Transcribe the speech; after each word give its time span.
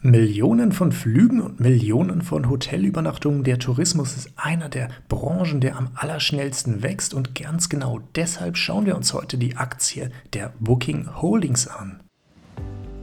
Millionen 0.00 0.70
von 0.70 0.92
Flügen 0.92 1.40
und 1.40 1.58
Millionen 1.58 2.22
von 2.22 2.48
Hotelübernachtungen. 2.48 3.42
Der 3.42 3.58
Tourismus 3.58 4.16
ist 4.16 4.30
einer 4.36 4.68
der 4.68 4.90
Branchen, 5.08 5.60
der 5.60 5.76
am 5.76 5.90
allerschnellsten 5.96 6.84
wächst 6.84 7.14
und 7.14 7.34
ganz 7.34 7.68
genau 7.68 7.98
deshalb 8.14 8.56
schauen 8.56 8.86
wir 8.86 8.94
uns 8.94 9.12
heute 9.12 9.38
die 9.38 9.56
Aktie 9.56 10.10
der 10.34 10.52
Booking 10.60 11.20
Holdings 11.20 11.66
an. 11.66 12.00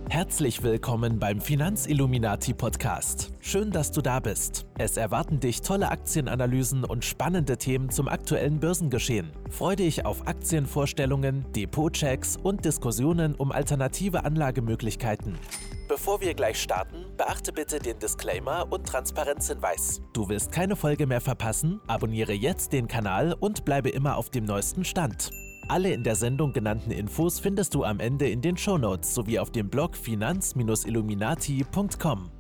Herzlich 0.08 0.64
willkommen 0.64 1.20
beim 1.20 1.42
Finanzilluminati 1.42 2.54
Podcast. 2.54 3.34
Schön, 3.42 3.72
dass 3.72 3.92
du 3.92 4.02
da 4.02 4.22
bist. 4.22 4.66
Es 4.78 4.96
erwarten 4.96 5.42
dich 5.42 5.62
tolle 5.62 5.92
Aktienanalysen 5.92 6.86
und 6.86 7.04
spannende 7.04 7.58
Themen 7.58 7.90
zum 7.90 8.08
aktuellen 8.08 8.62
Börsengeschehen. 8.62 9.32
Freue 9.50 9.76
dich 9.76 10.06
auf 10.06 10.28
Aktienvorstellungen, 10.28 11.44
Depotchecks 11.54 12.38
und 12.38 12.64
Diskussionen 12.64 13.36
um 13.36 13.52
alternative 13.52 14.24
Anlagemöglichkeiten. 14.24 15.34
Bevor 15.88 16.20
wir 16.20 16.34
gleich 16.34 16.60
starten, 16.60 17.06
beachte 17.16 17.54
bitte 17.54 17.78
den 17.78 18.00
Disclaimer 18.00 18.66
und 18.72 18.88
Transparenzhinweis. 18.88 20.02
Du 20.14 20.28
willst 20.28 20.52
keine 20.52 20.76
Folge 20.76 21.06
mehr 21.06 21.22
verpassen? 21.22 21.80
Abonniere 21.86 22.34
jetzt 22.34 22.74
den 22.74 22.88
Kanal 22.88 23.36
und 23.40 23.66
bleibe 23.66 23.90
immer 23.90 24.18
auf 24.18 24.32
dem 24.32 24.46
neuesten 24.46 24.84
Stand. 24.84 25.30
Alle 25.68 25.94
in 25.94 26.04
der 26.04 26.16
Sendung 26.16 26.54
genannten 26.54 26.90
Infos 26.92 27.40
findest 27.40 27.76
du 27.76 27.84
am 27.84 28.00
Ende 28.00 28.28
in 28.30 28.42
den 28.42 28.58
Shownotes 28.58 29.14
sowie 29.14 29.38
auf 29.40 29.52
dem 29.52 29.70
Blog 29.70 29.96
finanz-illuminati.com. 29.96 32.32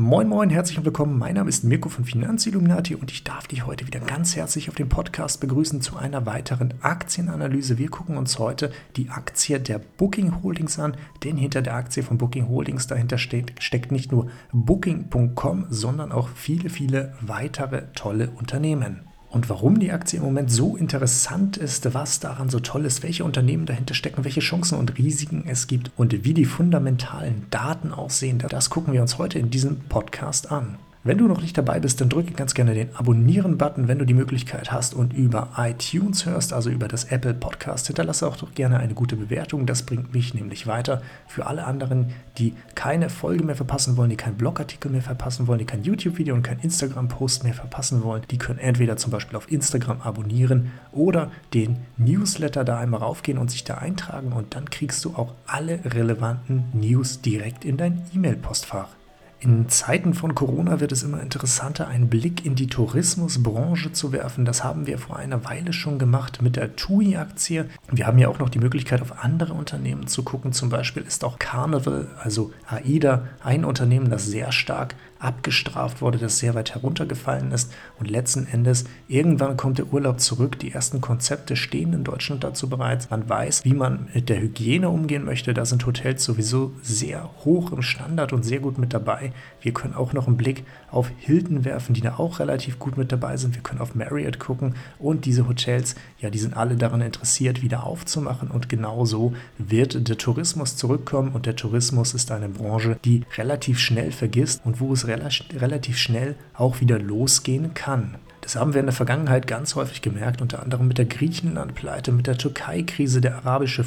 Moin 0.00 0.28
Moin, 0.28 0.48
herzlich 0.48 0.84
willkommen. 0.84 1.18
Mein 1.18 1.34
Name 1.34 1.48
ist 1.48 1.64
Mirko 1.64 1.88
von 1.88 2.04
Finanzilluminati 2.04 2.94
und 2.94 3.10
ich 3.10 3.24
darf 3.24 3.48
dich 3.48 3.66
heute 3.66 3.84
wieder 3.84 3.98
ganz 3.98 4.36
herzlich 4.36 4.68
auf 4.68 4.76
dem 4.76 4.88
Podcast 4.88 5.40
begrüßen 5.40 5.80
zu 5.80 5.96
einer 5.96 6.24
weiteren 6.24 6.72
Aktienanalyse. 6.82 7.78
Wir 7.78 7.90
gucken 7.90 8.16
uns 8.16 8.38
heute 8.38 8.70
die 8.94 9.10
Aktie 9.10 9.58
der 9.58 9.80
Booking 9.80 10.40
Holdings 10.44 10.78
an, 10.78 10.96
denn 11.24 11.36
hinter 11.36 11.62
der 11.62 11.74
Aktie 11.74 12.04
von 12.04 12.16
Booking 12.16 12.46
Holdings 12.48 12.86
dahinter 12.86 13.18
steht, 13.18 13.54
steckt 13.58 13.90
nicht 13.90 14.12
nur 14.12 14.28
Booking.com, 14.52 15.66
sondern 15.68 16.12
auch 16.12 16.28
viele, 16.28 16.70
viele 16.70 17.14
weitere 17.20 17.90
tolle 17.96 18.30
Unternehmen. 18.30 19.07
Und 19.30 19.50
warum 19.50 19.78
die 19.78 19.92
Aktie 19.92 20.18
im 20.18 20.24
Moment 20.24 20.50
so 20.50 20.76
interessant 20.76 21.58
ist, 21.58 21.92
was 21.92 22.18
daran 22.18 22.48
so 22.48 22.60
toll 22.60 22.86
ist, 22.86 23.02
welche 23.02 23.24
Unternehmen 23.24 23.66
dahinter 23.66 23.94
stecken, 23.94 24.24
welche 24.24 24.40
Chancen 24.40 24.78
und 24.78 24.96
Risiken 24.96 25.44
es 25.46 25.66
gibt 25.66 25.90
und 25.96 26.24
wie 26.24 26.34
die 26.34 26.46
fundamentalen 26.46 27.46
Daten 27.50 27.92
aussehen, 27.92 28.42
das 28.48 28.70
gucken 28.70 28.94
wir 28.94 29.02
uns 29.02 29.18
heute 29.18 29.38
in 29.38 29.50
diesem 29.50 29.80
Podcast 29.80 30.50
an. 30.50 30.78
Wenn 31.04 31.18
du 31.18 31.28
noch 31.28 31.40
nicht 31.40 31.56
dabei 31.56 31.78
bist, 31.78 32.00
dann 32.00 32.08
drücke 32.08 32.32
ganz 32.32 32.54
gerne 32.54 32.74
den 32.74 32.94
Abonnieren-Button, 32.96 33.86
wenn 33.86 34.00
du 34.00 34.04
die 34.04 34.14
Möglichkeit 34.14 34.72
hast 34.72 34.94
und 34.94 35.12
über 35.12 35.50
iTunes 35.56 36.26
hörst, 36.26 36.52
also 36.52 36.70
über 36.70 36.88
das 36.88 37.04
Apple 37.04 37.34
Podcast. 37.34 37.86
Hinterlasse 37.86 38.26
auch 38.26 38.36
doch 38.36 38.52
gerne 38.52 38.78
eine 38.78 38.94
gute 38.94 39.14
Bewertung. 39.14 39.64
Das 39.64 39.84
bringt 39.84 40.12
mich 40.12 40.34
nämlich 40.34 40.66
weiter. 40.66 41.00
Für 41.28 41.46
alle 41.46 41.64
anderen, 41.64 42.12
die 42.36 42.52
keine 42.74 43.10
Folge 43.10 43.44
mehr 43.44 43.54
verpassen 43.54 43.96
wollen, 43.96 44.10
die 44.10 44.16
keinen 44.16 44.36
Blogartikel 44.36 44.90
mehr 44.90 45.00
verpassen 45.00 45.46
wollen, 45.46 45.60
die 45.60 45.66
kein 45.66 45.84
YouTube-Video 45.84 46.34
und 46.34 46.42
kein 46.42 46.58
Instagram-Post 46.58 47.44
mehr 47.44 47.54
verpassen 47.54 48.02
wollen, 48.02 48.22
die 48.32 48.38
können 48.38 48.58
entweder 48.58 48.96
zum 48.96 49.12
Beispiel 49.12 49.36
auf 49.36 49.50
Instagram 49.52 50.00
abonnieren 50.00 50.72
oder 50.90 51.30
den 51.54 51.76
Newsletter 51.96 52.64
da 52.64 52.80
einmal 52.80 53.00
raufgehen 53.00 53.38
und 53.38 53.52
sich 53.52 53.62
da 53.62 53.78
eintragen 53.78 54.32
und 54.32 54.56
dann 54.56 54.68
kriegst 54.68 55.04
du 55.04 55.14
auch 55.14 55.34
alle 55.46 55.78
relevanten 55.84 56.64
News 56.72 57.20
direkt 57.20 57.64
in 57.64 57.76
dein 57.76 58.02
E-Mail-Postfach. 58.12 58.97
In 59.40 59.68
Zeiten 59.68 60.14
von 60.14 60.34
Corona 60.34 60.80
wird 60.80 60.90
es 60.90 61.04
immer 61.04 61.20
interessanter, 61.20 61.86
einen 61.86 62.08
Blick 62.08 62.44
in 62.44 62.56
die 62.56 62.66
Tourismusbranche 62.66 63.92
zu 63.92 64.10
werfen. 64.10 64.44
Das 64.44 64.64
haben 64.64 64.88
wir 64.88 64.98
vor 64.98 65.16
einer 65.16 65.44
Weile 65.44 65.72
schon 65.72 66.00
gemacht 66.00 66.42
mit 66.42 66.56
der 66.56 66.74
TUI-Aktie. 66.74 67.66
Wir 67.88 68.08
haben 68.08 68.18
ja 68.18 68.26
auch 68.28 68.40
noch 68.40 68.48
die 68.48 68.58
Möglichkeit, 68.58 69.00
auf 69.00 69.22
andere 69.22 69.54
Unternehmen 69.54 70.08
zu 70.08 70.24
gucken. 70.24 70.52
Zum 70.52 70.70
Beispiel 70.70 71.04
ist 71.04 71.22
auch 71.22 71.38
Carnival, 71.38 72.08
also 72.20 72.52
AIDA, 72.66 73.28
ein 73.44 73.64
Unternehmen, 73.64 74.10
das 74.10 74.26
sehr 74.26 74.50
stark 74.50 74.96
abgestraft 75.18 76.00
wurde, 76.00 76.18
das 76.18 76.38
sehr 76.38 76.54
weit 76.54 76.74
heruntergefallen 76.74 77.50
ist. 77.50 77.72
Und 77.98 78.10
letzten 78.10 78.46
Endes, 78.46 78.84
irgendwann 79.08 79.56
kommt 79.56 79.78
der 79.78 79.92
Urlaub 79.92 80.20
zurück. 80.20 80.58
Die 80.58 80.72
ersten 80.72 81.00
Konzepte 81.00 81.56
stehen 81.56 81.92
in 81.92 82.04
Deutschland 82.04 82.44
dazu 82.44 82.68
bereits. 82.68 83.10
Man 83.10 83.28
weiß, 83.28 83.64
wie 83.64 83.74
man 83.74 84.08
mit 84.14 84.28
der 84.28 84.40
Hygiene 84.40 84.88
umgehen 84.88 85.24
möchte. 85.24 85.54
Da 85.54 85.64
sind 85.64 85.84
Hotels 85.86 86.24
sowieso 86.24 86.72
sehr 86.82 87.30
hoch 87.44 87.72
im 87.72 87.82
Standard 87.82 88.32
und 88.32 88.44
sehr 88.44 88.60
gut 88.60 88.78
mit 88.78 88.94
dabei. 88.94 89.32
Wir 89.60 89.72
können 89.72 89.94
auch 89.94 90.12
noch 90.12 90.28
einen 90.28 90.36
Blick 90.36 90.64
auf 90.90 91.10
Hilton 91.18 91.64
werfen, 91.64 91.94
die 91.94 92.00
da 92.00 92.16
auch 92.18 92.38
relativ 92.38 92.78
gut 92.78 92.96
mit 92.96 93.10
dabei 93.10 93.36
sind. 93.36 93.54
Wir 93.54 93.62
können 93.62 93.80
auf 93.80 93.94
Marriott 93.94 94.38
gucken. 94.38 94.74
Und 94.98 95.24
diese 95.24 95.48
Hotels, 95.48 95.96
ja, 96.18 96.30
die 96.30 96.38
sind 96.38 96.56
alle 96.56 96.76
daran 96.76 97.00
interessiert, 97.00 97.62
wieder 97.62 97.84
aufzumachen. 97.84 98.50
Und 98.50 98.68
genauso 98.68 99.32
wird 99.58 100.08
der 100.08 100.16
Tourismus 100.16 100.76
zurückkommen. 100.76 101.32
Und 101.32 101.46
der 101.46 101.56
Tourismus 101.56 102.14
ist 102.14 102.30
eine 102.30 102.48
Branche, 102.48 102.98
die 103.04 103.24
relativ 103.36 103.80
schnell 103.80 104.12
vergisst 104.12 104.60
und 104.64 104.80
wo 104.80 104.92
es 104.92 105.07
relativ 105.08 105.96
schnell 105.96 106.36
auch 106.54 106.80
wieder 106.80 106.98
losgehen 106.98 107.74
kann. 107.74 108.16
Das 108.40 108.56
haben 108.56 108.72
wir 108.72 108.80
in 108.80 108.86
der 108.86 108.94
Vergangenheit 108.94 109.46
ganz 109.46 109.74
häufig 109.74 110.00
gemerkt, 110.00 110.40
unter 110.40 110.62
anderem 110.62 110.88
mit 110.88 110.96
der 110.96 111.04
Griechenland-Pleite, 111.04 112.12
mit 112.12 112.26
der 112.26 112.38
Türkei-Krise, 112.38 113.20
der 113.20 113.36
arabische, 113.36 113.84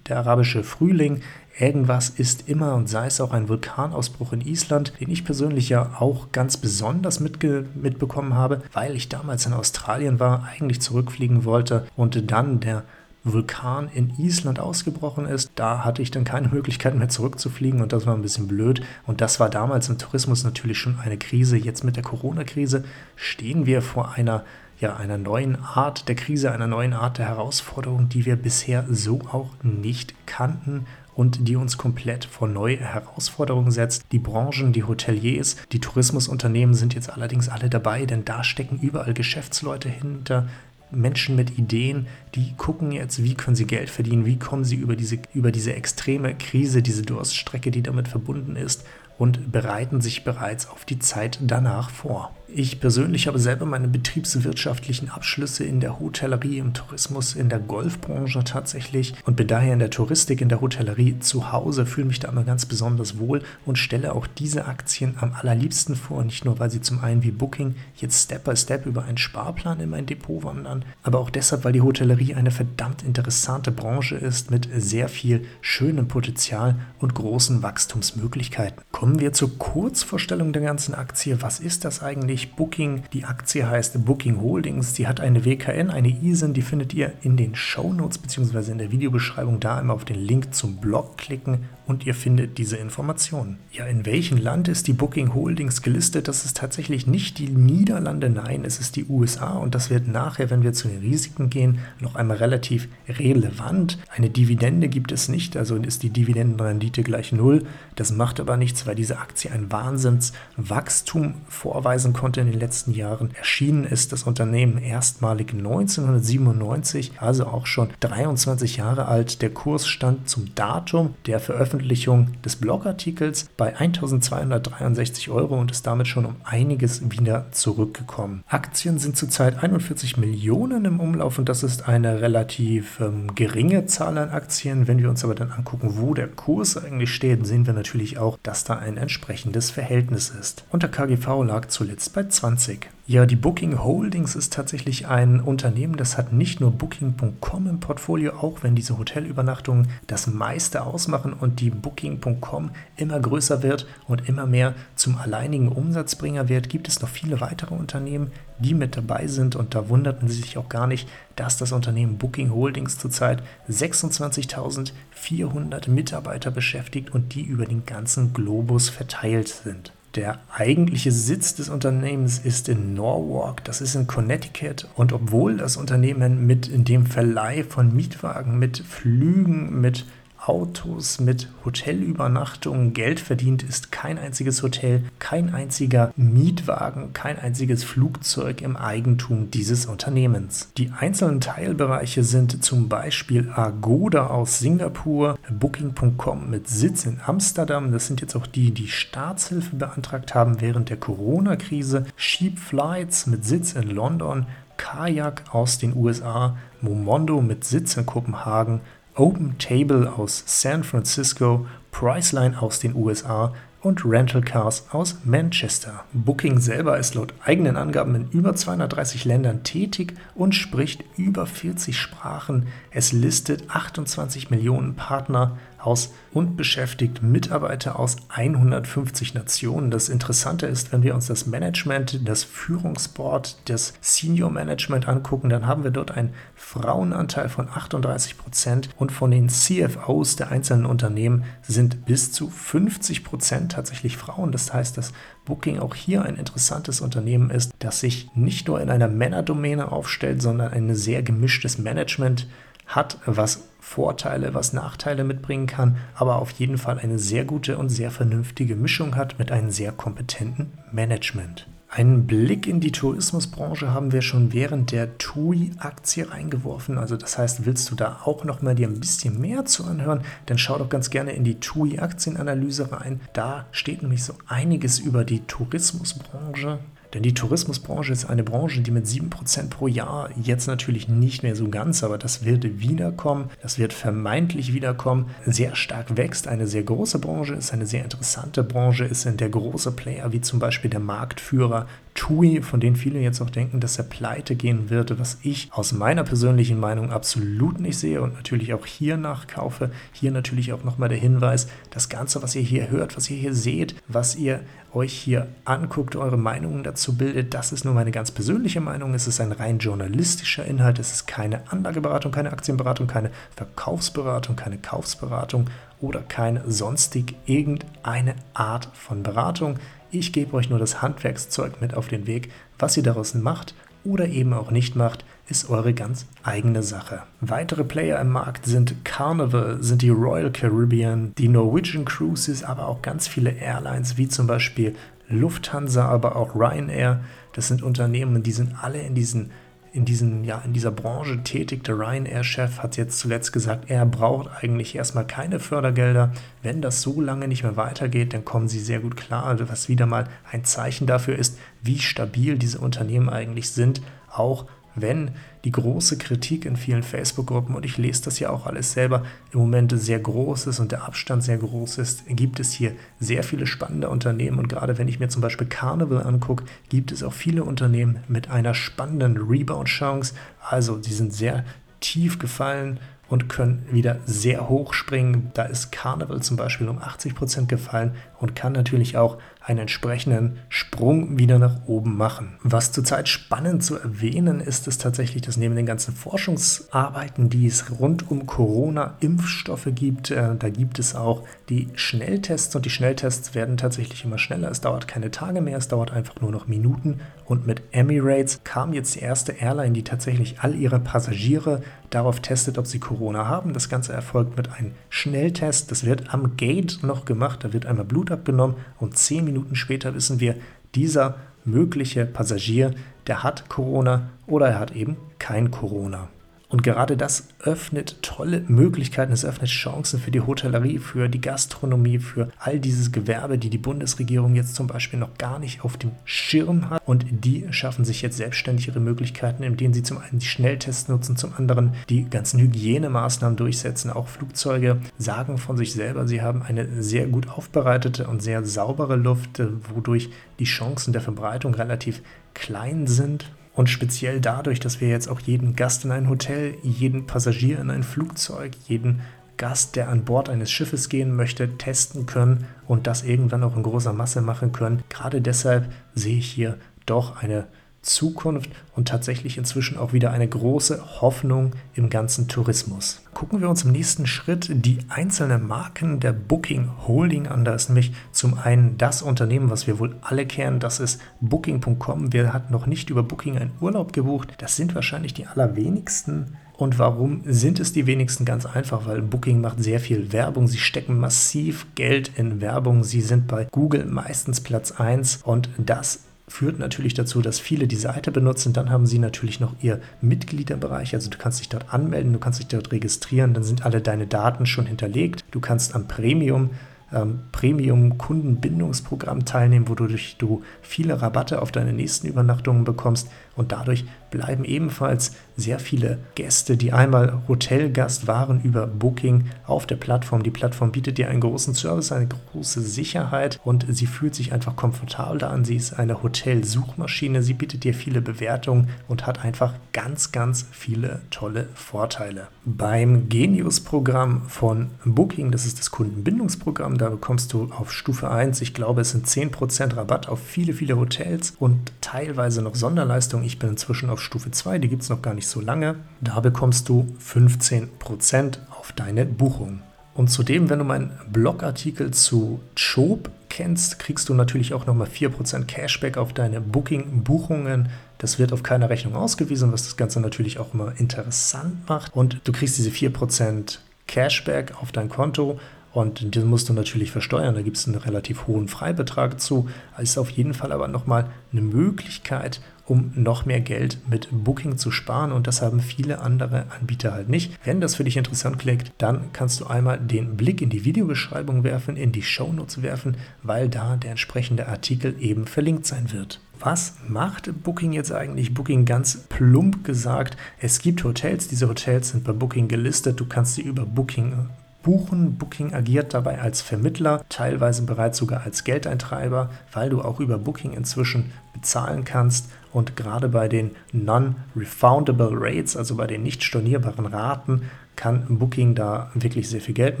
der 0.06 0.18
arabische 0.18 0.62
Frühling. 0.62 1.22
Irgendwas 1.58 2.10
ist 2.10 2.48
immer 2.48 2.74
und 2.74 2.88
sei 2.88 3.06
es 3.06 3.20
auch 3.20 3.32
ein 3.32 3.48
Vulkanausbruch 3.48 4.32
in 4.32 4.40
Island, 4.40 4.92
den 5.00 5.10
ich 5.10 5.24
persönlich 5.24 5.68
ja 5.68 5.96
auch 5.98 6.30
ganz 6.32 6.56
besonders 6.56 7.18
mitbekommen 7.18 8.34
habe, 8.34 8.62
weil 8.72 8.94
ich 8.94 9.08
damals 9.08 9.46
in 9.46 9.52
Australien 9.52 10.20
war, 10.20 10.48
eigentlich 10.52 10.80
zurückfliegen 10.80 11.44
wollte 11.44 11.86
und 11.96 12.30
dann 12.30 12.60
der 12.60 12.84
Vulkan 13.24 13.88
in 13.92 14.12
Island 14.18 14.60
ausgebrochen 14.60 15.26
ist. 15.26 15.50
Da 15.54 15.84
hatte 15.84 16.02
ich 16.02 16.10
dann 16.10 16.24
keine 16.24 16.48
Möglichkeit 16.52 16.94
mehr 16.94 17.08
zurückzufliegen 17.08 17.80
und 17.80 17.92
das 17.92 18.06
war 18.06 18.14
ein 18.14 18.22
bisschen 18.22 18.46
blöd. 18.46 18.82
Und 19.06 19.20
das 19.20 19.40
war 19.40 19.50
damals 19.50 19.88
im 19.88 19.98
Tourismus 19.98 20.44
natürlich 20.44 20.78
schon 20.78 20.98
eine 21.00 21.16
Krise. 21.16 21.56
Jetzt 21.56 21.84
mit 21.84 21.96
der 21.96 22.02
Corona-Krise 22.02 22.84
stehen 23.16 23.66
wir 23.66 23.82
vor 23.82 24.12
einer 24.12 24.44
ja, 24.80 24.96
einer 24.96 25.18
neuen 25.18 25.56
Art 25.62 26.08
der 26.08 26.16
Krise, 26.16 26.50
einer 26.50 26.66
neuen 26.66 26.92
Art 26.92 27.18
der 27.18 27.26
Herausforderung, 27.26 28.08
die 28.08 28.26
wir 28.26 28.36
bisher 28.36 28.84
so 28.90 29.20
auch 29.30 29.50
nicht 29.62 30.14
kannten 30.26 30.86
und 31.14 31.48
die 31.48 31.56
uns 31.56 31.78
komplett 31.78 32.24
vor 32.24 32.48
neue 32.48 32.78
Herausforderungen 32.78 33.70
setzt. 33.70 34.04
Die 34.12 34.18
Branchen, 34.18 34.72
die 34.72 34.84
Hoteliers, 34.84 35.56
die 35.72 35.80
Tourismusunternehmen 35.80 36.74
sind 36.74 36.94
jetzt 36.94 37.10
allerdings 37.10 37.48
alle 37.48 37.70
dabei, 37.70 38.04
denn 38.04 38.24
da 38.24 38.42
stecken 38.42 38.78
überall 38.80 39.14
Geschäftsleute 39.14 39.88
hinter, 39.88 40.48
Menschen 40.90 41.36
mit 41.36 41.58
Ideen, 41.58 42.06
die 42.34 42.54
gucken 42.56 42.92
jetzt, 42.92 43.22
wie 43.22 43.34
können 43.34 43.56
sie 43.56 43.66
Geld 43.66 43.90
verdienen, 43.90 44.26
wie 44.26 44.38
kommen 44.38 44.64
sie 44.64 44.76
über 44.76 44.96
diese, 44.96 45.18
über 45.32 45.52
diese 45.52 45.74
extreme 45.74 46.34
Krise, 46.34 46.82
diese 46.82 47.02
Durststrecke, 47.02 47.70
die 47.70 47.82
damit 47.82 48.08
verbunden 48.08 48.56
ist 48.56 48.84
und 49.18 49.52
bereiten 49.52 50.00
sich 50.00 50.24
bereits 50.24 50.68
auf 50.68 50.84
die 50.84 50.98
Zeit 50.98 51.38
danach 51.40 51.90
vor. 51.90 52.34
Ich 52.56 52.78
persönlich 52.78 53.26
habe 53.26 53.40
selber 53.40 53.66
meine 53.66 53.88
betriebswirtschaftlichen 53.88 55.08
Abschlüsse 55.08 55.64
in 55.64 55.80
der 55.80 55.98
Hotellerie, 55.98 56.58
im 56.58 56.72
Tourismus, 56.72 57.34
in 57.34 57.48
der 57.48 57.58
Golfbranche 57.58 58.44
tatsächlich 58.44 59.12
und 59.24 59.34
bin 59.34 59.48
daher 59.48 59.72
in 59.72 59.80
der 59.80 59.90
Touristik, 59.90 60.40
in 60.40 60.48
der 60.48 60.60
Hotellerie 60.60 61.18
zu 61.18 61.50
Hause, 61.50 61.84
fühle 61.84 62.06
mich 62.06 62.20
da 62.20 62.28
immer 62.28 62.44
ganz 62.44 62.64
besonders 62.64 63.18
wohl 63.18 63.42
und 63.66 63.76
stelle 63.76 64.14
auch 64.14 64.28
diese 64.28 64.66
Aktien 64.66 65.16
am 65.18 65.32
allerliebsten 65.32 65.96
vor. 65.96 66.22
Nicht 66.22 66.44
nur, 66.44 66.60
weil 66.60 66.70
sie 66.70 66.80
zum 66.80 67.02
einen 67.02 67.24
wie 67.24 67.32
Booking 67.32 67.74
jetzt 67.96 68.22
Step 68.22 68.44
by 68.44 68.56
Step 68.56 68.86
über 68.86 69.02
einen 69.02 69.18
Sparplan 69.18 69.80
in 69.80 69.90
mein 69.90 70.06
Depot 70.06 70.44
wandern, 70.44 70.84
aber 71.02 71.18
auch 71.18 71.30
deshalb, 71.30 71.64
weil 71.64 71.72
die 71.72 71.82
Hotellerie 71.82 72.36
eine 72.36 72.52
verdammt 72.52 73.02
interessante 73.02 73.72
Branche 73.72 74.14
ist 74.14 74.52
mit 74.52 74.68
sehr 74.76 75.08
viel 75.08 75.44
schönem 75.60 76.06
Potenzial 76.06 76.76
und 77.00 77.16
großen 77.16 77.64
Wachstumsmöglichkeiten. 77.64 78.80
Kommen 78.92 79.18
wir 79.18 79.32
zur 79.32 79.58
Kurzvorstellung 79.58 80.52
der 80.52 80.62
ganzen 80.62 80.94
Aktie. 80.94 81.42
Was 81.42 81.58
ist 81.58 81.84
das 81.84 82.00
eigentlich? 82.00 82.43
Nämlich 82.44 82.56
Booking. 82.56 83.02
Die 83.12 83.24
Aktie 83.24 83.68
heißt 83.68 84.04
Booking 84.04 84.40
Holdings. 84.40 84.94
Sie 84.94 85.06
hat 85.06 85.20
eine 85.20 85.44
WKN, 85.44 85.90
eine 85.90 86.08
ISIN, 86.08 86.54
die 86.54 86.62
findet 86.62 86.94
ihr 86.94 87.12
in 87.22 87.36
den 87.36 87.54
Show 87.54 87.92
Notes 87.92 88.18
bzw. 88.18 88.72
in 88.72 88.78
der 88.78 88.90
Videobeschreibung. 88.90 89.60
Da 89.60 89.78
einmal 89.78 89.96
auf 89.96 90.04
den 90.04 90.18
Link 90.18 90.54
zum 90.54 90.76
Blog 90.76 91.16
klicken 91.16 91.60
und 91.86 92.06
ihr 92.06 92.14
findet 92.14 92.56
diese 92.58 92.76
Informationen. 92.76 93.58
Ja, 93.70 93.84
in 93.84 94.06
welchem 94.06 94.38
Land 94.38 94.68
ist 94.68 94.86
die 94.86 94.92
Booking 94.94 95.34
Holdings 95.34 95.82
gelistet? 95.82 96.28
Das 96.28 96.44
ist 96.44 96.56
tatsächlich 96.56 97.06
nicht 97.06 97.38
die 97.38 97.48
Niederlande, 97.48 98.30
nein, 98.30 98.64
es 98.64 98.80
ist 98.80 98.96
die 98.96 99.04
USA 99.06 99.54
und 99.54 99.74
das 99.74 99.90
wird 99.90 100.08
nachher, 100.08 100.50
wenn 100.50 100.62
wir 100.62 100.72
zu 100.72 100.88
den 100.88 101.00
Risiken 101.00 101.50
gehen, 101.50 101.80
noch 102.00 102.14
einmal 102.14 102.38
relativ 102.38 102.88
relevant. 103.08 103.98
Eine 104.14 104.30
Dividende 104.30 104.88
gibt 104.88 105.12
es 105.12 105.28
nicht, 105.28 105.56
also 105.56 105.76
ist 105.76 106.02
die 106.02 106.10
Dividendenrendite 106.10 107.02
gleich 107.02 107.32
null. 107.32 107.64
Das 107.96 108.12
macht 108.12 108.40
aber 108.40 108.56
nichts, 108.56 108.86
weil 108.86 108.94
diese 108.94 109.18
Aktie 109.18 109.50
ein 109.50 109.70
Wahnsinnswachstum 109.70 111.34
vorweisen 111.48 112.12
konnte 112.12 112.23
in 112.24 112.50
den 112.50 112.58
letzten 112.58 112.92
Jahren. 112.92 113.30
Erschienen 113.34 113.84
ist 113.84 114.12
das 114.12 114.24
Unternehmen 114.24 114.78
erstmalig 114.78 115.52
1997, 115.52 117.12
also 117.20 117.46
auch 117.46 117.66
schon 117.66 117.90
23 118.00 118.78
Jahre 118.78 119.06
alt. 119.06 119.42
Der 119.42 119.50
Kurs 119.50 119.86
stand 119.86 120.28
zum 120.28 120.54
Datum 120.54 121.14
der 121.26 121.40
Veröffentlichung 121.40 122.28
des 122.42 122.56
Blogartikels 122.56 123.48
bei 123.56 123.76
1263 123.76 125.30
Euro 125.30 125.58
und 125.58 125.70
ist 125.70 125.86
damit 125.86 126.08
schon 126.08 126.24
um 126.24 126.36
einiges 126.44 127.10
wieder 127.10 127.46
zurückgekommen. 127.52 128.42
Aktien 128.48 128.98
sind 128.98 129.16
zurzeit 129.16 129.62
41 129.62 130.16
Millionen 130.16 130.84
im 130.84 131.00
Umlauf 131.00 131.38
und 131.38 131.48
das 131.48 131.62
ist 131.62 131.88
eine 131.88 132.20
relativ 132.20 133.00
ähm, 133.00 133.34
geringe 133.34 133.86
Zahl 133.86 134.18
an 134.18 134.30
Aktien. 134.30 134.88
Wenn 134.88 134.98
wir 134.98 135.10
uns 135.10 135.24
aber 135.24 135.34
dann 135.34 135.50
angucken, 135.50 135.94
wo 135.96 136.14
der 136.14 136.28
Kurs 136.28 136.76
eigentlich 136.76 137.14
steht, 137.14 137.46
sehen 137.46 137.66
wir 137.66 137.74
natürlich 137.74 138.18
auch, 138.18 138.38
dass 138.42 138.64
da 138.64 138.76
ein 138.76 138.96
entsprechendes 138.96 139.70
Verhältnis 139.70 140.30
ist. 140.30 140.64
Und 140.70 140.82
der 140.82 140.90
KGV 140.90 141.42
lag 141.44 141.68
zuletzt 141.68 142.13
bei 142.14 142.26
20. 142.28 142.88
Ja, 143.06 143.26
die 143.26 143.36
Booking 143.36 143.82
Holdings 143.82 144.36
ist 144.36 144.52
tatsächlich 144.52 145.08
ein 145.08 145.40
Unternehmen, 145.40 145.96
das 145.96 146.16
hat 146.16 146.32
nicht 146.32 146.60
nur 146.60 146.70
Booking.com 146.70 147.66
im 147.66 147.80
Portfolio, 147.80 148.34
auch 148.34 148.62
wenn 148.62 148.76
diese 148.76 148.96
Hotelübernachtungen 148.96 149.88
das 150.06 150.28
meiste 150.28 150.86
ausmachen 150.86 151.34
und 151.34 151.60
die 151.60 151.68
Booking.com 151.70 152.70
immer 152.96 153.20
größer 153.20 153.62
wird 153.62 153.86
und 154.06 154.26
immer 154.28 154.46
mehr 154.46 154.74
zum 154.94 155.18
alleinigen 155.18 155.68
Umsatzbringer 155.68 156.48
wird, 156.48 156.70
gibt 156.70 156.88
es 156.88 157.02
noch 157.02 157.10
viele 157.10 157.42
weitere 157.42 157.74
Unternehmen, 157.74 158.30
die 158.60 158.74
mit 158.74 158.96
dabei 158.96 159.26
sind 159.26 159.56
und 159.56 159.74
da 159.74 159.88
wunderten 159.88 160.28
sie 160.28 160.40
sich 160.40 160.56
auch 160.56 160.68
gar 160.68 160.86
nicht, 160.86 161.08
dass 161.36 161.56
das 161.58 161.72
Unternehmen 161.72 162.16
Booking 162.16 162.52
Holdings 162.52 162.96
zurzeit 162.96 163.42
26.400 163.68 165.90
Mitarbeiter 165.90 166.52
beschäftigt 166.52 167.12
und 167.12 167.34
die 167.34 167.42
über 167.42 167.66
den 167.66 167.84
ganzen 167.84 168.32
Globus 168.32 168.88
verteilt 168.88 169.48
sind. 169.48 169.92
Der 170.14 170.38
eigentliche 170.56 171.10
Sitz 171.10 171.56
des 171.56 171.68
Unternehmens 171.68 172.38
ist 172.38 172.68
in 172.68 172.94
Norwalk, 172.94 173.64
das 173.64 173.80
ist 173.80 173.96
in 173.96 174.06
Connecticut. 174.06 174.88
Und 174.94 175.12
obwohl 175.12 175.56
das 175.56 175.76
Unternehmen 175.76 176.46
mit 176.46 176.70
dem 176.88 177.06
Verleih 177.06 177.64
von 177.64 177.92
Mietwagen, 177.94 178.58
mit 178.58 178.78
Flügen, 178.78 179.80
mit 179.80 180.06
Autos 180.46 181.20
mit 181.20 181.48
Hotelübernachtungen 181.64 182.92
Geld 182.92 183.18
verdient, 183.18 183.62
ist 183.62 183.90
kein 183.90 184.18
einziges 184.18 184.62
Hotel, 184.62 185.04
kein 185.18 185.54
einziger 185.54 186.12
Mietwagen, 186.16 187.14
kein 187.14 187.38
einziges 187.38 187.82
Flugzeug 187.82 188.60
im 188.60 188.76
Eigentum 188.76 189.50
dieses 189.50 189.86
Unternehmens. 189.86 190.70
Die 190.76 190.90
einzelnen 190.90 191.40
Teilbereiche 191.40 192.24
sind 192.24 192.62
zum 192.62 192.88
Beispiel 192.90 193.50
Agoda 193.54 194.26
aus 194.26 194.58
Singapur, 194.58 195.38
Booking.com 195.50 196.50
mit 196.50 196.68
Sitz 196.68 197.06
in 197.06 197.20
Amsterdam, 197.24 197.90
das 197.90 198.06
sind 198.06 198.20
jetzt 198.20 198.36
auch 198.36 198.46
die, 198.46 198.72
die 198.72 198.88
Staatshilfe 198.88 199.76
beantragt 199.76 200.34
haben 200.34 200.60
während 200.60 200.90
der 200.90 200.98
Corona-Krise, 200.98 202.04
Sheep 202.16 202.58
Flights 202.58 203.26
mit 203.26 203.44
Sitz 203.44 203.72
in 203.72 203.88
London, 203.88 204.46
Kajak 204.76 205.44
aus 205.52 205.78
den 205.78 205.96
USA, 205.96 206.56
Momondo 206.80 207.40
mit 207.40 207.64
Sitz 207.64 207.96
in 207.96 208.04
Kopenhagen, 208.04 208.80
Open 209.16 209.56
Table 209.58 210.12
aus 210.16 210.42
San 210.44 210.82
Francisco, 210.82 211.68
Priceline 211.92 212.60
aus 212.60 212.80
den 212.80 212.96
USA 212.96 213.54
und 213.80 214.04
Rental 214.04 214.40
Cars 214.40 214.86
aus 214.90 215.18
Manchester. 215.24 216.04
Booking 216.12 216.58
selber 216.58 216.98
ist 216.98 217.14
laut 217.14 217.32
eigenen 217.44 217.76
Angaben 217.76 218.16
in 218.16 218.28
über 218.30 218.56
230 218.56 219.24
Ländern 219.24 219.62
tätig 219.62 220.14
und 220.34 220.56
spricht 220.56 221.04
über 221.16 221.46
40 221.46 221.96
Sprachen. 221.96 222.66
Es 222.90 223.12
listet 223.12 223.70
28 223.70 224.50
Millionen 224.50 224.96
Partner 224.96 225.58
aus 225.86 226.12
und 226.32 226.56
beschäftigt 226.56 227.22
Mitarbeiter 227.22 227.98
aus 227.98 228.16
150 228.28 229.34
Nationen. 229.34 229.90
Das 229.90 230.08
Interessante 230.08 230.66
ist, 230.66 230.92
wenn 230.92 231.02
wir 231.02 231.14
uns 231.14 231.26
das 231.26 231.46
Management, 231.46 232.26
das 232.28 232.42
Führungsboard, 232.44 233.58
das 233.66 233.94
Senior 234.00 234.50
Management 234.50 235.08
angucken, 235.08 235.48
dann 235.48 235.66
haben 235.66 235.84
wir 235.84 235.90
dort 235.90 236.10
einen 236.10 236.34
Frauenanteil 236.54 237.48
von 237.48 237.68
38 237.68 238.38
Prozent 238.38 238.88
und 238.96 239.12
von 239.12 239.30
den 239.30 239.48
CFOs 239.48 240.36
der 240.36 240.50
einzelnen 240.50 240.86
Unternehmen 240.86 241.44
sind 241.62 242.06
bis 242.06 242.32
zu 242.32 242.50
50 242.50 243.24
Prozent 243.24 243.72
tatsächlich 243.72 244.16
Frauen. 244.16 244.52
Das 244.52 244.72
heißt, 244.72 244.96
dass 244.96 245.12
Booking 245.44 245.78
auch 245.78 245.94
hier 245.94 246.22
ein 246.22 246.36
interessantes 246.36 247.00
Unternehmen 247.00 247.50
ist, 247.50 247.72
das 247.78 248.00
sich 248.00 248.30
nicht 248.34 248.66
nur 248.66 248.80
in 248.80 248.90
einer 248.90 249.08
Männerdomäne 249.08 249.92
aufstellt, 249.92 250.42
sondern 250.42 250.72
ein 250.72 250.94
sehr 250.94 251.22
gemischtes 251.22 251.78
Management 251.78 252.48
hat, 252.86 253.18
was 253.26 253.68
Vorteile, 253.84 254.54
was 254.54 254.72
Nachteile 254.72 255.22
mitbringen 255.24 255.66
kann, 255.66 255.98
aber 256.14 256.36
auf 256.36 256.50
jeden 256.52 256.78
Fall 256.78 256.98
eine 256.98 257.18
sehr 257.18 257.44
gute 257.44 257.78
und 257.78 257.90
sehr 257.90 258.10
vernünftige 258.10 258.74
Mischung 258.74 259.14
hat 259.14 259.38
mit 259.38 259.52
einem 259.52 259.70
sehr 259.70 259.92
kompetenten 259.92 260.72
Management. 260.90 261.68
Einen 261.90 262.26
Blick 262.26 262.66
in 262.66 262.80
die 262.80 262.90
Tourismusbranche 262.90 263.94
haben 263.94 264.10
wir 264.10 264.22
schon 264.22 264.52
während 264.52 264.90
der 264.90 265.16
TUI-Aktie 265.18 266.28
reingeworfen. 266.28 266.98
Also 266.98 267.16
das 267.16 267.38
heißt, 267.38 267.66
willst 267.66 267.88
du 267.88 267.94
da 267.94 268.22
auch 268.24 268.42
noch 268.42 268.62
mal 268.62 268.74
dir 268.74 268.88
ein 268.88 268.98
bisschen 268.98 269.40
mehr 269.40 269.64
zu 269.64 269.84
anhören, 269.84 270.22
dann 270.46 270.58
schau 270.58 270.76
doch 270.78 270.88
ganz 270.88 271.10
gerne 271.10 271.32
in 271.32 271.44
die 271.44 271.60
TUI-Aktienanalyse 271.60 272.90
rein. 272.90 273.20
Da 273.32 273.66
steht 273.70 274.02
nämlich 274.02 274.24
so 274.24 274.32
einiges 274.48 274.98
über 274.98 275.22
die 275.24 275.40
Tourismusbranche. 275.40 276.80
Denn 277.14 277.22
die 277.22 277.34
Tourismusbranche 277.34 278.12
ist 278.12 278.24
eine 278.24 278.42
Branche, 278.42 278.80
die 278.80 278.90
mit 278.90 279.06
7% 279.06 279.70
pro 279.70 279.86
Jahr 279.86 280.30
jetzt 280.36 280.66
natürlich 280.66 281.08
nicht 281.08 281.42
mehr 281.44 281.54
so 281.54 281.68
ganz, 281.68 282.02
aber 282.02 282.18
das 282.18 282.44
wird 282.44 282.80
wiederkommen, 282.80 283.50
das 283.62 283.78
wird 283.78 283.92
vermeintlich 283.92 284.74
wiederkommen, 284.74 285.30
sehr 285.46 285.76
stark 285.76 286.16
wächst, 286.16 286.48
eine 286.48 286.66
sehr 286.66 286.82
große 286.82 287.20
Branche 287.20 287.54
ist, 287.54 287.72
eine 287.72 287.86
sehr 287.86 288.02
interessante 288.02 288.64
Branche 288.64 289.04
ist, 289.04 289.26
in 289.26 289.36
der 289.36 289.48
große 289.48 289.92
Player 289.92 290.32
wie 290.32 290.40
zum 290.40 290.58
Beispiel 290.58 290.90
der 290.90 291.00
Marktführer 291.00 291.86
TUI, 292.14 292.62
von 292.62 292.80
denen 292.80 292.96
viele 292.96 293.20
jetzt 293.20 293.40
auch 293.40 293.50
denken, 293.50 293.80
dass 293.80 293.98
er 293.98 294.04
pleite 294.04 294.54
gehen 294.54 294.88
wird, 294.88 295.18
was 295.18 295.38
ich 295.42 295.68
aus 295.72 295.92
meiner 295.92 296.22
persönlichen 296.22 296.78
Meinung 296.78 297.10
absolut 297.10 297.80
nicht 297.80 297.98
sehe 297.98 298.22
und 298.22 298.34
natürlich 298.34 298.72
auch 298.72 298.86
hier 298.86 299.16
nachkaufe. 299.16 299.90
Hier 300.12 300.30
natürlich 300.30 300.72
auch 300.72 300.84
nochmal 300.84 301.08
der 301.08 301.18
Hinweis, 301.18 301.68
das 301.90 302.08
Ganze, 302.08 302.42
was 302.42 302.54
ihr 302.54 302.62
hier 302.62 302.90
hört, 302.90 303.16
was 303.16 303.28
ihr 303.30 303.36
hier 303.36 303.54
seht, 303.54 303.96
was 304.06 304.36
ihr 304.36 304.60
euch 304.94 305.12
hier 305.12 305.48
anguckt, 305.64 306.16
eure 306.16 306.36
Meinungen 306.36 306.84
dazu 306.84 307.16
bildet, 307.16 307.54
das 307.54 307.72
ist 307.72 307.84
nur 307.84 307.94
meine 307.94 308.10
ganz 308.10 308.30
persönliche 308.30 308.80
Meinung. 308.80 309.14
Es 309.14 309.26
ist 309.26 309.40
ein 309.40 309.52
rein 309.52 309.78
journalistischer 309.78 310.64
Inhalt, 310.64 310.98
es 310.98 311.12
ist 311.12 311.26
keine 311.26 311.70
Anlageberatung, 311.70 312.32
keine 312.32 312.52
Aktienberatung, 312.52 313.06
keine 313.06 313.30
Verkaufsberatung, 313.56 314.56
keine 314.56 314.78
Kaufsberatung 314.78 315.70
oder 316.00 316.20
keine 316.20 316.62
sonstig 316.70 317.34
irgendeine 317.46 318.34
Art 318.54 318.88
von 318.94 319.22
Beratung. 319.22 319.78
Ich 320.10 320.32
gebe 320.32 320.54
euch 320.54 320.70
nur 320.70 320.78
das 320.78 321.02
Handwerkszeug 321.02 321.80
mit 321.80 321.94
auf 321.94 322.08
den 322.08 322.26
Weg. 322.26 322.50
Was 322.78 322.96
ihr 322.96 323.02
daraus 323.02 323.34
macht 323.34 323.74
oder 324.04 324.26
eben 324.26 324.52
auch 324.52 324.70
nicht 324.70 324.96
macht, 324.96 325.24
ist 325.48 325.68
eure 325.68 325.92
ganz 325.92 326.26
eigene 326.42 326.82
Sache. 326.82 327.22
Weitere 327.40 327.84
Player 327.84 328.20
im 328.20 328.30
Markt 328.30 328.66
sind 328.66 329.04
Carnival, 329.04 329.82
sind 329.82 330.02
die 330.02 330.10
Royal 330.10 330.50
Caribbean, 330.50 331.34
die 331.36 331.48
Norwegian 331.48 332.04
Cruises, 332.04 332.64
aber 332.64 332.88
auch 332.88 333.02
ganz 333.02 333.28
viele 333.28 333.50
Airlines 333.50 334.16
wie 334.16 334.28
zum 334.28 334.46
Beispiel 334.46 334.94
Lufthansa, 335.28 336.06
aber 336.06 336.36
auch 336.36 336.54
Ryanair. 336.54 337.20
Das 337.52 337.68
sind 337.68 337.82
Unternehmen, 337.82 338.42
die 338.42 338.52
sind 338.52 338.74
alle 338.82 339.00
in 339.00 339.14
diesen 339.14 339.50
in, 339.94 340.04
diesen, 340.04 340.42
ja, 340.42 340.60
in 340.64 340.72
dieser 340.72 340.90
Branche 340.90 341.44
tätig. 341.44 341.84
Der 341.84 341.96
Ryanair-Chef 341.96 342.80
hat 342.80 342.96
jetzt 342.96 343.20
zuletzt 343.20 343.52
gesagt, 343.52 343.88
er 343.88 344.04
braucht 344.04 344.50
eigentlich 344.60 344.96
erstmal 344.96 345.24
keine 345.24 345.60
Fördergelder. 345.60 346.32
Wenn 346.62 346.82
das 346.82 347.00
so 347.00 347.20
lange 347.20 347.46
nicht 347.46 347.62
mehr 347.62 347.76
weitergeht, 347.76 348.32
dann 348.34 348.44
kommen 348.44 348.66
sie 348.66 348.80
sehr 348.80 348.98
gut 348.98 349.16
klar, 349.16 349.56
was 349.68 349.88
wieder 349.88 350.06
mal 350.06 350.26
ein 350.50 350.64
Zeichen 350.64 351.06
dafür 351.06 351.38
ist, 351.38 351.60
wie 351.80 352.00
stabil 352.00 352.58
diese 352.58 352.80
Unternehmen 352.80 353.28
eigentlich 353.28 353.70
sind, 353.70 354.02
auch 354.32 354.66
wenn 354.94 355.32
die 355.64 355.72
große 355.72 356.18
Kritik 356.18 356.64
in 356.64 356.76
vielen 356.76 357.02
Facebook-Gruppen, 357.02 357.74
und 357.74 357.84
ich 357.84 357.98
lese 357.98 358.24
das 358.24 358.38
ja 358.38 358.50
auch 358.50 358.66
alles 358.66 358.92
selber, 358.92 359.22
im 359.52 359.60
Moment 359.60 359.92
sehr 359.98 360.18
groß 360.18 360.66
ist 360.66 360.80
und 360.80 360.92
der 360.92 361.04
Abstand 361.04 361.42
sehr 361.42 361.58
groß 361.58 361.98
ist, 361.98 362.24
gibt 362.28 362.60
es 362.60 362.72
hier 362.72 362.92
sehr 363.18 363.42
viele 363.42 363.66
spannende 363.66 364.08
Unternehmen. 364.08 364.58
Und 364.58 364.68
gerade 364.68 364.98
wenn 364.98 365.08
ich 365.08 365.20
mir 365.20 365.28
zum 365.28 365.42
Beispiel 365.42 365.66
Carnival 365.66 366.22
angucke, 366.22 366.64
gibt 366.88 367.12
es 367.12 367.22
auch 367.22 367.32
viele 367.32 367.64
Unternehmen 367.64 368.18
mit 368.28 368.50
einer 368.50 368.74
spannenden 368.74 369.36
Rebound-Chance. 369.38 370.34
Also 370.60 370.96
die 370.96 371.12
sind 371.12 371.32
sehr 371.32 371.64
tief 372.00 372.38
gefallen 372.38 373.00
und 373.28 373.48
können 373.48 373.86
wieder 373.90 374.18
sehr 374.26 374.68
hoch 374.68 374.92
springen. 374.92 375.50
Da 375.54 375.64
ist 375.64 375.90
Carnival 375.90 376.42
zum 376.42 376.56
Beispiel 376.56 376.88
um 376.88 376.98
80% 376.98 377.66
gefallen 377.66 378.14
und 378.38 378.54
kann 378.54 378.72
natürlich 378.72 379.16
auch 379.16 379.38
einen 379.66 379.80
entsprechenden 379.80 380.58
Sprung 380.68 381.38
wieder 381.38 381.58
nach 381.58 381.86
oben 381.86 382.18
machen. 382.18 382.58
Was 382.62 382.92
zurzeit 382.92 383.30
spannend 383.30 383.82
zu 383.82 383.96
erwähnen 383.96 384.60
ist, 384.60 384.86
ist 384.86 385.00
tatsächlich, 385.00 385.40
dass 385.40 385.56
neben 385.56 385.74
den 385.74 385.86
ganzen 385.86 386.14
Forschungsarbeiten, 386.14 387.48
die 387.48 387.66
es 387.66 387.98
rund 387.98 388.30
um 388.30 388.44
Corona-Impfstoffe 388.44 389.88
gibt, 389.94 390.30
äh, 390.30 390.54
da 390.54 390.68
gibt 390.68 390.98
es 390.98 391.14
auch 391.14 391.44
die 391.70 391.88
Schnelltests 391.94 392.76
und 392.76 392.84
die 392.84 392.90
Schnelltests 392.90 393.54
werden 393.54 393.78
tatsächlich 393.78 394.24
immer 394.24 394.36
schneller. 394.36 394.70
Es 394.70 394.82
dauert 394.82 395.08
keine 395.08 395.30
Tage 395.30 395.62
mehr, 395.62 395.78
es 395.78 395.88
dauert 395.88 396.12
einfach 396.12 396.42
nur 396.42 396.50
noch 396.50 396.66
Minuten 396.66 397.20
und 397.46 397.66
mit 397.66 397.82
Emirates 397.92 398.60
kam 398.64 398.92
jetzt 398.92 399.14
die 399.14 399.20
erste 399.20 399.52
Airline, 399.52 399.92
die 399.92 400.04
tatsächlich 400.04 400.60
all 400.60 400.74
ihre 400.74 401.00
Passagiere 401.00 401.80
darauf 402.10 402.40
testet, 402.40 402.76
ob 402.78 402.86
sie 402.86 403.00
Corona 403.00 403.48
haben. 403.48 403.72
Das 403.72 403.88
Ganze 403.88 404.12
erfolgt 404.12 404.56
mit 404.56 404.72
einem 404.72 404.92
Schnelltest. 405.08 405.90
Das 405.90 406.04
wird 406.04 406.32
am 406.32 406.56
Gate 406.56 407.02
noch 407.02 407.24
gemacht. 407.24 407.64
Da 407.64 407.72
wird 407.72 407.86
einmal 407.86 408.04
Blut 408.04 408.30
abgenommen 408.30 408.76
und 408.98 409.16
zehn 409.16 409.44
Minuten 409.44 409.53
später 409.72 410.14
wissen 410.14 410.40
wir, 410.40 410.56
dieser 410.94 411.36
mögliche 411.64 412.26
Passagier, 412.26 412.94
der 413.26 413.42
hat 413.42 413.68
Corona 413.68 414.30
oder 414.46 414.68
er 414.68 414.78
hat 414.78 414.94
eben 414.94 415.16
kein 415.38 415.70
Corona. 415.70 416.28
Und 416.68 416.82
gerade 416.82 417.16
das 417.16 417.48
öffnet 417.60 418.22
tolle 418.22 418.64
Möglichkeiten, 418.66 419.32
es 419.32 419.44
öffnet 419.44 419.70
Chancen 419.70 420.18
für 420.18 420.30
die 420.30 420.40
Hotellerie, 420.40 420.98
für 420.98 421.28
die 421.28 421.40
Gastronomie, 421.40 422.18
für 422.18 422.48
all 422.58 422.80
dieses 422.80 423.12
Gewerbe, 423.12 423.58
die 423.58 423.70
die 423.70 423.78
Bundesregierung 423.78 424.54
jetzt 424.54 424.74
zum 424.74 424.86
Beispiel 424.86 425.18
noch 425.18 425.36
gar 425.38 425.58
nicht 425.58 425.84
auf 425.84 425.96
dem 425.96 426.12
Schirm 426.24 426.90
hat. 426.90 427.02
Und 427.06 427.26
die 427.30 427.66
schaffen 427.70 428.04
sich 428.04 428.22
jetzt 428.22 428.38
selbstständig 428.38 428.88
ihre 428.88 429.00
Möglichkeiten, 429.00 429.62
indem 429.62 429.92
sie 429.92 430.02
zum 430.02 430.18
einen 430.18 430.38
die 430.38 430.46
Schnelltests 430.46 431.08
nutzen, 431.08 431.36
zum 431.36 431.52
anderen 431.56 431.92
die 432.08 432.28
ganzen 432.28 432.58
Hygienemaßnahmen 432.60 433.56
durchsetzen. 433.56 434.10
Auch 434.10 434.28
Flugzeuge 434.28 434.98
sagen 435.18 435.58
von 435.58 435.76
sich 435.76 435.92
selber, 435.92 436.26
sie 436.26 436.42
haben 436.42 436.62
eine 436.62 437.02
sehr 437.02 437.26
gut 437.26 437.48
aufbereitete 437.48 438.26
und 438.26 438.42
sehr 438.42 438.64
saubere 438.64 439.16
Luft, 439.16 439.62
wodurch 439.94 440.30
die 440.58 440.64
Chancen 440.64 441.12
der 441.12 441.22
Verbreitung 441.22 441.74
relativ 441.74 442.22
klein 442.54 443.06
sind. 443.06 443.50
Und 443.74 443.90
speziell 443.90 444.40
dadurch, 444.40 444.80
dass 444.80 445.00
wir 445.00 445.08
jetzt 445.08 445.28
auch 445.28 445.40
jeden 445.40 445.74
Gast 445.74 446.04
in 446.04 446.12
ein 446.12 446.28
Hotel, 446.28 446.76
jeden 446.82 447.26
Passagier 447.26 447.80
in 447.80 447.90
ein 447.90 448.04
Flugzeug, 448.04 448.72
jeden 448.86 449.22
Gast, 449.56 449.96
der 449.96 450.08
an 450.08 450.24
Bord 450.24 450.48
eines 450.48 450.70
Schiffes 450.70 451.08
gehen 451.08 451.34
möchte, 451.34 451.76
testen 451.76 452.26
können 452.26 452.66
und 452.86 453.06
das 453.06 453.22
irgendwann 453.24 453.62
auch 453.62 453.76
in 453.76 453.82
großer 453.82 454.12
Masse 454.12 454.42
machen 454.42 454.72
können. 454.72 455.02
Gerade 455.08 455.40
deshalb 455.40 455.92
sehe 456.14 456.38
ich 456.38 456.50
hier 456.50 456.78
doch 457.06 457.36
eine 457.42 457.66
Zukunft 458.04 458.70
und 458.94 459.08
tatsächlich 459.08 459.58
inzwischen 459.58 459.98
auch 459.98 460.12
wieder 460.12 460.30
eine 460.30 460.46
große 460.46 461.20
Hoffnung 461.20 461.72
im 461.94 462.10
ganzen 462.10 462.48
Tourismus. 462.48 463.22
Gucken 463.32 463.60
wir 463.60 463.68
uns 463.68 463.82
im 463.82 463.92
nächsten 463.92 464.26
Schritt 464.26 464.68
die 464.70 464.98
einzelnen 465.08 465.66
Marken 465.66 466.20
der 466.20 466.32
Booking 466.32 466.90
Holding 467.06 467.48
an. 467.48 467.64
Da 467.64 467.74
ist 467.74 467.88
nämlich 467.88 468.12
zum 468.30 468.58
einen 468.58 468.96
das 468.98 469.22
Unternehmen, 469.22 469.70
was 469.70 469.86
wir 469.86 469.98
wohl 469.98 470.16
alle 470.20 470.46
kennen, 470.46 470.78
das 470.78 471.00
ist 471.00 471.20
Booking.com. 471.40 472.32
Wer 472.32 472.52
hat 472.52 472.70
noch 472.70 472.86
nicht 472.86 473.10
über 473.10 473.22
Booking 473.22 473.56
einen 473.56 473.72
Urlaub 473.80 474.12
gebucht? 474.12 474.54
Das 474.58 474.76
sind 474.76 474.94
wahrscheinlich 474.94 475.34
die 475.34 475.46
allerwenigsten. 475.46 476.56
Und 476.76 476.98
warum 476.98 477.42
sind 477.44 477.78
es 477.78 477.92
die 477.92 478.06
wenigsten? 478.06 478.44
Ganz 478.44 478.66
einfach, 478.66 479.06
weil 479.06 479.22
Booking 479.22 479.60
macht 479.60 479.82
sehr 479.82 480.00
viel 480.00 480.32
Werbung. 480.32 480.66
Sie 480.66 480.78
stecken 480.78 481.18
massiv 481.18 481.86
Geld 481.94 482.32
in 482.36 482.60
Werbung. 482.60 483.04
Sie 483.04 483.20
sind 483.20 483.46
bei 483.46 483.66
Google 483.70 484.06
meistens 484.06 484.60
Platz 484.60 484.90
1 484.90 485.40
und 485.44 485.68
das 485.78 486.24
führt 486.46 486.78
natürlich 486.78 487.14
dazu, 487.14 487.40
dass 487.40 487.58
viele 487.58 487.86
die 487.86 487.96
Seite 487.96 488.30
benutzen. 488.30 488.72
Dann 488.72 488.90
haben 488.90 489.06
sie 489.06 489.18
natürlich 489.18 489.60
noch 489.60 489.74
ihr 489.80 490.00
Mitgliederbereich. 490.20 491.14
Also 491.14 491.30
du 491.30 491.38
kannst 491.38 491.60
dich 491.60 491.68
dort 491.68 491.92
anmelden, 491.92 492.32
du 492.32 492.38
kannst 492.38 492.58
dich 492.58 492.68
dort 492.68 492.92
registrieren, 492.92 493.54
dann 493.54 493.64
sind 493.64 493.86
alle 493.86 494.00
deine 494.00 494.26
Daten 494.26 494.66
schon 494.66 494.86
hinterlegt. 494.86 495.44
Du 495.50 495.60
kannst 495.60 495.94
am 495.94 496.06
Premium 496.06 496.70
ähm, 497.12 497.40
Premium-Kundenbindungsprogramm 497.52 499.44
teilnehmen, 499.44 499.88
wodurch 499.88 500.36
du 500.38 500.62
viele 500.82 501.20
Rabatte 501.22 501.62
auf 501.62 501.70
deine 501.70 501.92
nächsten 501.92 502.26
Übernachtungen 502.26 502.84
bekommst 502.84 503.28
und 503.56 503.72
dadurch 503.72 504.04
bleiben 504.34 504.64
ebenfalls 504.64 505.36
sehr 505.56 505.78
viele 505.78 506.18
Gäste, 506.34 506.76
die 506.76 506.92
einmal 506.92 507.42
Hotelgast 507.46 508.26
waren 508.26 508.60
über 508.62 508.88
Booking 508.88 509.44
auf 509.64 509.86
der 509.86 509.94
Plattform. 509.94 510.42
Die 510.42 510.50
Plattform 510.50 510.90
bietet 510.90 511.18
dir 511.18 511.28
einen 511.28 511.40
großen 511.40 511.74
Service, 511.74 512.10
eine 512.10 512.26
große 512.26 512.80
Sicherheit 512.80 513.60
und 513.62 513.86
sie 513.88 514.06
fühlt 514.06 514.34
sich 514.34 514.52
einfach 514.52 514.74
komfortabel 514.74 515.44
an. 515.44 515.64
Sie 515.64 515.76
ist 515.76 515.92
eine 515.92 516.24
Hotelsuchmaschine, 516.24 517.44
sie 517.44 517.54
bietet 517.54 517.84
dir 517.84 517.94
viele 517.94 518.20
Bewertungen 518.20 518.88
und 519.06 519.24
hat 519.24 519.44
einfach 519.44 519.74
ganz, 519.92 520.32
ganz 520.32 520.66
viele 520.72 521.22
tolle 521.30 521.68
Vorteile. 521.74 522.48
Beim 522.64 523.28
Genius-Programm 523.28 524.48
von 524.48 524.90
Booking, 525.04 525.52
das 525.52 525.64
ist 525.64 525.78
das 525.78 525.92
Kundenbindungsprogramm, 525.92 526.98
da 526.98 527.08
bekommst 527.08 527.52
du 527.52 527.70
auf 527.70 527.92
Stufe 527.92 528.30
1, 528.30 528.60
ich 528.62 528.74
glaube, 528.74 529.02
es 529.02 529.10
sind 529.10 529.28
10% 529.28 529.96
Rabatt 529.96 530.28
auf 530.28 530.40
viele, 530.40 530.72
viele 530.72 530.96
Hotels 530.96 531.54
und 531.60 531.92
teilweise 532.00 532.60
noch 532.60 532.74
Sonderleistungen 532.74 533.44
ich 533.44 533.58
bin 533.58 533.70
inzwischen 533.70 534.10
auf 534.10 534.20
Stufe 534.24 534.50
2, 534.50 534.78
die 534.78 534.88
gibt 534.88 535.02
es 535.02 535.10
noch 535.10 535.22
gar 535.22 535.34
nicht 535.34 535.46
so 535.46 535.60
lange. 535.60 535.96
Da 536.20 536.40
bekommst 536.40 536.88
du 536.88 537.14
15% 537.24 538.58
auf 538.70 538.92
deine 538.92 539.24
Buchung. 539.24 539.80
Und 540.14 540.28
zudem, 540.28 540.70
wenn 540.70 540.78
du 540.78 540.84
meinen 540.84 541.10
Blogartikel 541.32 542.12
zu 542.12 542.60
Chope 542.76 543.30
kennst, 543.48 543.98
kriegst 543.98 544.28
du 544.28 544.34
natürlich 544.34 544.72
auch 544.72 544.86
nochmal 544.86 545.08
4% 545.08 545.64
Cashback 545.64 546.16
auf 546.16 546.32
deine 546.32 546.60
Booking-Buchungen. 546.60 547.88
Das 548.18 548.38
wird 548.38 548.52
auf 548.52 548.62
keiner 548.62 548.90
Rechnung 548.90 549.16
ausgewiesen, 549.16 549.72
was 549.72 549.84
das 549.84 549.96
Ganze 549.96 550.20
natürlich 550.20 550.58
auch 550.58 550.72
immer 550.72 550.92
interessant 550.98 551.88
macht. 551.88 552.14
Und 552.14 552.40
du 552.44 552.52
kriegst 552.52 552.78
diese 552.78 552.90
4% 552.90 553.78
Cashback 554.06 554.80
auf 554.80 554.92
dein 554.92 555.08
Konto 555.08 555.58
und 555.92 556.34
den 556.34 556.46
musst 556.46 556.68
du 556.68 556.72
natürlich 556.72 557.12
versteuern. 557.12 557.54
Da 557.54 557.62
gibt 557.62 557.76
es 557.76 557.86
einen 557.86 557.96
relativ 557.96 558.46
hohen 558.46 558.68
Freibetrag 558.68 559.40
zu. 559.40 559.68
Ist 559.98 560.18
auf 560.18 560.30
jeden 560.30 560.52
Fall 560.52 560.72
aber 560.72 560.88
nochmal 560.88 561.30
eine 561.52 561.60
Möglichkeit, 561.62 562.60
um 562.86 563.12
noch 563.14 563.46
mehr 563.46 563.60
Geld 563.60 563.98
mit 564.08 564.28
Booking 564.30 564.76
zu 564.76 564.90
sparen 564.90 565.32
und 565.32 565.46
das 565.46 565.62
haben 565.62 565.80
viele 565.80 566.20
andere 566.20 566.66
Anbieter 566.78 567.12
halt 567.12 567.28
nicht. 567.28 567.58
Wenn 567.64 567.80
das 567.80 567.94
für 567.94 568.04
dich 568.04 568.16
interessant 568.16 568.58
klingt, 568.58 568.92
dann 568.98 569.32
kannst 569.32 569.60
du 569.60 569.66
einmal 569.66 569.98
den 569.98 570.36
Blick 570.36 570.60
in 570.60 570.70
die 570.70 570.84
Videobeschreibung 570.84 571.64
werfen, 571.64 571.96
in 571.96 572.12
die 572.12 572.22
Shownotes 572.22 572.82
werfen, 572.82 573.16
weil 573.42 573.68
da 573.68 573.96
der 573.96 574.10
entsprechende 574.12 574.68
Artikel 574.68 575.16
eben 575.18 575.46
verlinkt 575.46 575.86
sein 575.86 576.12
wird. 576.12 576.40
Was 576.60 576.94
macht 577.08 577.62
Booking 577.62 577.92
jetzt 577.92 578.12
eigentlich? 578.12 578.54
Booking 578.54 578.84
ganz 578.84 579.24
plump 579.28 579.84
gesagt, 579.84 580.36
es 580.60 580.78
gibt 580.78 581.04
Hotels, 581.04 581.48
diese 581.48 581.68
Hotels 581.68 582.10
sind 582.10 582.24
bei 582.24 582.32
Booking 582.32 582.68
gelistet, 582.68 583.18
du 583.18 583.26
kannst 583.26 583.56
sie 583.56 583.62
über 583.62 583.84
Booking 583.84 584.48
buchen. 584.84 585.36
Booking 585.36 585.74
agiert 585.74 586.14
dabei 586.14 586.40
als 586.40 586.60
Vermittler, 586.60 587.24
teilweise 587.28 587.82
bereits 587.82 588.18
sogar 588.18 588.42
als 588.42 588.62
Geldeintreiber, 588.62 589.50
weil 589.72 589.90
du 589.90 590.00
auch 590.00 590.20
über 590.20 590.38
Booking 590.38 590.74
inzwischen 590.74 591.32
bezahlen 591.52 592.04
kannst. 592.04 592.50
Und 592.74 592.96
gerade 592.96 593.28
bei 593.28 593.48
den 593.48 593.70
Non-Refundable 593.92 595.30
Rates, 595.32 595.76
also 595.76 595.94
bei 595.94 596.08
den 596.08 596.24
nicht 596.24 596.42
stornierbaren 596.42 597.06
Raten, 597.06 597.62
kann 597.96 598.24
Booking 598.28 598.74
da 598.74 599.12
wirklich 599.14 599.48
sehr 599.48 599.60
viel 599.60 599.74
Geld 599.74 600.00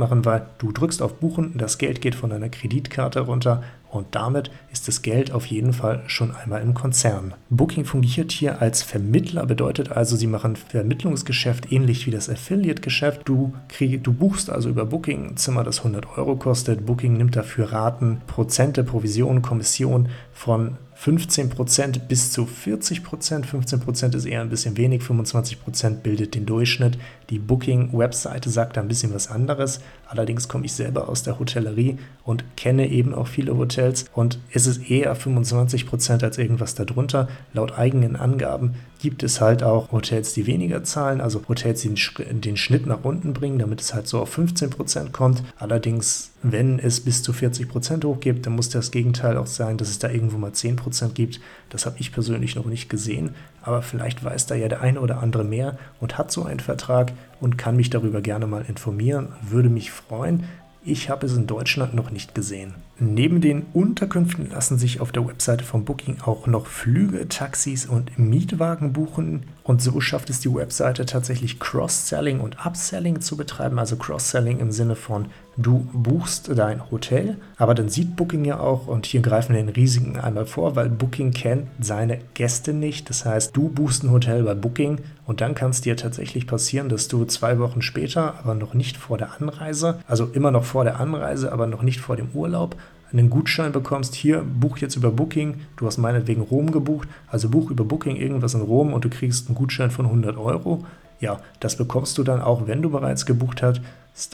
machen, 0.00 0.24
weil 0.24 0.46
du 0.58 0.72
drückst 0.72 1.00
auf 1.00 1.14
Buchen, 1.14 1.56
das 1.56 1.78
Geld 1.78 2.00
geht 2.00 2.16
von 2.16 2.30
deiner 2.30 2.48
Kreditkarte 2.48 3.20
runter 3.20 3.62
und 3.90 4.08
damit 4.10 4.50
ist 4.72 4.88
das 4.88 5.02
Geld 5.02 5.30
auf 5.30 5.46
jeden 5.46 5.72
Fall 5.72 6.02
schon 6.08 6.34
einmal 6.34 6.62
im 6.62 6.74
Konzern. 6.74 7.34
Booking 7.48 7.84
fungiert 7.84 8.32
hier 8.32 8.60
als 8.60 8.82
Vermittler, 8.82 9.46
bedeutet 9.46 9.92
also, 9.92 10.16
sie 10.16 10.26
machen 10.26 10.56
Vermittlungsgeschäft 10.56 11.70
ähnlich 11.70 12.04
wie 12.06 12.10
das 12.10 12.28
Affiliate-Geschäft. 12.28 13.20
Du, 13.24 13.54
du 13.78 14.12
buchst 14.12 14.50
also 14.50 14.68
über 14.68 14.84
Booking 14.84 15.28
ein 15.28 15.36
Zimmer, 15.36 15.62
das 15.62 15.78
100 15.78 16.18
Euro 16.18 16.34
kostet. 16.34 16.84
Booking 16.86 17.16
nimmt 17.16 17.36
dafür 17.36 17.70
Raten, 17.70 18.20
Prozente, 18.26 18.82
Provision, 18.82 19.42
Kommission 19.42 20.08
von 20.32 20.76
15% 20.98 21.98
bis 22.08 22.32
zu 22.32 22.42
40%. 22.44 23.44
15% 23.44 24.16
ist 24.16 24.24
eher 24.24 24.40
ein 24.40 24.48
bisschen 24.48 24.76
wenig, 24.76 25.02
25% 25.02 25.96
bildet 25.96 26.34
den 26.34 26.46
Durchschnitt. 26.46 26.98
Die 27.30 27.38
Booking-Webseite 27.38 28.50
sagt 28.50 28.76
da 28.76 28.80
ein 28.80 28.88
bisschen 28.88 29.12
was 29.12 29.30
anderes. 29.30 29.80
Allerdings 30.14 30.46
komme 30.46 30.64
ich 30.66 30.72
selber 30.72 31.08
aus 31.08 31.24
der 31.24 31.40
Hotellerie 31.40 31.98
und 32.22 32.44
kenne 32.56 32.88
eben 32.88 33.14
auch 33.14 33.26
viele 33.26 33.56
Hotels 33.56 34.04
und 34.14 34.38
es 34.52 34.68
ist 34.68 34.88
eher 34.88 35.16
25% 35.16 36.22
als 36.22 36.38
irgendwas 36.38 36.76
darunter. 36.76 37.26
Laut 37.52 37.76
eigenen 37.76 38.14
Angaben 38.14 38.76
gibt 39.00 39.24
es 39.24 39.40
halt 39.40 39.64
auch 39.64 39.90
Hotels, 39.90 40.32
die 40.34 40.46
weniger 40.46 40.84
zahlen, 40.84 41.20
also 41.20 41.42
Hotels, 41.48 41.82
die 41.82 41.92
den 42.40 42.56
Schnitt 42.56 42.86
nach 42.86 43.02
unten 43.02 43.32
bringen, 43.32 43.58
damit 43.58 43.80
es 43.80 43.92
halt 43.92 44.06
so 44.06 44.20
auf 44.20 44.38
15% 44.38 45.10
kommt. 45.10 45.42
Allerdings, 45.58 46.30
wenn 46.42 46.78
es 46.78 47.00
bis 47.00 47.22
zu 47.22 47.32
40% 47.32 48.04
hochgibt, 48.04 48.46
dann 48.46 48.54
muss 48.54 48.68
das 48.68 48.92
Gegenteil 48.92 49.36
auch 49.36 49.48
sein, 49.48 49.78
dass 49.78 49.90
es 49.90 49.98
da 49.98 50.08
irgendwo 50.08 50.38
mal 50.38 50.52
10% 50.52 51.12
gibt. 51.12 51.40
Das 51.74 51.86
habe 51.86 51.96
ich 51.98 52.12
persönlich 52.12 52.54
noch 52.54 52.66
nicht 52.66 52.88
gesehen, 52.88 53.34
aber 53.60 53.82
vielleicht 53.82 54.22
weiß 54.22 54.46
da 54.46 54.54
ja 54.54 54.68
der 54.68 54.80
eine 54.80 55.00
oder 55.00 55.20
andere 55.20 55.42
mehr 55.42 55.76
und 55.98 56.16
hat 56.16 56.30
so 56.30 56.44
einen 56.44 56.60
Vertrag 56.60 57.10
und 57.40 57.58
kann 57.58 57.74
mich 57.74 57.90
darüber 57.90 58.20
gerne 58.20 58.46
mal 58.46 58.64
informieren. 58.68 59.32
Würde 59.42 59.68
mich 59.68 59.90
freuen. 59.90 60.44
Ich 60.84 61.10
habe 61.10 61.26
es 61.26 61.36
in 61.36 61.48
Deutschland 61.48 61.92
noch 61.92 62.12
nicht 62.12 62.32
gesehen. 62.32 62.74
Neben 63.00 63.40
den 63.40 63.66
Unterkünften 63.72 64.50
lassen 64.50 64.78
sich 64.78 65.00
auf 65.00 65.10
der 65.10 65.26
Webseite 65.26 65.64
von 65.64 65.84
Booking 65.84 66.18
auch 66.24 66.46
noch 66.46 66.66
Flüge, 66.66 67.28
Taxis 67.28 67.86
und 67.86 68.16
Mietwagen 68.18 68.92
buchen. 68.92 69.42
Und 69.64 69.82
so 69.82 70.00
schafft 70.00 70.30
es 70.30 70.40
die 70.40 70.54
Webseite 70.54 71.04
tatsächlich 71.04 71.58
Cross-Selling 71.58 72.38
und 72.38 72.64
Upselling 72.64 73.20
zu 73.20 73.36
betreiben. 73.36 73.78
Also 73.78 73.96
Cross-Selling 73.96 74.60
im 74.60 74.70
Sinne 74.70 74.94
von, 74.94 75.26
du 75.56 75.88
buchst 75.92 76.50
dein 76.56 76.90
Hotel, 76.90 77.38
aber 77.56 77.74
dann 77.74 77.88
sieht 77.88 78.14
Booking 78.14 78.44
ja 78.44 78.60
auch, 78.60 78.86
und 78.86 79.06
hier 79.06 79.22
greifen 79.22 79.54
wir 79.54 79.62
den 79.62 79.70
Risiken 79.70 80.16
einmal 80.16 80.46
vor, 80.46 80.76
weil 80.76 80.88
Booking 80.88 81.32
kennt 81.32 81.68
seine 81.80 82.18
Gäste 82.34 82.74
nicht. 82.74 83.08
Das 83.10 83.24
heißt, 83.24 83.56
du 83.56 83.70
buchst 83.70 84.04
ein 84.04 84.10
Hotel 84.10 84.42
bei 84.44 84.54
Booking 84.54 84.98
und 85.26 85.40
dann 85.40 85.54
kann 85.54 85.70
es 85.70 85.80
dir 85.80 85.96
tatsächlich 85.96 86.46
passieren, 86.46 86.88
dass 86.88 87.08
du 87.08 87.24
zwei 87.24 87.58
Wochen 87.58 87.82
später, 87.82 88.34
aber 88.40 88.54
noch 88.54 88.74
nicht 88.74 88.96
vor 88.98 89.16
der 89.16 89.40
Anreise, 89.40 89.98
also 90.06 90.26
immer 90.26 90.50
noch 90.50 90.64
vor 90.64 90.84
der 90.84 91.00
Anreise, 91.00 91.50
aber 91.52 91.66
noch 91.66 91.82
nicht 91.82 92.00
vor 92.00 92.16
dem 92.16 92.28
Urlaub, 92.34 92.76
einen 93.18 93.30
Gutschein 93.30 93.72
bekommst, 93.72 94.14
hier 94.14 94.42
buch 94.42 94.78
jetzt 94.78 94.96
über 94.96 95.10
Booking, 95.10 95.60
du 95.76 95.86
hast 95.86 95.98
meinetwegen 95.98 96.42
Rom 96.42 96.72
gebucht, 96.72 97.08
also 97.28 97.48
buch 97.48 97.70
über 97.70 97.84
Booking 97.84 98.16
irgendwas 98.16 98.54
in 98.54 98.60
Rom 98.60 98.92
und 98.92 99.04
du 99.04 99.08
kriegst 99.08 99.48
einen 99.48 99.54
Gutschein 99.54 99.90
von 99.90 100.06
100 100.06 100.36
Euro. 100.36 100.84
Ja, 101.20 101.40
das 101.60 101.76
bekommst 101.76 102.18
du 102.18 102.24
dann 102.24 102.42
auch, 102.42 102.66
wenn 102.66 102.82
du 102.82 102.90
bereits 102.90 103.24
gebucht 103.24 103.62
hast, 103.62 103.80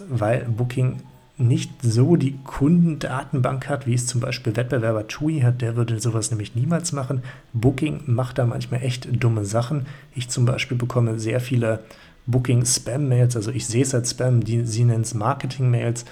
weil 0.08 0.44
Booking 0.44 1.00
nicht 1.36 1.70
so 1.82 2.16
die 2.16 2.38
Kundendatenbank 2.44 3.68
hat, 3.68 3.86
wie 3.86 3.94
es 3.94 4.06
zum 4.06 4.20
Beispiel 4.20 4.56
Wettbewerber 4.56 5.08
TUI 5.08 5.40
hat, 5.40 5.62
der 5.62 5.74
würde 5.74 5.98
sowas 5.98 6.30
nämlich 6.30 6.54
niemals 6.54 6.92
machen. 6.92 7.22
Booking 7.52 8.02
macht 8.06 8.38
da 8.38 8.44
manchmal 8.44 8.82
echt 8.82 9.08
dumme 9.22 9.44
Sachen. 9.44 9.86
Ich 10.14 10.28
zum 10.28 10.44
Beispiel 10.44 10.76
bekomme 10.76 11.18
sehr 11.18 11.40
viele 11.40 11.80
Booking 12.26 12.64
Spam-Mails, 12.64 13.36
also 13.36 13.50
ich 13.50 13.66
sehe 13.66 13.82
es 13.82 13.94
als 13.94 14.10
Spam, 14.10 14.44
die, 14.44 14.64
sie 14.64 14.84
nennen 14.84 15.02
es 15.02 15.14
Marketing-Mails, 15.14 16.04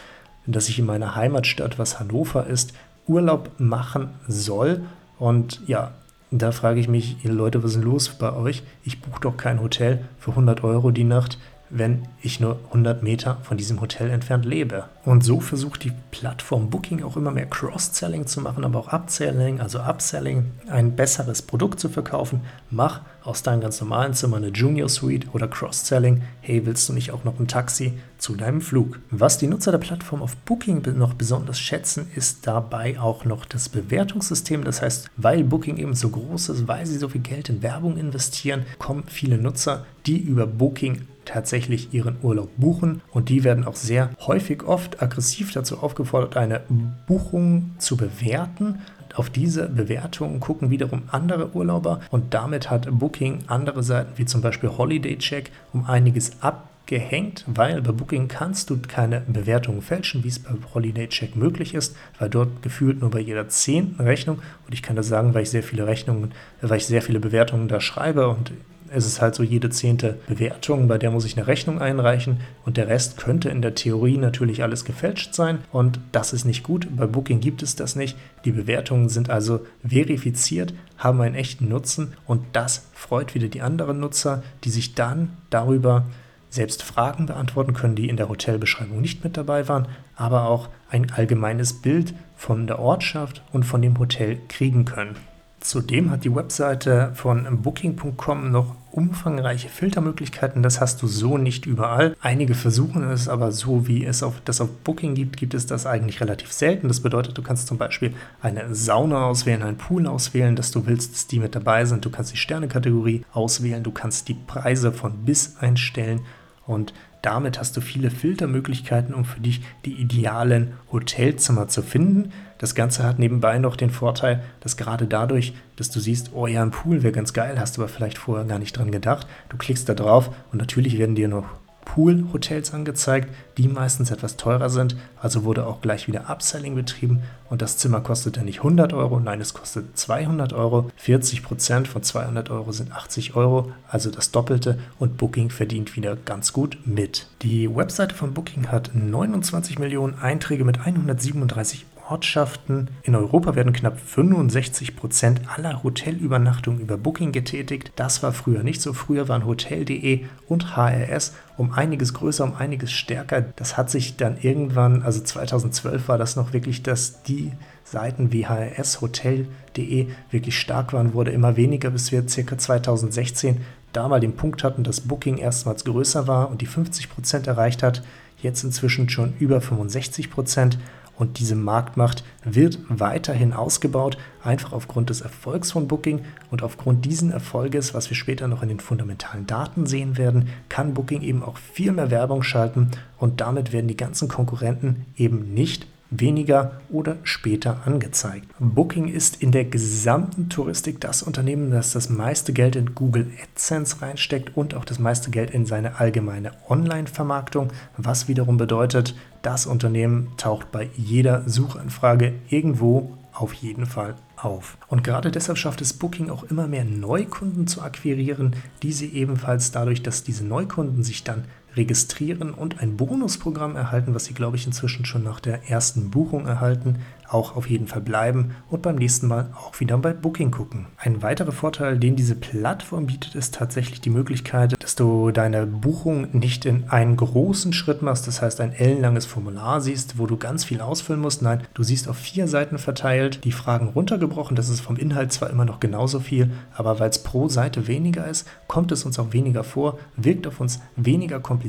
dass 0.52 0.68
ich 0.68 0.78
in 0.78 0.86
meiner 0.86 1.14
Heimatstadt, 1.14 1.78
was 1.78 2.00
Hannover 2.00 2.46
ist, 2.46 2.72
Urlaub 3.06 3.50
machen 3.58 4.10
soll. 4.26 4.82
Und 5.18 5.60
ja, 5.66 5.92
da 6.30 6.52
frage 6.52 6.80
ich 6.80 6.88
mich, 6.88 7.16
Leute, 7.22 7.62
was 7.62 7.76
ist 7.76 7.84
los 7.84 8.08
bei 8.10 8.32
euch? 8.32 8.62
Ich 8.84 9.00
buche 9.00 9.20
doch 9.20 9.36
kein 9.36 9.60
Hotel 9.60 10.04
für 10.18 10.30
100 10.30 10.64
Euro 10.64 10.90
die 10.90 11.04
Nacht 11.04 11.38
wenn 11.70 12.06
ich 12.22 12.40
nur 12.40 12.58
100 12.68 13.02
Meter 13.02 13.38
von 13.42 13.56
diesem 13.56 13.80
Hotel 13.80 14.10
entfernt 14.10 14.44
lebe. 14.44 14.84
Und 15.04 15.24
so 15.24 15.40
versucht 15.40 15.84
die 15.84 15.92
Plattform 16.10 16.70
Booking 16.70 17.02
auch 17.02 17.16
immer 17.16 17.30
mehr 17.30 17.46
Cross-Selling 17.46 18.26
zu 18.26 18.40
machen, 18.40 18.64
aber 18.64 18.78
auch 18.78 18.92
Upselling, 18.92 19.60
also 19.60 19.80
Upselling, 19.80 20.50
ein 20.68 20.96
besseres 20.96 21.42
Produkt 21.42 21.80
zu 21.80 21.88
verkaufen. 21.88 22.42
Mach 22.70 23.00
aus 23.22 23.42
deinem 23.42 23.60
ganz 23.60 23.80
normalen 23.80 24.14
Zimmer 24.14 24.38
eine 24.38 24.48
Junior 24.48 24.88
Suite 24.88 25.26
oder 25.34 25.48
Cross-Selling. 25.48 26.22
Hey, 26.40 26.64
willst 26.64 26.88
du 26.88 26.92
nicht 26.92 27.10
auch 27.10 27.24
noch 27.24 27.38
ein 27.38 27.48
Taxi 27.48 27.98
zu 28.16 28.34
deinem 28.34 28.60
Flug? 28.60 28.98
Was 29.10 29.38
die 29.38 29.46
Nutzer 29.46 29.70
der 29.70 29.78
Plattform 29.78 30.22
auf 30.22 30.36
Booking 30.36 30.82
noch 30.96 31.14
besonders 31.14 31.58
schätzen, 31.60 32.10
ist 32.14 32.46
dabei 32.46 32.98
auch 32.98 33.24
noch 33.24 33.44
das 33.44 33.68
Bewertungssystem. 33.68 34.64
Das 34.64 34.82
heißt, 34.82 35.10
weil 35.16 35.44
Booking 35.44 35.76
eben 35.76 35.94
so 35.94 36.08
groß 36.08 36.50
ist, 36.50 36.68
weil 36.68 36.86
sie 36.86 36.98
so 36.98 37.08
viel 37.08 37.20
Geld 37.20 37.48
in 37.48 37.62
Werbung 37.62 37.96
investieren, 37.96 38.64
kommen 38.78 39.04
viele 39.06 39.38
Nutzer, 39.38 39.84
die 40.06 40.18
über 40.18 40.46
Booking 40.46 41.02
tatsächlich 41.28 41.92
ihren 41.92 42.16
Urlaub 42.22 42.50
buchen 42.56 43.02
und 43.12 43.28
die 43.28 43.44
werden 43.44 43.64
auch 43.64 43.76
sehr 43.76 44.10
häufig 44.26 44.64
oft 44.64 45.02
aggressiv 45.02 45.52
dazu 45.52 45.78
aufgefordert, 45.78 46.36
eine 46.36 46.62
Buchung 47.06 47.72
zu 47.78 47.96
bewerten. 47.96 48.80
Auf 49.14 49.30
diese 49.30 49.68
Bewertungen 49.68 50.40
gucken 50.40 50.70
wiederum 50.70 51.02
andere 51.10 51.54
Urlauber 51.54 52.00
und 52.10 52.34
damit 52.34 52.70
hat 52.70 52.88
Booking 52.90 53.40
andere 53.46 53.82
Seiten 53.82 54.12
wie 54.16 54.26
zum 54.26 54.40
Beispiel 54.40 54.70
Holiday 54.70 55.18
Check 55.18 55.50
um 55.72 55.86
einiges 55.86 56.40
abgehängt, 56.40 57.44
weil 57.46 57.82
bei 57.82 57.92
Booking 57.92 58.28
kannst 58.28 58.70
du 58.70 58.78
keine 58.78 59.22
Bewertungen 59.26 59.82
fälschen, 59.82 60.24
wie 60.24 60.28
es 60.28 60.38
bei 60.38 60.50
Holiday 60.72 61.08
Check 61.08 61.36
möglich 61.36 61.74
ist, 61.74 61.96
weil 62.18 62.30
dort 62.30 62.62
gefühlt 62.62 63.00
nur 63.00 63.10
bei 63.10 63.20
jeder 63.20 63.48
zehnten 63.48 64.00
Rechnung, 64.00 64.38
und 64.66 64.72
ich 64.72 64.82
kann 64.82 64.96
das 64.96 65.08
sagen, 65.08 65.34
weil 65.34 65.42
ich 65.42 65.50
sehr 65.50 65.62
viele 65.62 65.86
Rechnungen, 65.86 66.32
weil 66.62 66.78
ich 66.78 66.86
sehr 66.86 67.02
viele 67.02 67.20
Bewertungen 67.20 67.68
da 67.68 67.80
schreibe 67.80 68.28
und 68.28 68.52
es 68.92 69.06
ist 69.06 69.20
halt 69.20 69.34
so 69.34 69.42
jede 69.42 69.70
zehnte 69.70 70.18
Bewertung, 70.26 70.88
bei 70.88 70.98
der 70.98 71.10
muss 71.10 71.24
ich 71.24 71.36
eine 71.36 71.46
Rechnung 71.46 71.80
einreichen 71.80 72.40
und 72.64 72.76
der 72.76 72.88
Rest 72.88 73.16
könnte 73.16 73.48
in 73.48 73.62
der 73.62 73.74
Theorie 73.74 74.16
natürlich 74.16 74.62
alles 74.62 74.84
gefälscht 74.84 75.34
sein 75.34 75.58
und 75.72 76.00
das 76.12 76.32
ist 76.32 76.44
nicht 76.44 76.62
gut. 76.62 76.88
Bei 76.96 77.06
Booking 77.06 77.40
gibt 77.40 77.62
es 77.62 77.76
das 77.76 77.96
nicht. 77.96 78.16
Die 78.44 78.52
Bewertungen 78.52 79.08
sind 79.08 79.30
also 79.30 79.60
verifiziert, 79.86 80.74
haben 80.96 81.20
einen 81.20 81.34
echten 81.34 81.68
Nutzen 81.68 82.14
und 82.26 82.42
das 82.52 82.86
freut 82.92 83.34
wieder 83.34 83.48
die 83.48 83.62
anderen 83.62 84.00
Nutzer, 84.00 84.42
die 84.64 84.70
sich 84.70 84.94
dann 84.94 85.30
darüber 85.50 86.04
selbst 86.50 86.82
Fragen 86.82 87.26
beantworten 87.26 87.74
können, 87.74 87.94
die 87.94 88.08
in 88.08 88.16
der 88.16 88.28
Hotelbeschreibung 88.28 89.00
nicht 89.00 89.22
mit 89.22 89.36
dabei 89.36 89.68
waren, 89.68 89.88
aber 90.16 90.48
auch 90.48 90.68
ein 90.90 91.10
allgemeines 91.10 91.74
Bild 91.74 92.14
von 92.36 92.66
der 92.66 92.78
Ortschaft 92.78 93.42
und 93.52 93.64
von 93.64 93.82
dem 93.82 93.98
Hotel 93.98 94.38
kriegen 94.48 94.84
können. 94.84 95.16
Zudem 95.60 96.10
hat 96.10 96.24
die 96.24 96.34
Webseite 96.34 97.10
von 97.14 97.62
Booking.com 97.62 98.50
noch 98.50 98.76
umfangreiche 98.92 99.68
Filtermöglichkeiten. 99.68 100.62
Das 100.62 100.80
hast 100.80 101.02
du 101.02 101.06
so 101.06 101.36
nicht 101.36 101.66
überall. 101.66 102.16
Einige 102.20 102.54
versuchen 102.54 103.02
es, 103.10 103.28
aber 103.28 103.52
so 103.52 103.86
wie 103.86 104.04
es 104.04 104.22
auf, 104.22 104.40
das 104.44 104.60
auf 104.60 104.70
Booking 104.84 105.14
gibt, 105.14 105.36
gibt 105.36 105.54
es 105.54 105.66
das 105.66 105.84
eigentlich 105.84 106.20
relativ 106.20 106.52
selten. 106.52 106.88
Das 106.88 107.00
bedeutet, 107.00 107.36
du 107.36 107.42
kannst 107.42 107.66
zum 107.66 107.76
Beispiel 107.76 108.14
eine 108.40 108.74
Sauna 108.74 109.26
auswählen, 109.26 109.62
einen 109.62 109.78
Pool 109.78 110.06
auswählen, 110.06 110.56
dass 110.56 110.70
du 110.70 110.86
willst, 110.86 111.12
dass 111.12 111.26
die 111.26 111.40
mit 111.40 111.54
dabei 111.54 111.84
sind. 111.84 112.04
Du 112.04 112.10
kannst 112.10 112.32
die 112.32 112.38
Sternekategorie 112.38 113.24
auswählen, 113.32 113.82
du 113.82 113.90
kannst 113.90 114.28
die 114.28 114.34
Preise 114.34 114.92
von 114.92 115.24
bis 115.24 115.56
einstellen 115.58 116.20
und 116.66 116.92
damit 117.22 117.58
hast 117.58 117.76
du 117.76 117.80
viele 117.80 118.10
Filtermöglichkeiten, 118.10 119.14
um 119.14 119.24
für 119.24 119.40
dich 119.40 119.62
die 119.84 119.94
idealen 119.94 120.74
Hotelzimmer 120.92 121.66
zu 121.68 121.82
finden. 121.82 122.30
Das 122.58 122.74
Ganze 122.74 123.04
hat 123.04 123.18
nebenbei 123.18 123.58
noch 123.58 123.76
den 123.76 123.90
Vorteil, 123.90 124.42
dass 124.60 124.76
gerade 124.76 125.06
dadurch, 125.06 125.54
dass 125.76 125.90
du 125.90 126.00
siehst, 126.00 126.30
oh 126.34 126.46
ja, 126.46 126.62
ein 126.62 126.72
Pool 126.72 127.02
wäre 127.02 127.12
ganz 127.12 127.32
geil, 127.32 127.58
hast 127.58 127.78
aber 127.78 127.88
vielleicht 127.88 128.18
vorher 128.18 128.46
gar 128.46 128.58
nicht 128.58 128.76
dran 128.76 128.90
gedacht. 128.90 129.26
Du 129.48 129.56
klickst 129.56 129.88
da 129.88 129.94
drauf 129.94 130.30
und 130.52 130.58
natürlich 130.58 130.98
werden 130.98 131.14
dir 131.14 131.28
noch 131.28 131.46
Pool-Hotels 131.88 132.74
angezeigt, 132.74 133.34
die 133.56 133.66
meistens 133.66 134.10
etwas 134.10 134.36
teurer 134.36 134.68
sind. 134.70 134.96
Also 135.20 135.44
wurde 135.44 135.66
auch 135.66 135.80
gleich 135.80 136.06
wieder 136.06 136.28
Upselling 136.28 136.74
betrieben 136.74 137.22
und 137.48 137.62
das 137.62 137.78
Zimmer 137.78 138.00
kostet 138.00 138.36
dann 138.36 138.44
nicht 138.44 138.58
100 138.58 138.92
Euro, 138.92 139.18
nein, 139.20 139.40
es 139.40 139.54
kostet 139.54 139.96
200 139.96 140.52
Euro. 140.52 140.90
40 140.96 141.42
Prozent 141.42 141.88
von 141.88 142.02
200 142.02 142.50
Euro 142.50 142.72
sind 142.72 142.92
80 142.92 143.34
Euro, 143.36 143.72
also 143.88 144.10
das 144.10 144.30
Doppelte 144.30 144.78
und 144.98 145.16
Booking 145.16 145.50
verdient 145.50 145.96
wieder 145.96 146.14
ganz 146.16 146.52
gut 146.52 146.78
mit. 146.84 147.26
Die 147.42 147.74
Webseite 147.74 148.14
von 148.14 148.34
Booking 148.34 148.68
hat 148.68 148.90
29 148.94 149.78
Millionen 149.78 150.18
Einträge 150.18 150.64
mit 150.64 150.80
137 150.80 151.86
Ortschaften. 152.10 152.88
In 153.02 153.14
Europa 153.14 153.54
werden 153.54 153.72
knapp 153.72 153.98
65 154.00 154.96
Prozent 154.96 155.40
aller 155.54 155.82
Hotelübernachtungen 155.82 156.80
über 156.80 156.96
Booking 156.96 157.32
getätigt. 157.32 157.92
Das 157.96 158.22
war 158.22 158.32
früher 158.32 158.62
nicht 158.62 158.80
so. 158.80 158.92
Früher 158.92 159.28
waren 159.28 159.44
Hotel.de 159.46 160.24
und 160.46 160.76
HRS 160.76 161.34
um 161.56 161.72
einiges 161.72 162.14
größer, 162.14 162.44
um 162.44 162.54
einiges 162.54 162.92
stärker. 162.92 163.42
Das 163.56 163.76
hat 163.76 163.90
sich 163.90 164.16
dann 164.16 164.38
irgendwann, 164.40 165.02
also 165.02 165.20
2012 165.20 166.08
war 166.08 166.18
das 166.18 166.36
noch 166.36 166.52
wirklich, 166.52 166.82
dass 166.82 167.22
die 167.22 167.52
Seiten 167.84 168.32
wie 168.32 168.46
HRS, 168.46 169.00
Hotel.de 169.00 170.08
wirklich 170.30 170.58
stark 170.58 170.92
waren, 170.92 171.14
wurde 171.14 171.30
immer 171.30 171.56
weniger, 171.56 171.90
bis 171.90 172.12
wir 172.12 172.22
ca. 172.22 172.58
2016 172.58 173.60
da 173.92 174.08
mal 174.08 174.20
den 174.20 174.36
Punkt 174.36 174.64
hatten, 174.64 174.84
dass 174.84 175.00
Booking 175.00 175.38
erstmals 175.38 175.84
größer 175.84 176.26
war 176.26 176.50
und 176.50 176.60
die 176.60 176.66
50 176.66 177.10
Prozent 177.10 177.46
erreicht 177.46 177.82
hat. 177.82 178.02
Jetzt 178.40 178.62
inzwischen 178.62 179.08
schon 179.08 179.34
über 179.38 179.60
65 179.60 180.30
Prozent. 180.30 180.78
Und 181.18 181.40
diese 181.40 181.56
Marktmacht 181.56 182.22
wird 182.44 182.78
weiterhin 182.88 183.52
ausgebaut, 183.52 184.16
einfach 184.42 184.72
aufgrund 184.72 185.10
des 185.10 185.20
Erfolgs 185.20 185.72
von 185.72 185.88
Booking 185.88 186.20
und 186.50 186.62
aufgrund 186.62 187.04
diesen 187.04 187.32
Erfolges, 187.32 187.92
was 187.92 188.08
wir 188.08 188.16
später 188.16 188.46
noch 188.46 188.62
in 188.62 188.68
den 188.68 188.80
fundamentalen 188.80 189.46
Daten 189.46 189.86
sehen 189.86 190.16
werden, 190.16 190.48
kann 190.68 190.94
Booking 190.94 191.22
eben 191.22 191.42
auch 191.42 191.58
viel 191.58 191.92
mehr 191.92 192.10
Werbung 192.10 192.44
schalten 192.44 192.92
und 193.18 193.40
damit 193.40 193.72
werden 193.72 193.88
die 193.88 193.96
ganzen 193.96 194.28
Konkurrenten 194.28 195.06
eben 195.16 195.52
nicht 195.52 195.86
weniger 196.10 196.80
oder 196.90 197.16
später 197.22 197.82
angezeigt. 197.84 198.46
Booking 198.58 199.08
ist 199.08 199.42
in 199.42 199.52
der 199.52 199.64
gesamten 199.64 200.48
Touristik 200.48 201.00
das 201.00 201.22
Unternehmen, 201.22 201.70
das 201.70 201.92
das 201.92 202.08
meiste 202.08 202.52
Geld 202.52 202.76
in 202.76 202.94
Google 202.94 203.30
AdSense 203.42 204.00
reinsteckt 204.00 204.56
und 204.56 204.74
auch 204.74 204.84
das 204.84 204.98
meiste 204.98 205.30
Geld 205.30 205.50
in 205.50 205.66
seine 205.66 206.00
allgemeine 206.00 206.52
Online-Vermarktung, 206.68 207.72
was 207.96 208.28
wiederum 208.28 208.56
bedeutet, 208.56 209.14
das 209.42 209.66
Unternehmen 209.66 210.32
taucht 210.36 210.72
bei 210.72 210.90
jeder 210.96 211.48
Suchanfrage 211.48 212.34
irgendwo 212.48 213.16
auf 213.32 213.52
jeden 213.54 213.86
Fall 213.86 214.16
auf. 214.36 214.78
Und 214.88 215.04
gerade 215.04 215.30
deshalb 215.30 215.58
schafft 215.58 215.80
es 215.80 215.92
Booking 215.92 216.30
auch 216.30 216.44
immer 216.44 216.66
mehr 216.66 216.84
Neukunden 216.84 217.66
zu 217.66 217.82
akquirieren, 217.82 218.56
diese 218.82 219.06
ebenfalls 219.06 219.70
dadurch, 219.70 220.02
dass 220.02 220.24
diese 220.24 220.44
Neukunden 220.44 221.02
sich 221.04 221.24
dann 221.24 221.44
registrieren 221.78 222.52
und 222.52 222.80
ein 222.80 222.96
Bonusprogramm 222.96 223.76
erhalten, 223.76 224.14
was 224.14 224.26
Sie, 224.26 224.34
glaube 224.34 224.56
ich, 224.56 224.66
inzwischen 224.66 225.06
schon 225.06 225.22
nach 225.22 225.40
der 225.40 225.70
ersten 225.70 226.10
Buchung 226.10 226.46
erhalten, 226.46 226.98
auch 227.30 227.56
auf 227.56 227.68
jeden 227.68 227.86
Fall 227.86 228.00
bleiben 228.00 228.52
und 228.70 228.82
beim 228.82 228.96
nächsten 228.96 229.28
Mal 229.28 229.50
auch 229.54 229.78
wieder 229.80 229.98
bei 229.98 230.12
Booking 230.12 230.50
gucken. 230.50 230.86
Ein 230.96 231.22
weiterer 231.22 231.52
Vorteil, 231.52 231.98
den 231.98 232.16
diese 232.16 232.34
Plattform 232.34 233.06
bietet, 233.06 233.34
ist 233.34 233.54
tatsächlich 233.54 234.00
die 234.00 234.10
Möglichkeit, 234.10 234.74
dass 234.82 234.94
du 234.94 235.30
deine 235.30 235.66
Buchung 235.66 236.28
nicht 236.32 236.64
in 236.64 236.88
einen 236.88 237.16
großen 237.16 237.72
Schritt 237.72 238.02
machst, 238.02 238.26
das 238.26 238.42
heißt 238.42 238.60
ein 238.60 238.72
ellenlanges 238.72 239.26
Formular 239.26 239.80
siehst, 239.80 240.18
wo 240.18 240.26
du 240.26 240.36
ganz 240.36 240.64
viel 240.64 240.80
ausfüllen 240.80 241.20
musst. 241.20 241.42
Nein, 241.42 241.62
du 241.74 241.82
siehst 241.82 242.08
auf 242.08 242.16
vier 242.16 242.48
Seiten 242.48 242.78
verteilt 242.78 243.44
die 243.44 243.52
Fragen 243.52 243.88
runtergebrochen. 243.88 244.56
Das 244.56 244.68
ist 244.68 244.80
vom 244.80 244.96
Inhalt 244.96 245.32
zwar 245.32 245.50
immer 245.50 245.64
noch 245.64 245.80
genauso 245.80 246.20
viel, 246.20 246.50
aber 246.74 246.98
weil 246.98 247.10
es 247.10 247.22
pro 247.22 247.48
Seite 247.48 247.86
weniger 247.86 248.26
ist, 248.26 248.48
kommt 248.66 248.90
es 248.92 249.04
uns 249.04 249.18
auch 249.18 249.32
weniger 249.32 249.64
vor, 249.64 249.98
wirkt 250.16 250.46
auf 250.46 250.60
uns 250.60 250.80
weniger 250.96 251.40
kompliziert 251.40 251.67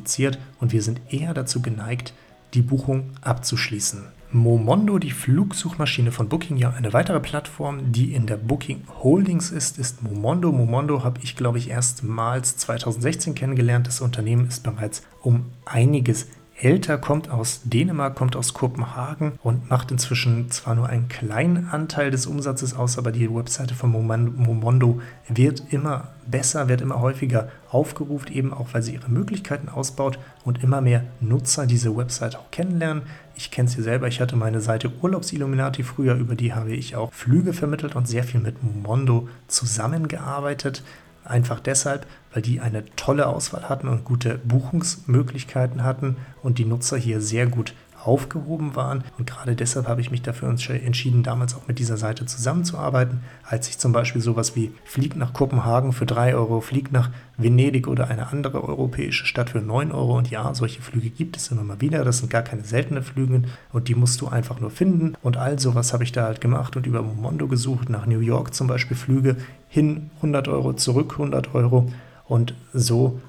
und 0.59 0.71
wir 0.71 0.81
sind 0.81 1.01
eher 1.09 1.33
dazu 1.33 1.61
geneigt, 1.61 2.13
die 2.53 2.61
Buchung 2.61 3.11
abzuschließen. 3.21 4.03
Momondo, 4.31 4.99
die 4.99 5.09
Flugsuchmaschine 5.09 6.11
von 6.11 6.29
Booking, 6.29 6.57
ja 6.57 6.69
eine 6.69 6.93
weitere 6.93 7.19
Plattform, 7.19 7.91
die 7.91 8.13
in 8.13 8.27
der 8.27 8.37
Booking 8.37 8.83
Holdings 9.01 9.49
ist, 9.49 9.79
ist 9.79 10.03
Momondo. 10.03 10.51
Momondo 10.51 11.03
habe 11.03 11.19
ich, 11.23 11.35
glaube 11.35 11.57
ich, 11.57 11.69
erstmals 11.71 12.55
2016 12.57 13.33
kennengelernt. 13.33 13.87
Das 13.87 14.01
Unternehmen 14.01 14.47
ist 14.47 14.61
bereits 14.61 15.01
um 15.23 15.47
einiges 15.65 16.27
älter, 16.61 16.99
kommt 16.99 17.31
aus 17.31 17.61
Dänemark, 17.63 18.15
kommt 18.15 18.35
aus 18.35 18.53
Kopenhagen 18.53 19.33
und 19.41 19.69
macht 19.69 19.91
inzwischen 19.91 20.51
zwar 20.51 20.75
nur 20.75 20.87
einen 20.87 21.07
kleinen 21.07 21.67
Anteil 21.67 22.11
des 22.11 22.27
Umsatzes 22.27 22.75
aus, 22.75 22.99
aber 22.99 23.11
die 23.11 23.33
Webseite 23.33 23.73
von 23.73 23.91
Momondo 23.91 25.01
wird 25.27 25.63
immer 25.71 26.09
besser, 26.31 26.69
wird 26.69 26.81
immer 26.81 26.99
häufiger 26.99 27.49
aufgerufen, 27.69 28.31
eben 28.31 28.53
auch 28.53 28.69
weil 28.73 28.83
sie 28.83 28.93
ihre 28.93 29.09
Möglichkeiten 29.09 29.69
ausbaut 29.69 30.19
und 30.43 30.63
immer 30.63 30.81
mehr 30.81 31.03
Nutzer 31.19 31.65
diese 31.65 31.95
Webseite 31.95 32.39
auch 32.39 32.51
kennenlernen. 32.51 33.03
Ich 33.35 33.51
kenne 33.51 33.69
sie 33.69 33.81
selber, 33.81 34.07
ich 34.07 34.21
hatte 34.21 34.35
meine 34.35 34.61
Seite 34.61 34.91
Urlaubsilluminati 35.01 35.83
früher, 35.83 36.15
über 36.15 36.35
die 36.35 36.53
habe 36.53 36.71
ich 36.71 36.95
auch 36.95 37.13
Flüge 37.13 37.53
vermittelt 37.53 37.95
und 37.95 38.07
sehr 38.07 38.23
viel 38.23 38.39
mit 38.39 38.63
Momondo 38.63 39.29
zusammengearbeitet 39.47 40.83
Einfach 41.29 41.59
deshalb, 41.59 42.07
weil 42.33 42.41
die 42.41 42.59
eine 42.59 42.83
tolle 42.95 43.27
Auswahl 43.27 43.69
hatten 43.69 43.87
und 43.87 44.03
gute 44.03 44.39
Buchungsmöglichkeiten 44.39 45.83
hatten 45.83 46.17
und 46.41 46.57
die 46.57 46.65
Nutzer 46.65 46.97
hier 46.97 47.21
sehr 47.21 47.45
gut 47.45 47.75
aufgehoben 48.03 48.75
waren. 48.75 49.03
Und 49.17 49.27
gerade 49.27 49.55
deshalb 49.55 49.87
habe 49.87 50.01
ich 50.01 50.11
mich 50.11 50.21
dafür 50.21 50.49
entschieden, 50.49 51.23
damals 51.23 51.55
auch 51.55 51.67
mit 51.67 51.79
dieser 51.79 51.97
Seite 51.97 52.25
zusammenzuarbeiten, 52.25 53.21
als 53.43 53.69
ich 53.69 53.77
zum 53.77 53.91
Beispiel 53.91 54.21
sowas 54.21 54.55
wie 54.55 54.71
Flieg 54.85 55.15
nach 55.15 55.33
Kopenhagen 55.33 55.91
für 55.91 56.05
3 56.05 56.35
Euro, 56.35 56.61
Flieg 56.61 56.91
nach 56.91 57.09
Venedig 57.37 57.87
oder 57.87 58.07
eine 58.07 58.27
andere 58.27 58.63
europäische 58.63 59.25
Stadt 59.25 59.51
für 59.51 59.61
9 59.61 59.91
Euro. 59.91 60.17
Und 60.17 60.29
ja, 60.29 60.53
solche 60.53 60.81
Flüge 60.81 61.09
gibt 61.09 61.37
es 61.37 61.49
immer 61.49 61.63
mal 61.63 61.81
wieder. 61.81 62.03
Das 62.03 62.19
sind 62.19 62.29
gar 62.29 62.41
keine 62.41 62.63
seltenen 62.63 63.03
Flüge 63.03 63.43
und 63.71 63.87
die 63.87 63.95
musst 63.95 64.21
du 64.21 64.27
einfach 64.27 64.59
nur 64.59 64.71
finden. 64.71 65.13
Und 65.21 65.37
all 65.37 65.59
sowas 65.59 65.93
habe 65.93 66.03
ich 66.03 66.11
da 66.11 66.23
halt 66.23 66.41
gemacht 66.41 66.75
und 66.75 66.85
über 66.85 67.01
Momondo 67.01 67.47
gesucht, 67.47 67.89
nach 67.89 68.05
New 68.05 68.19
York 68.19 68.53
zum 68.53 68.67
Beispiel 68.67 68.97
Flüge 68.97 69.37
hin 69.67 70.09
100 70.17 70.47
Euro, 70.47 70.73
zurück 70.73 71.13
100 71.13 71.53
Euro. 71.53 71.91
Und 72.27 72.53
so 72.73 73.19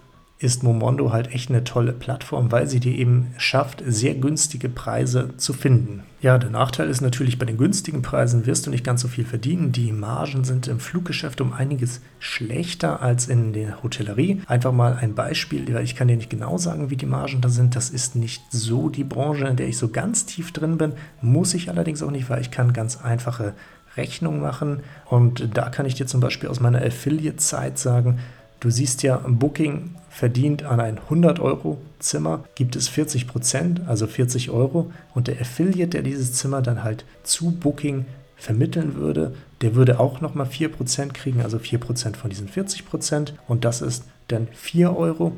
ist 0.40 0.62
Momondo 0.62 1.12
halt 1.12 1.32
echt 1.34 1.50
eine 1.50 1.64
tolle 1.64 1.92
Plattform, 1.92 2.50
weil 2.50 2.66
sie 2.66 2.80
dir 2.80 2.96
eben 2.96 3.34
schafft, 3.36 3.82
sehr 3.86 4.14
günstige 4.14 4.70
Preise 4.70 5.36
zu 5.36 5.52
finden. 5.52 6.02
Ja, 6.22 6.38
der 6.38 6.48
Nachteil 6.48 6.88
ist 6.88 7.02
natürlich, 7.02 7.38
bei 7.38 7.44
den 7.44 7.58
günstigen 7.58 8.00
Preisen 8.00 8.46
wirst 8.46 8.66
du 8.66 8.70
nicht 8.70 8.84
ganz 8.84 9.02
so 9.02 9.08
viel 9.08 9.26
verdienen. 9.26 9.70
Die 9.72 9.92
Margen 9.92 10.44
sind 10.44 10.66
im 10.66 10.80
Fluggeschäft 10.80 11.42
um 11.42 11.52
einiges 11.52 12.00
schlechter 12.20 13.02
als 13.02 13.28
in 13.28 13.52
der 13.52 13.82
Hotellerie. 13.82 14.40
Einfach 14.46 14.72
mal 14.72 14.94
ein 14.94 15.14
Beispiel, 15.14 15.72
weil 15.74 15.84
ich 15.84 15.94
kann 15.94 16.08
dir 16.08 16.16
nicht 16.16 16.30
genau 16.30 16.56
sagen, 16.56 16.88
wie 16.88 16.96
die 16.96 17.06
Margen 17.06 17.42
da 17.42 17.50
sind. 17.50 17.76
Das 17.76 17.90
ist 17.90 18.16
nicht 18.16 18.42
so 18.50 18.88
die 18.88 19.04
Branche, 19.04 19.46
in 19.46 19.56
der 19.56 19.68
ich 19.68 19.76
so 19.76 19.88
ganz 19.88 20.24
tief 20.24 20.52
drin 20.52 20.78
bin. 20.78 20.94
Muss 21.20 21.52
ich 21.52 21.68
allerdings 21.68 22.02
auch 22.02 22.10
nicht, 22.10 22.30
weil 22.30 22.40
ich 22.40 22.50
kann 22.50 22.72
ganz 22.72 22.98
einfache 23.02 23.52
Rechnungen 23.94 24.40
machen. 24.40 24.80
Und 25.04 25.54
da 25.54 25.68
kann 25.68 25.84
ich 25.84 25.96
dir 25.96 26.06
zum 26.06 26.20
Beispiel 26.20 26.48
aus 26.48 26.60
meiner 26.60 26.80
Affiliate-Zeit 26.82 27.78
sagen, 27.78 28.20
Du 28.60 28.68
siehst 28.68 29.02
ja, 29.02 29.18
Booking 29.26 29.94
verdient 30.20 30.64
an 30.64 30.80
ein 30.80 30.98
100-Euro-Zimmer, 31.08 32.44
gibt 32.54 32.76
es 32.76 32.88
40 32.88 33.26
Prozent, 33.26 33.80
also 33.86 34.06
40 34.06 34.50
Euro. 34.50 34.92
Und 35.14 35.28
der 35.28 35.40
Affiliate, 35.40 35.88
der 35.88 36.02
dieses 36.02 36.34
Zimmer 36.34 36.60
dann 36.60 36.84
halt 36.84 37.06
zu 37.22 37.52
Booking 37.52 38.04
vermitteln 38.36 38.96
würde, 38.96 39.34
der 39.62 39.74
würde 39.76 39.98
auch 39.98 40.20
nochmal 40.20 40.46
4% 40.46 41.14
kriegen, 41.14 41.40
also 41.40 41.56
4% 41.56 42.16
von 42.16 42.28
diesen 42.28 42.50
40%. 42.50 43.32
Und 43.48 43.64
das 43.64 43.80
ist 43.80 44.04
dann 44.28 44.48
4 44.52 44.94
Euro. 44.94 45.32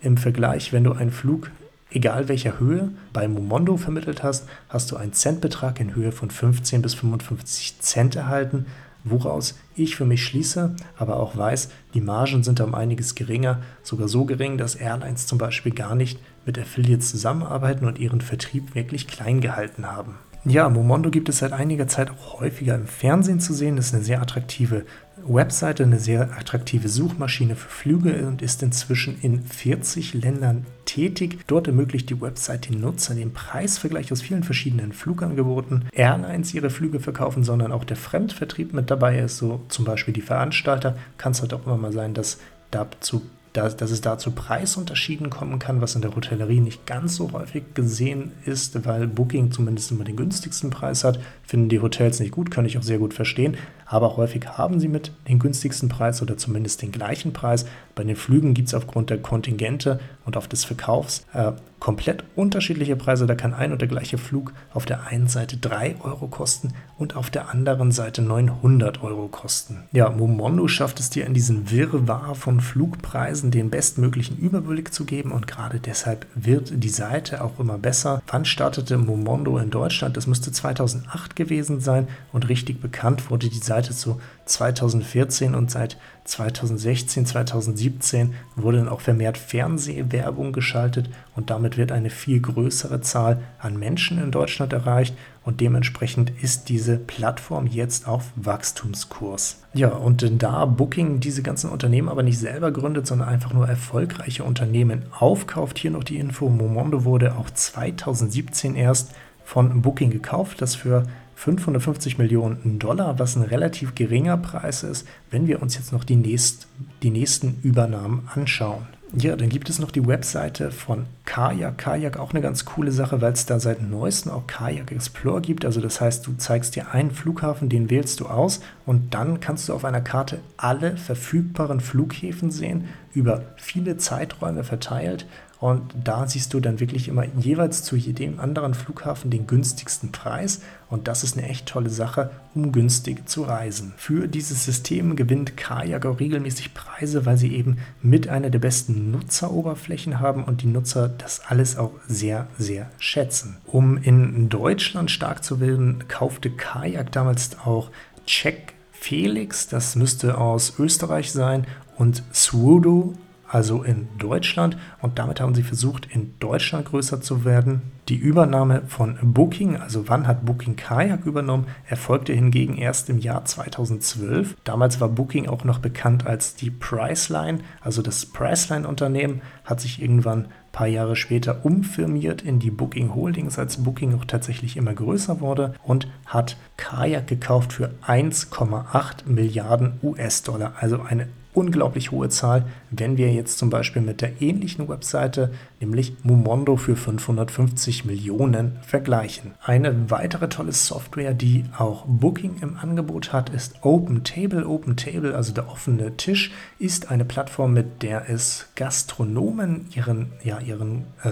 Im 0.00 0.16
Vergleich, 0.16 0.72
wenn 0.72 0.82
du 0.82 0.94
einen 0.94 1.12
Flug, 1.12 1.52
egal 1.92 2.26
welcher 2.26 2.58
Höhe, 2.58 2.88
bei 3.12 3.28
Momondo 3.28 3.76
vermittelt 3.76 4.24
hast, 4.24 4.48
hast 4.68 4.90
du 4.90 4.96
einen 4.96 5.12
Centbetrag 5.12 5.78
in 5.78 5.94
Höhe 5.94 6.10
von 6.10 6.32
15 6.32 6.82
bis 6.82 6.94
55 6.94 7.78
Cent 7.78 8.16
erhalten 8.16 8.66
woraus 9.04 9.58
ich 9.76 9.96
für 9.96 10.04
mich 10.04 10.24
schließe, 10.24 10.74
aber 10.96 11.16
auch 11.16 11.36
weiß, 11.36 11.68
die 11.92 12.00
Margen 12.00 12.42
sind 12.42 12.60
um 12.60 12.74
einiges 12.74 13.14
geringer, 13.14 13.62
sogar 13.82 14.08
so 14.08 14.24
gering, 14.24 14.58
dass 14.58 14.74
Airlines 14.74 15.26
zum 15.26 15.38
Beispiel 15.38 15.72
gar 15.72 15.94
nicht 15.94 16.18
mit 16.46 16.58
Affiliates 16.58 17.10
zusammenarbeiten 17.10 17.86
und 17.86 17.98
ihren 17.98 18.20
Vertrieb 18.20 18.74
wirklich 18.74 19.06
klein 19.06 19.40
gehalten 19.40 19.86
haben. 19.86 20.18
Ja, 20.46 20.68
Momondo 20.68 21.10
gibt 21.10 21.30
es 21.30 21.38
seit 21.38 21.54
einiger 21.54 21.88
Zeit 21.88 22.10
auch 22.10 22.40
häufiger 22.40 22.74
im 22.74 22.86
Fernsehen 22.86 23.40
zu 23.40 23.54
sehen. 23.54 23.76
Das 23.76 23.86
ist 23.86 23.94
eine 23.94 24.04
sehr 24.04 24.20
attraktive 24.20 24.84
Webseite, 25.26 25.84
eine 25.84 25.98
sehr 25.98 26.36
attraktive 26.36 26.90
Suchmaschine 26.90 27.56
für 27.56 27.70
Flüge 27.70 28.26
und 28.26 28.42
ist 28.42 28.62
inzwischen 28.62 29.18
in 29.22 29.42
40 29.42 30.12
Ländern 30.12 30.66
tätig. 30.84 31.38
Dort 31.46 31.66
ermöglicht 31.66 32.10
die 32.10 32.20
Website 32.20 32.68
den 32.68 32.80
Nutzern 32.80 33.16
den 33.16 33.32
Preisvergleich 33.32 34.12
aus 34.12 34.20
vielen 34.20 34.44
verschiedenen 34.44 34.92
Flugangeboten. 34.92 35.86
Airlines 35.92 36.52
ihre 36.52 36.68
Flüge 36.68 37.00
verkaufen, 37.00 37.42
sondern 37.42 37.72
auch 37.72 37.84
der 37.84 37.96
Fremdvertrieb 37.96 38.74
mit 38.74 38.90
dabei 38.90 39.20
ist, 39.20 39.38
so 39.38 39.62
zum 39.68 39.86
Beispiel 39.86 40.12
die 40.12 40.20
Veranstalter. 40.20 40.98
Kann 41.16 41.32
es 41.32 41.40
halt 41.40 41.54
auch 41.54 41.64
immer 41.64 41.78
mal 41.78 41.92
sein, 41.92 42.12
dass 42.12 42.38
dazu 42.70 43.22
dass, 43.54 43.76
dass 43.76 43.92
es 43.92 44.00
da 44.00 44.18
zu 44.18 44.32
Preisunterschieden 44.32 45.30
kommen 45.30 45.60
kann, 45.60 45.80
was 45.80 45.94
in 45.94 46.02
der 46.02 46.14
Hotellerie 46.14 46.60
nicht 46.60 46.86
ganz 46.86 47.14
so 47.14 47.32
häufig 47.32 47.62
gesehen 47.72 48.32
ist, 48.44 48.84
weil 48.84 49.06
Booking 49.06 49.52
zumindest 49.52 49.92
immer 49.92 50.04
den 50.04 50.16
günstigsten 50.16 50.70
Preis 50.70 51.04
hat. 51.04 51.20
Finden 51.46 51.68
die 51.68 51.80
Hotels 51.80 52.18
nicht 52.18 52.32
gut, 52.32 52.50
kann 52.50 52.66
ich 52.66 52.76
auch 52.76 52.82
sehr 52.82 52.98
gut 52.98 53.14
verstehen, 53.14 53.56
aber 53.86 54.16
häufig 54.16 54.46
haben 54.46 54.80
sie 54.80 54.88
mit 54.88 55.12
den 55.28 55.38
günstigsten 55.38 55.88
Preis 55.88 56.22
oder 56.22 56.36
zumindest 56.36 56.82
den 56.82 56.92
gleichen 56.92 57.32
Preis. 57.32 57.66
Bei 57.94 58.04
den 58.04 58.16
Flügen 58.16 58.54
gibt 58.54 58.68
es 58.68 58.74
aufgrund 58.74 59.10
der 59.10 59.18
Kontingente 59.18 60.00
und 60.24 60.36
auf 60.36 60.48
des 60.48 60.64
Verkaufs 60.64 61.26
äh, 61.32 61.52
komplett 61.84 62.24
unterschiedliche 62.34 62.96
Preise. 62.96 63.26
Da 63.26 63.34
kann 63.34 63.52
ein 63.52 63.70
und 63.70 63.82
der 63.82 63.88
gleiche 63.88 64.16
Flug 64.16 64.54
auf 64.72 64.86
der 64.86 65.06
einen 65.06 65.28
Seite 65.28 65.58
3 65.58 65.96
Euro 66.00 66.28
kosten 66.28 66.72
und 66.96 67.14
auf 67.14 67.28
der 67.28 67.50
anderen 67.50 67.92
Seite 67.92 68.22
900 68.22 69.02
Euro 69.02 69.28
kosten. 69.28 69.82
Ja, 69.92 70.08
Momondo 70.08 70.66
schafft 70.66 70.98
es 70.98 71.10
dir 71.10 71.26
in 71.26 71.34
diesem 71.34 71.70
Wirrwarr 71.70 72.34
von 72.36 72.60
Flugpreisen 72.60 73.50
den 73.50 73.68
bestmöglichen 73.68 74.38
Überblick 74.38 74.94
zu 74.94 75.04
geben 75.04 75.30
und 75.30 75.46
gerade 75.46 75.78
deshalb 75.78 76.26
wird 76.34 76.72
die 76.74 76.88
Seite 76.88 77.44
auch 77.44 77.60
immer 77.60 77.76
besser. 77.76 78.22
Wann 78.28 78.46
startete 78.46 78.96
Momondo 78.96 79.58
in 79.58 79.68
Deutschland? 79.68 80.16
Das 80.16 80.26
müsste 80.26 80.52
2008 80.52 81.36
gewesen 81.36 81.80
sein 81.80 82.08
und 82.32 82.48
richtig 82.48 82.80
bekannt 82.80 83.30
wurde 83.30 83.50
die 83.50 83.58
Seite 83.58 83.73
zu 83.82 84.20
2014 84.46 85.54
und 85.54 85.70
seit 85.70 85.96
2016, 86.24 87.26
2017 87.26 88.34
wurde 88.56 88.78
dann 88.78 88.88
auch 88.88 89.00
vermehrt 89.00 89.36
Fernsehwerbung 89.36 90.52
geschaltet 90.52 91.10
und 91.34 91.50
damit 91.50 91.76
wird 91.76 91.92
eine 91.92 92.10
viel 92.10 92.40
größere 92.40 93.00
Zahl 93.00 93.42
an 93.58 93.78
Menschen 93.78 94.22
in 94.22 94.30
Deutschland 94.30 94.72
erreicht 94.72 95.14
und 95.44 95.60
dementsprechend 95.60 96.32
ist 96.42 96.68
diese 96.68 96.96
Plattform 96.96 97.66
jetzt 97.66 98.08
auf 98.08 98.30
Wachstumskurs. 98.36 99.60
Ja, 99.74 99.88
und 99.88 100.42
da 100.42 100.64
Booking 100.64 101.20
diese 101.20 101.42
ganzen 101.42 101.70
Unternehmen 101.70 102.08
aber 102.08 102.22
nicht 102.22 102.38
selber 102.38 102.70
gründet, 102.70 103.06
sondern 103.06 103.28
einfach 103.28 103.52
nur 103.52 103.68
erfolgreiche 103.68 104.44
Unternehmen 104.44 105.02
aufkauft, 105.18 105.78
hier 105.78 105.90
noch 105.90 106.04
die 106.04 106.18
Info, 106.18 106.48
Momondo 106.48 107.04
wurde 107.04 107.36
auch 107.36 107.50
2017 107.50 108.76
erst 108.76 109.12
von 109.44 109.82
Booking 109.82 110.10
gekauft, 110.10 110.62
das 110.62 110.74
für 110.74 111.06
550 111.36 112.18
Millionen 112.18 112.78
Dollar, 112.78 113.18
was 113.18 113.36
ein 113.36 113.42
relativ 113.42 113.94
geringer 113.94 114.36
Preis 114.36 114.82
ist, 114.82 115.06
wenn 115.30 115.46
wir 115.46 115.62
uns 115.62 115.74
jetzt 115.74 115.92
noch 115.92 116.04
die, 116.04 116.16
nächst, 116.16 116.68
die 117.02 117.10
nächsten 117.10 117.58
Übernahmen 117.62 118.28
anschauen. 118.34 118.86
Ja, 119.16 119.36
dann 119.36 119.48
gibt 119.48 119.70
es 119.70 119.78
noch 119.78 119.92
die 119.92 120.04
Webseite 120.04 120.72
von 120.72 121.06
Kajak. 121.24 121.78
Kajak 121.78 122.18
auch 122.18 122.32
eine 122.32 122.40
ganz 122.40 122.64
coole 122.64 122.90
Sache, 122.90 123.20
weil 123.20 123.32
es 123.32 123.46
da 123.46 123.60
seit 123.60 123.80
neuestem 123.80 124.32
auch 124.32 124.48
Kajak 124.48 124.90
Explorer 124.90 125.40
gibt. 125.40 125.64
Also 125.64 125.80
das 125.80 126.00
heißt, 126.00 126.26
du 126.26 126.34
zeigst 126.36 126.74
dir 126.74 126.92
einen 126.92 127.12
Flughafen, 127.12 127.68
den 127.68 127.90
wählst 127.90 128.18
du 128.18 128.26
aus 128.26 128.60
und 128.86 129.14
dann 129.14 129.38
kannst 129.38 129.68
du 129.68 129.72
auf 129.72 129.84
einer 129.84 130.00
Karte 130.00 130.40
alle 130.56 130.96
verfügbaren 130.96 131.78
Flughäfen 131.78 132.50
sehen, 132.50 132.86
über 133.12 133.42
viele 133.56 133.98
Zeiträume 133.98 134.64
verteilt 134.64 135.26
und 135.64 135.94
da 136.04 136.28
siehst 136.28 136.52
du 136.52 136.60
dann 136.60 136.78
wirklich 136.78 137.08
immer 137.08 137.24
jeweils 137.38 137.82
zu 137.82 137.96
jedem 137.96 138.38
anderen 138.38 138.74
Flughafen 138.74 139.30
den 139.30 139.46
günstigsten 139.46 140.12
Preis. 140.12 140.60
Und 140.90 141.08
das 141.08 141.24
ist 141.24 141.38
eine 141.38 141.48
echt 141.48 141.64
tolle 141.64 141.88
Sache, 141.88 142.32
um 142.54 142.70
günstig 142.70 143.26
zu 143.30 143.44
reisen. 143.44 143.94
Für 143.96 144.28
dieses 144.28 144.66
System 144.66 145.16
gewinnt 145.16 145.56
Kajak 145.56 146.04
auch 146.04 146.20
regelmäßig 146.20 146.74
Preise, 146.74 147.24
weil 147.24 147.38
sie 147.38 147.54
eben 147.54 147.78
mit 148.02 148.28
einer 148.28 148.50
der 148.50 148.58
besten 148.58 149.10
Nutzeroberflächen 149.10 150.20
haben 150.20 150.44
und 150.44 150.60
die 150.60 150.66
Nutzer 150.66 151.08
das 151.08 151.40
alles 151.48 151.78
auch 151.78 151.92
sehr, 152.06 152.46
sehr 152.58 152.90
schätzen. 152.98 153.56
Um 153.64 153.96
in 153.96 154.50
Deutschland 154.50 155.10
stark 155.10 155.42
zu 155.42 155.60
werden, 155.60 156.04
kaufte 156.08 156.50
Kajak 156.50 157.10
damals 157.10 157.56
auch 157.64 157.90
Check 158.26 158.74
Felix, 158.92 159.66
das 159.66 159.96
müsste 159.96 160.36
aus 160.36 160.74
Österreich 160.78 161.32
sein, 161.32 161.66
und 161.96 162.22
Swodo 162.34 163.14
also 163.54 163.84
in 163.84 164.08
Deutschland. 164.18 164.76
Und 165.00 165.18
damit 165.18 165.40
haben 165.40 165.54
sie 165.54 165.62
versucht, 165.62 166.08
in 166.10 166.34
Deutschland 166.40 166.86
größer 166.86 167.20
zu 167.20 167.44
werden. 167.44 167.82
Die 168.08 168.16
Übernahme 168.16 168.82
von 168.88 169.16
Booking, 169.22 169.76
also 169.76 170.08
wann 170.08 170.26
hat 170.26 170.44
Booking 170.44 170.76
Kajak 170.76 171.24
übernommen, 171.24 171.68
erfolgte 171.86 172.32
hingegen 172.32 172.76
erst 172.76 173.08
im 173.08 173.18
Jahr 173.18 173.44
2012. 173.44 174.56
Damals 174.64 175.00
war 175.00 175.08
Booking 175.08 175.48
auch 175.48 175.64
noch 175.64 175.78
bekannt 175.78 176.26
als 176.26 176.56
die 176.56 176.70
Priceline. 176.70 177.60
Also 177.80 178.02
das 178.02 178.26
Priceline-Unternehmen 178.26 179.40
hat 179.64 179.80
sich 179.80 180.02
irgendwann 180.02 180.48
paar 180.72 180.88
Jahre 180.88 181.14
später 181.14 181.64
umfirmiert 181.64 182.42
in 182.42 182.58
die 182.58 182.72
Booking 182.72 183.14
Holdings, 183.14 183.58
als 183.60 183.84
Booking 183.84 184.18
auch 184.18 184.24
tatsächlich 184.24 184.76
immer 184.76 184.92
größer 184.92 185.40
wurde 185.40 185.74
und 185.84 186.08
hat 186.26 186.56
Kajak 186.76 187.28
gekauft 187.28 187.72
für 187.72 187.94
1,8 188.04 189.26
Milliarden 189.26 190.00
US-Dollar. 190.02 190.72
Also 190.80 191.00
eine 191.00 191.28
unglaublich 191.54 192.10
hohe 192.10 192.28
Zahl, 192.28 192.66
wenn 192.90 193.16
wir 193.16 193.32
jetzt 193.32 193.58
zum 193.58 193.70
Beispiel 193.70 194.02
mit 194.02 194.20
der 194.20 194.42
ähnlichen 194.42 194.88
Webseite, 194.88 195.52
nämlich 195.80 196.16
Momondo 196.22 196.76
für 196.76 196.96
550 196.96 198.04
Millionen 198.04 198.78
vergleichen. 198.82 199.54
Eine 199.62 200.10
weitere 200.10 200.48
tolle 200.48 200.72
Software, 200.72 201.32
die 201.32 201.64
auch 201.78 202.04
Booking 202.06 202.56
im 202.60 202.76
Angebot 202.76 203.32
hat, 203.32 203.50
ist 203.50 203.76
OpenTable. 203.82 204.66
OpenTable, 204.66 205.34
also 205.34 205.52
der 205.52 205.68
offene 205.68 206.16
Tisch, 206.16 206.52
ist 206.78 207.10
eine 207.10 207.24
Plattform, 207.24 207.72
mit 207.72 208.02
der 208.02 208.28
es 208.28 208.66
Gastronomen 208.74 209.86
ihren, 209.94 210.32
ja, 210.42 210.58
ihren 210.58 211.04
äh, 211.24 211.30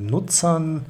Nutzern, 0.00 0.84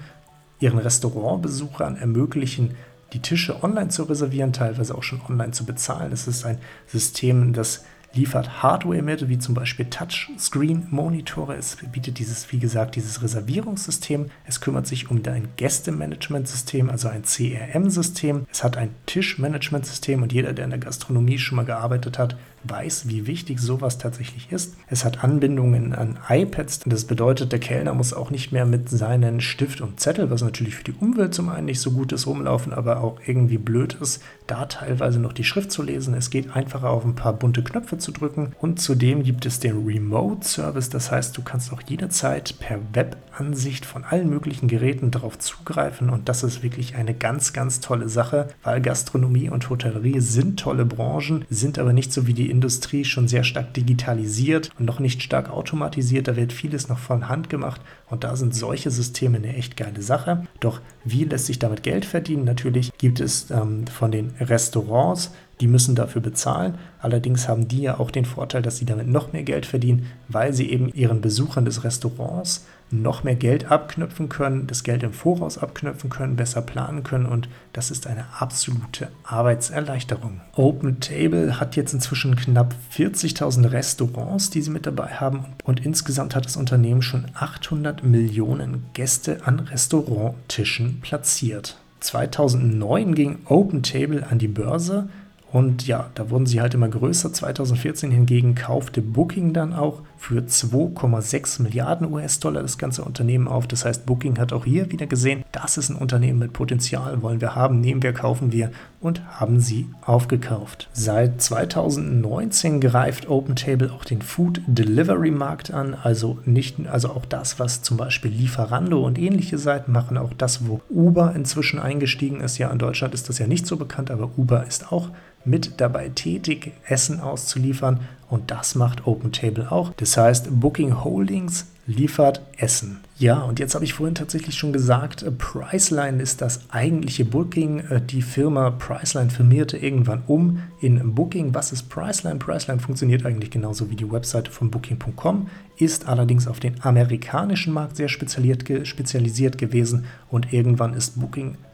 ihren 0.59 0.79
Restaurantbesuchern 0.79 1.97
ermöglichen, 1.97 2.75
die 3.13 3.21
Tische 3.21 3.63
online 3.63 3.89
zu 3.89 4.05
reservieren, 4.05 4.53
teilweise 4.53 4.95
auch 4.95 5.03
schon 5.03 5.21
online 5.29 5.53
zu 5.53 5.67
bezahlen. 5.67 6.13
Es 6.13 6.27
ist 6.27 6.45
ein 6.45 6.59
System, 6.87 7.53
das 7.53 7.85
liefert 8.15 8.63
Hardware 8.63 9.03
mit, 9.03 9.29
wie 9.29 9.39
zum 9.39 9.55
Beispiel 9.55 9.87
Touchscreen-Monitore. 9.87 11.55
Es 11.55 11.77
bietet 11.93 12.19
dieses, 12.19 12.53
wie 12.53 12.59
gesagt, 12.59 12.97
dieses 12.97 13.23
Reservierungssystem. 13.23 14.31
Es 14.47 14.61
kümmert 14.61 14.87
sich 14.87 15.11
um 15.11 15.23
dein 15.23 15.49
Gästemanagementsystem, 15.57 16.91
also 16.91 17.09
ein 17.09 17.23
CRM-System. 17.23 18.47
Es 18.51 18.63
hat 18.63 18.77
ein 18.77 18.95
Tischmanagementsystem 19.07 20.23
und 20.23 20.33
jeder, 20.33 20.53
der 20.53 20.65
in 20.67 20.71
der 20.71 20.81
Gastronomie 20.81 21.39
schon 21.39 21.57
mal 21.57 21.65
gearbeitet 21.65 22.19
hat, 22.19 22.37
weiß, 22.65 23.09
wie 23.09 23.27
wichtig 23.27 23.61
sowas 23.61 23.99
tatsächlich 23.99 24.51
ist. 24.53 24.75
Es 24.89 25.05
hat 25.05 25.25
Anbindungen 25.25 25.95
an 25.95 26.19
iPads. 26.29 26.81
Das 26.87 27.05
bedeutet, 27.05 27.53
der 27.53 27.59
Kellner 27.59 27.95
muss 27.95 28.13
auch 28.13 28.31
nicht 28.31 28.53
mehr 28.53 28.67
mit 28.67 28.89
seinen 28.89 29.41
Stift 29.41 29.81
und 29.81 30.01
Zettel, 30.01 30.31
was 30.31 30.43
natürlich 30.43 30.75
für 30.75 30.85
die 30.85 30.93
Umwelt 30.93 31.35
zum 31.35 31.49
einen 31.49 31.67
nicht 31.67 31.81
so 31.81 31.93
gut 31.93 32.13
ist, 32.13 32.27
rumlaufen, 32.27 32.73
aber 32.73 33.03
auch 33.03 33.21
irgendwie 33.27 33.59
blöd 33.59 33.97
ist, 34.01 34.23
da 34.47 34.67
teilweise 34.67 35.19
noch 35.19 35.33
die 35.33 35.45
Schrift 35.45 35.73
zu 35.73 35.83
lesen. 35.83 36.15
Es 36.15 36.31
geht 36.31 36.55
einfacher 36.55 36.91
auf 36.91 37.05
ein 37.05 37.15
paar 37.15 37.33
bunte 37.33 37.63
Knöpfe 37.65 37.99
zu 37.99 38.13
drücken. 38.13 38.53
Und 38.61 38.81
zudem 38.81 39.23
gibt 39.23 39.47
es 39.47 39.61
den 39.61 39.85
Remote 39.87 40.47
Service. 40.47 40.91
Das 40.91 41.11
heißt, 41.11 41.37
du 41.37 41.43
kannst 41.43 41.73
auch 41.73 41.83
jederzeit 41.87 42.59
per 42.59 42.79
Webansicht 42.93 43.87
von 43.87 44.05
allen 44.05 44.29
möglichen 44.29 44.69
Geräten 44.69 45.11
darauf 45.11 45.39
zugreifen. 45.39 46.11
Und 46.11 46.29
das 46.29 46.43
ist 46.43 46.63
wirklich 46.63 46.97
eine 46.97 47.15
ganz, 47.15 47.53
ganz 47.53 47.81
tolle 47.81 48.09
Sache, 48.09 48.49
weil 48.63 48.81
Gastronomie 48.81 49.49
und 49.49 49.69
Hotellerie 49.71 50.21
sind 50.21 50.61
tolle 50.61 50.85
Branchen, 50.85 51.45
sind 51.49 51.79
aber 51.79 51.93
nicht 51.93 52.13
so 52.13 52.27
wie 52.27 52.35
die 52.35 52.51
Industrie 52.53 53.05
schon 53.05 53.27
sehr 53.27 53.43
stark 53.43 53.75
digitalisiert 53.75 54.71
und 54.79 54.85
noch 54.85 55.01
nicht 55.01 55.23
stark 55.23 55.51
automatisiert. 55.51 56.29
Da 56.29 56.37
wird 56.37 56.53
vieles 56.53 56.89
noch 56.89 56.99
von 56.99 57.29
Hand 57.29 57.49
gemacht 57.49 57.81
und 58.09 58.23
da 58.23 58.37
sind 58.37 58.55
solche 58.55 58.91
Systeme 58.91 59.39
eine 59.39 59.57
echt 59.57 59.77
geile 59.77 60.03
Sache. 60.03 60.47
Doch 60.61 60.81
wie 61.05 61.25
lässt 61.25 61.47
sich 61.47 61.59
damit 61.59 61.83
Geld 61.83 62.05
verdienen? 62.05 62.45
Natürlich 62.45 62.93
gibt 62.99 63.19
es 63.19 63.51
ähm, 63.51 63.87
von 63.87 64.13
den 64.13 64.31
Restaurants 64.39 65.33
die 65.63 65.69
müssen 65.69 65.95
dafür 65.95 66.21
bezahlen. 66.21 66.75
Allerdings 67.01 67.49
haben 67.49 67.69
die 67.69 67.83
ja 67.83 68.01
auch 68.01 68.11
den 68.11 68.25
Vorteil, 68.25 68.63
dass 68.63 68.79
sie 68.79 68.85
damit 68.85 69.07
noch 69.07 69.33
mehr 69.33 69.45
Geld 69.45 69.65
verdienen, 69.65 70.07
weil 70.27 70.53
sie 70.53 70.69
eben 70.69 70.89
ihren 70.93 71.21
Besuchern 71.21 71.65
des 71.65 71.85
Restaurants 71.85 72.67
noch 72.93 73.25
mehr 73.25 73.35
Geld 73.35 73.71
abknüpfen 73.71 74.29
können, 74.29 74.67
das 74.67 74.85
Geld 74.85 75.03
im 75.03 75.13
Voraus 75.13 75.59
abknüpfen 75.59 76.11
können, 76.11 76.37
besser 76.37 76.63
planen 76.63 77.03
können 77.03 77.27
und 77.27 77.49
das 77.73 77.91
ist 77.91 78.07
eine 78.07 78.27
absolute 78.39 79.09
Arbeitserleichterung. 79.25 80.41
Open 80.55 81.01
Table 81.01 81.59
hat 81.59 81.77
jetzt 81.77 81.95
inzwischen 81.95 82.37
knapp 82.37 82.75
40.000 82.95 83.73
Restaurants, 83.73 84.51
die 84.51 84.63
sie 84.63 84.71
mit 84.71 84.87
dabei 84.87 85.09
haben 85.09 85.47
und 85.65 85.85
insgesamt 85.85 86.37
hat 86.37 86.45
das 86.45 86.57
Unternehmen 86.57 87.03
schon 87.03 87.27
800 87.35 88.05
Millionen 88.05 88.85
Gäste 88.93 89.41
an 89.47 89.61
Restauranttischen 89.61 91.01
platziert. 91.01 91.79
2009 92.01 93.15
ging 93.15 93.39
Open 93.47 93.83
Table 93.83 94.27
an 94.29 94.39
die 94.39 94.49
Börse 94.49 95.09
und 95.53 95.87
ja, 95.87 96.11
da 96.15 96.31
wurden 96.31 96.47
sie 96.47 96.63
halt 96.63 96.73
immer 96.73 96.89
größer. 96.89 97.33
2014 97.33 98.11
hingegen 98.11 98.55
kaufte 98.55 99.03
Booking 99.03 99.53
dann 99.53 99.75
auch 99.75 100.01
für 100.23 100.41
2,6 100.41 101.63
Milliarden 101.63 102.13
US-Dollar 102.13 102.63
das 102.63 102.79
ganze 102.79 103.03
Unternehmen 103.03 103.49
auf. 103.49 103.67
Das 103.67 103.85
heißt, 103.85 104.07
Booking 104.07 104.39
hat 104.39 104.53
auch 104.53 104.65
hier 104.65 104.93
wieder 104.93 105.09
gesehen, 105.09 105.43
das 105.51 105.77
ist 105.77 105.89
ein 105.89 105.97
Unternehmen 105.97 106.39
mit 106.39 106.53
Potenzial, 106.53 107.23
wollen 107.23 107.41
wir 107.41 107.57
haben, 107.57 107.81
nehmen 107.81 108.05
wir, 108.05 108.13
kaufen 108.13 108.53
wir 108.53 108.71
und 109.01 109.21
haben 109.41 109.59
sie 109.59 109.89
aufgekauft. 110.07 110.89
Seit 110.93 111.43
2019 111.43 112.81
greift 112.81 113.29
OpenTable 113.29 113.91
auch 113.93 114.05
den 114.05 114.23
Food 114.23 114.61
Delivery 114.69 115.33
Markt 115.33 115.73
an, 115.73 115.97
also 116.01 116.39
nicht, 116.45 116.87
also 116.87 117.09
auch 117.09 117.27
das, 117.27 117.59
was 117.59 117.83
zum 117.83 117.97
Beispiel 117.97 118.31
Lieferando 118.31 119.05
und 119.05 119.19
ähnliche 119.19 119.59
Seiten 119.59 119.91
machen, 119.91 120.17
auch 120.17 120.35
das, 120.39 120.69
wo 120.69 120.81
Uber 120.89 121.35
inzwischen 121.35 121.81
eingestiegen 121.81 122.41
ist. 122.41 122.59
Ja, 122.59 122.71
in 122.71 122.79
Deutschland 122.79 123.13
ist 123.13 123.29
das 123.29 123.41
ja 123.41 123.49
nicht 123.49 123.67
so 123.67 123.77
bekannt, 123.77 124.13
aber 124.13 124.31
Uber 124.37 124.65
ist 124.69 124.93
auch 124.93 125.11
mit 125.45 125.81
dabei 125.81 126.11
tätig, 126.11 126.73
Essen 126.87 127.21
auszuliefern 127.21 127.99
und 128.33 128.51
das 128.51 128.75
macht 128.75 129.07
OpenTable 129.07 129.71
auch. 129.71 129.93
Das 129.99 130.17
heißt, 130.17 130.59
Booking 130.59 131.05
Holdings 131.05 131.67
liefert 131.87 132.41
Essen. 132.57 133.01
Ja, 133.19 133.43
und 133.43 133.59
jetzt 133.59 133.75
habe 133.75 133.85
ich 133.85 133.93
vorhin 133.93 134.15
tatsächlich 134.15 134.55
schon 134.55 134.73
gesagt, 134.73 135.23
Priceline 135.37 136.23
ist 136.23 136.41
das 136.41 136.71
eigentliche 136.71 137.27
Booking. 137.27 137.81
Äh, 137.81 138.01
die 138.01 138.23
Firma 138.23 138.71
Priceline 138.71 139.29
firmierte 139.29 139.77
irgendwann 139.77 140.23
um 140.27 140.63
in 140.81 141.15
Booking. 141.15 141.55
Was 141.55 141.73
ist 141.73 141.91
Priceline? 141.91 142.39
Priceline 142.39 142.81
funktioniert 142.81 143.27
eigentlich 143.27 143.51
genauso 143.51 143.91
wie 143.91 143.97
die 143.97 144.11
Webseite 144.11 144.51
von 144.51 144.71
Booking.com, 144.71 145.49
ist 145.77 146.09
allerdings 146.09 146.49
auf 146.49 146.59
den 146.59 146.83
amerikanischen 146.83 147.75
Markt 147.75 147.97
sehr 147.97 148.09
spezialisiert 148.09 149.59
gewesen 149.59 150.07
und 150.31 150.55
irgendwann 150.55 150.95
ist 150.95 151.21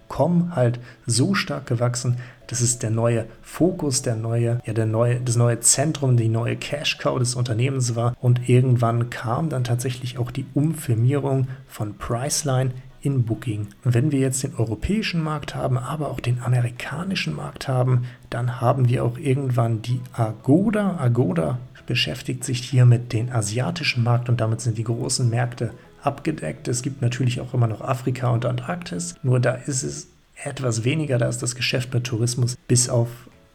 Booking.com 0.09 0.57
halt 0.57 0.81
so 1.07 1.35
stark 1.35 1.67
gewachsen, 1.67 2.17
das 2.47 2.63
ist 2.63 2.83
der 2.83 2.91
neue 2.91 3.27
Fokus, 3.43 4.03
der 4.03 4.17
neue, 4.17 4.61
ja, 4.65 4.73
der 4.73 4.87
neue, 4.87 5.21
das 5.21 5.37
neue 5.37 5.61
Zentrum, 5.61 6.17
die 6.17 6.29
neue 6.29 6.57
Cash-Cow 6.57 7.19
des 7.19 7.35
Unternehmens 7.35 7.95
war. 7.95 8.17
Und 8.21 8.49
irgendwann 8.49 9.11
kam 9.11 9.51
dann 9.51 9.65
tatsächlich 9.65 10.19
auch 10.19 10.31
die 10.31 10.47
Umfirmierung 10.55 11.49
von 11.69 11.99
Priceline 11.99 12.71
in 13.03 13.25
Booking. 13.25 13.69
Wenn 13.85 14.13
wir 14.13 14.19
jetzt 14.19 14.43
den 14.43 14.57
europäischen 14.57 15.23
Markt 15.23 15.55
haben, 15.55 15.77
aber 15.77 16.11
auch 16.11 16.21
den 16.21 16.41
amerikanischen 16.41 17.37
Markt 17.37 17.69
haben, 17.69 18.07
dann 18.31 18.61
haben 18.61 18.89
wir 18.89 19.05
auch 19.05 19.19
irgendwann 19.19 19.83
die 19.83 20.01
Agoda. 20.15 20.99
Agoda 20.99 21.59
beschäftigt 21.87 22.45
sich 22.45 22.61
hier 22.61 22.87
mit 22.87 23.13
dem 23.13 23.31
asiatischen 23.31 24.03
Markt 24.03 24.29
und 24.29 24.41
damit 24.41 24.63
sind 24.63 24.79
die 24.79 24.85
großen 24.85 25.29
Märkte 25.29 25.73
abgedeckt. 26.03 26.69
Es 26.69 26.83
gibt 26.83 27.03
natürlich 27.03 27.41
auch 27.41 27.55
immer 27.55 27.67
noch 27.67 27.81
Afrika 27.81 28.31
und 28.31 28.45
Antarktis, 28.45 29.15
nur 29.23 29.41
da 29.41 29.53
ist 29.53 29.83
es 29.83 30.09
etwas 30.45 30.85
weniger. 30.85 31.19
Da 31.19 31.29
ist 31.29 31.43
das 31.43 31.55
Geschäft 31.55 31.93
mit 31.93 32.05
Tourismus 32.05 32.57
bis 32.69 32.89
auf 32.89 33.09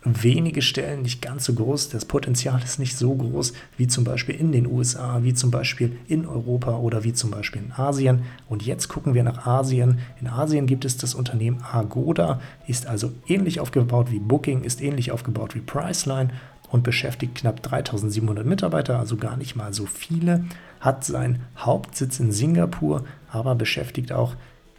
wenige 0.05 0.61
Stellen 0.61 1.03
nicht 1.03 1.21
ganz 1.21 1.45
so 1.45 1.53
groß. 1.53 1.89
Das 1.89 2.05
Potenzial 2.05 2.61
ist 2.61 2.79
nicht 2.79 2.97
so 2.97 3.13
groß 3.15 3.53
wie 3.77 3.87
zum 3.87 4.03
Beispiel 4.03 4.35
in 4.35 4.51
den 4.51 4.67
USA, 4.67 5.23
wie 5.23 5.33
zum 5.33 5.51
Beispiel 5.51 5.97
in 6.07 6.25
Europa 6.25 6.77
oder 6.77 7.03
wie 7.03 7.13
zum 7.13 7.31
Beispiel 7.31 7.61
in 7.61 7.71
Asien. 7.71 8.23
Und 8.49 8.65
jetzt 8.65 8.89
gucken 8.89 9.13
wir 9.13 9.23
nach 9.23 9.45
Asien. 9.45 9.99
In 10.19 10.27
Asien 10.27 10.65
gibt 10.65 10.85
es 10.85 10.97
das 10.97 11.15
Unternehmen 11.15 11.63
Agoda, 11.63 12.41
ist 12.67 12.87
also 12.87 13.13
ähnlich 13.27 13.59
aufgebaut 13.59 14.11
wie 14.11 14.19
Booking, 14.19 14.63
ist 14.63 14.81
ähnlich 14.81 15.11
aufgebaut 15.11 15.55
wie 15.55 15.61
Priceline 15.61 16.31
und 16.73 16.83
beschäftigt 16.83 17.35
knapp 17.35 17.61
3700 17.61 18.45
Mitarbeiter, 18.47 18.97
also 18.97 19.15
gar 19.15 19.37
nicht 19.37 19.55
mal 19.55 19.73
so 19.73 19.85
viele, 19.85 20.43
hat 20.79 21.05
seinen 21.05 21.43
Hauptsitz 21.55 22.19
in 22.19 22.31
Singapur, 22.31 23.03
aber 23.31 23.53
beschäftigt 23.53 24.11
auch 24.11 24.35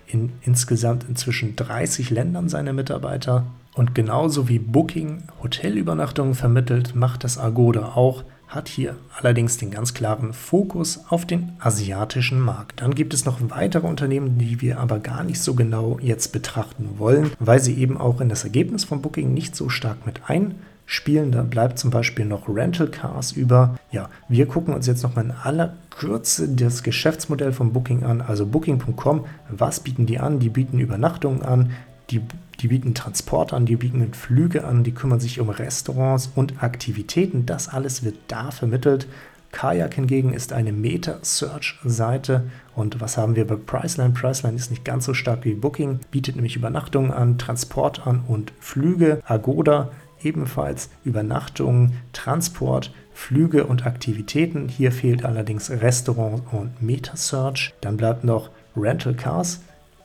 in 0.09 0.33
insgesamt 0.43 1.07
inzwischen 1.09 1.55
30 1.55 2.11
Ländern 2.11 2.49
seine 2.49 2.73
Mitarbeiter. 2.73 3.47
Und 3.75 3.95
genauso 3.95 4.49
wie 4.49 4.59
Booking 4.59 5.23
Hotelübernachtungen 5.41 6.35
vermittelt, 6.35 6.97
macht 6.97 7.23
das 7.23 7.39
Agoda 7.39 7.93
auch, 7.95 8.25
hat 8.49 8.69
hier 8.69 8.97
allerdings 9.17 9.57
den 9.57 9.71
ganz 9.71 9.95
klaren 9.95 10.33
Fokus 10.33 11.05
auf 11.09 11.25
den 11.25 11.53
asiatischen 11.61 12.41
Markt. 12.41 12.83
Dann 12.83 12.97
gibt 12.97 13.15
es 13.15 13.25
noch 13.25 13.39
weitere 13.51 13.87
Unternehmen, 13.87 14.37
die 14.39 14.61
wir 14.61 14.81
aber 14.81 14.99
gar 14.99 15.23
nicht 15.23 15.41
so 15.41 15.55
genau 15.55 15.99
jetzt 16.03 16.33
betrachten 16.33 16.99
wollen, 16.99 17.31
weil 17.39 17.61
sie 17.61 17.75
eben 17.75 17.97
auch 17.97 18.21
in 18.21 18.29
das 18.29 18.43
Ergebnis 18.43 18.83
von 18.83 19.01
Booking 19.01 19.33
nicht 19.33 19.55
so 19.55 19.69
stark 19.69 20.05
mit 20.05 20.23
ein 20.27 20.57
spielen. 20.87 21.33
Da 21.33 21.43
bleibt 21.43 21.79
zum 21.79 21.91
Beispiel 21.91 22.25
noch 22.25 22.49
Rental 22.49 22.89
Cars 22.89 23.33
über. 23.33 23.77
Ja, 23.91 24.09
wir 24.29 24.47
gucken 24.47 24.75
uns 24.75 24.87
jetzt 24.87 25.03
nochmal 25.03 25.27
in 25.27 25.31
aller 25.31 25.75
Kürze 25.91 26.49
das 26.49 26.83
Geschäftsmodell 26.83 27.53
von 27.53 27.73
Booking 27.73 28.03
an. 28.05 28.21
Also 28.21 28.47
Booking.com, 28.47 29.25
was 29.51 29.81
bieten 29.81 30.07
die 30.07 30.19
an? 30.19 30.41
Die 30.41 30.49
bieten 30.49 30.79
Übernachtungen 30.79 31.43
an, 31.43 31.73
die, 32.11 32.21
die 32.61 32.69
bieten 32.69 32.95
Transport 32.95 33.53
an, 33.53 33.67
die 33.67 33.77
bieten 33.77 34.13
Flüge 34.13 34.65
an, 34.65 34.85
die 34.85 34.93
kümmern 34.93 35.21
sich 35.21 35.41
um 35.41 35.49
Restaurants 35.49 36.31
und 36.35 36.63
Aktivitäten. 36.63 37.47
Das 37.47 37.69
alles 37.69 38.05
wird 38.05 38.17
da 38.29 38.51
vermittelt. 38.51 39.07
Kayak 39.53 39.95
hingegen 39.95 40.35
ist 40.35 40.53
eine 40.53 40.73
Meta-Search-Seite. 40.73 42.51
Und 42.75 43.01
was 43.01 43.17
haben 43.17 43.37
wir 43.37 43.47
bei 43.47 43.55
Priceline? 43.55 44.13
Priceline 44.13 44.57
ist 44.57 44.73
nicht 44.73 44.85
ganz 44.85 45.05
so 45.05 45.15
stark 45.15 45.45
wie 45.45 45.55
Booking, 45.55 46.01
bietet 46.11 46.35
nämlich 46.35 46.57
Übernachtungen 46.57 47.13
an, 47.13 47.39
Transport 47.39 48.05
an 48.05 48.25
und 48.27 48.53
Flüge. 48.59 49.21
Agoda 49.25 49.91
ebenfalls 50.25 50.91
Übernachtungen, 51.05 51.99
Transport, 52.13 52.93
Flüge 53.13 53.67
und 53.67 53.87
Aktivitäten. 53.87 54.69
Hier 54.69 54.93
fehlt 54.93 55.25
allerdings 55.25 55.71
Restaurant 55.71 56.43
und 56.53 56.83
Metasearch. 56.83 57.75
Dann 57.81 57.97
bleibt 57.97 58.25
noch 58.25 58.51
Rental 58.77 59.15
Cars. 59.15 59.61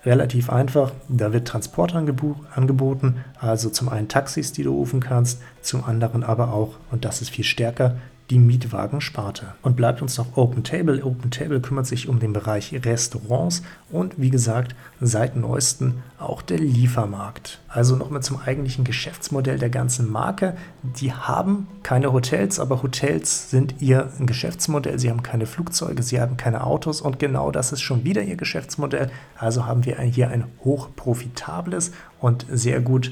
Relativ 0.05 0.49
einfach, 0.49 0.93
da 1.09 1.33
wird 1.33 1.47
Transport 1.47 1.93
angeboten, 1.93 3.17
also 3.37 3.69
zum 3.69 3.89
einen 3.89 4.07
Taxis, 4.07 4.53
die 4.53 4.63
du 4.63 4.71
rufen 4.71 5.01
kannst, 5.01 5.41
zum 5.61 5.83
anderen 5.83 6.23
aber 6.23 6.53
auch, 6.53 6.77
und 6.89 7.03
das 7.03 7.21
ist 7.21 7.31
viel 7.31 7.43
stärker, 7.43 7.97
die 8.29 8.39
Mietwagensparte. 8.39 9.55
Und 9.61 9.75
bleibt 9.75 10.01
uns 10.01 10.17
noch 10.17 10.37
Open 10.37 10.63
Table. 10.63 11.03
Open 11.03 11.31
Table 11.31 11.59
kümmert 11.61 11.87
sich 11.87 12.07
um 12.07 12.19
den 12.19 12.33
Bereich 12.33 12.73
Restaurants 12.85 13.63
und 13.91 14.19
wie 14.19 14.29
gesagt, 14.29 14.75
seit 15.01 15.35
neuestem 15.35 15.95
auch 16.19 16.41
der 16.41 16.59
Liefermarkt. 16.59 17.59
Also 17.67 17.95
nochmal 17.95 18.21
zum 18.21 18.39
eigentlichen 18.39 18.83
Geschäftsmodell 18.83 19.57
der 19.57 19.69
ganzen 19.69 20.11
Marke. 20.11 20.55
Die 20.83 21.11
haben 21.11 21.67
keine 21.81 22.13
Hotels, 22.13 22.59
aber 22.59 22.83
Hotels 22.83 23.49
sind 23.49 23.75
ihr 23.79 24.11
Geschäftsmodell. 24.19 24.99
Sie 24.99 25.09
haben 25.09 25.23
keine 25.23 25.47
Flugzeuge, 25.47 26.03
sie 26.03 26.21
haben 26.21 26.37
keine 26.37 26.63
Autos 26.63 27.01
und 27.01 27.19
genau 27.19 27.51
das 27.51 27.71
ist 27.71 27.81
schon 27.81 28.03
wieder 28.03 28.21
ihr 28.21 28.35
Geschäftsmodell. 28.35 29.09
Also 29.37 29.65
haben 29.65 29.85
wir 29.85 29.99
hier 30.01 30.29
ein 30.29 30.45
hochprofitables 30.63 31.91
und 32.19 32.45
sehr 32.49 32.81
gut 32.81 33.11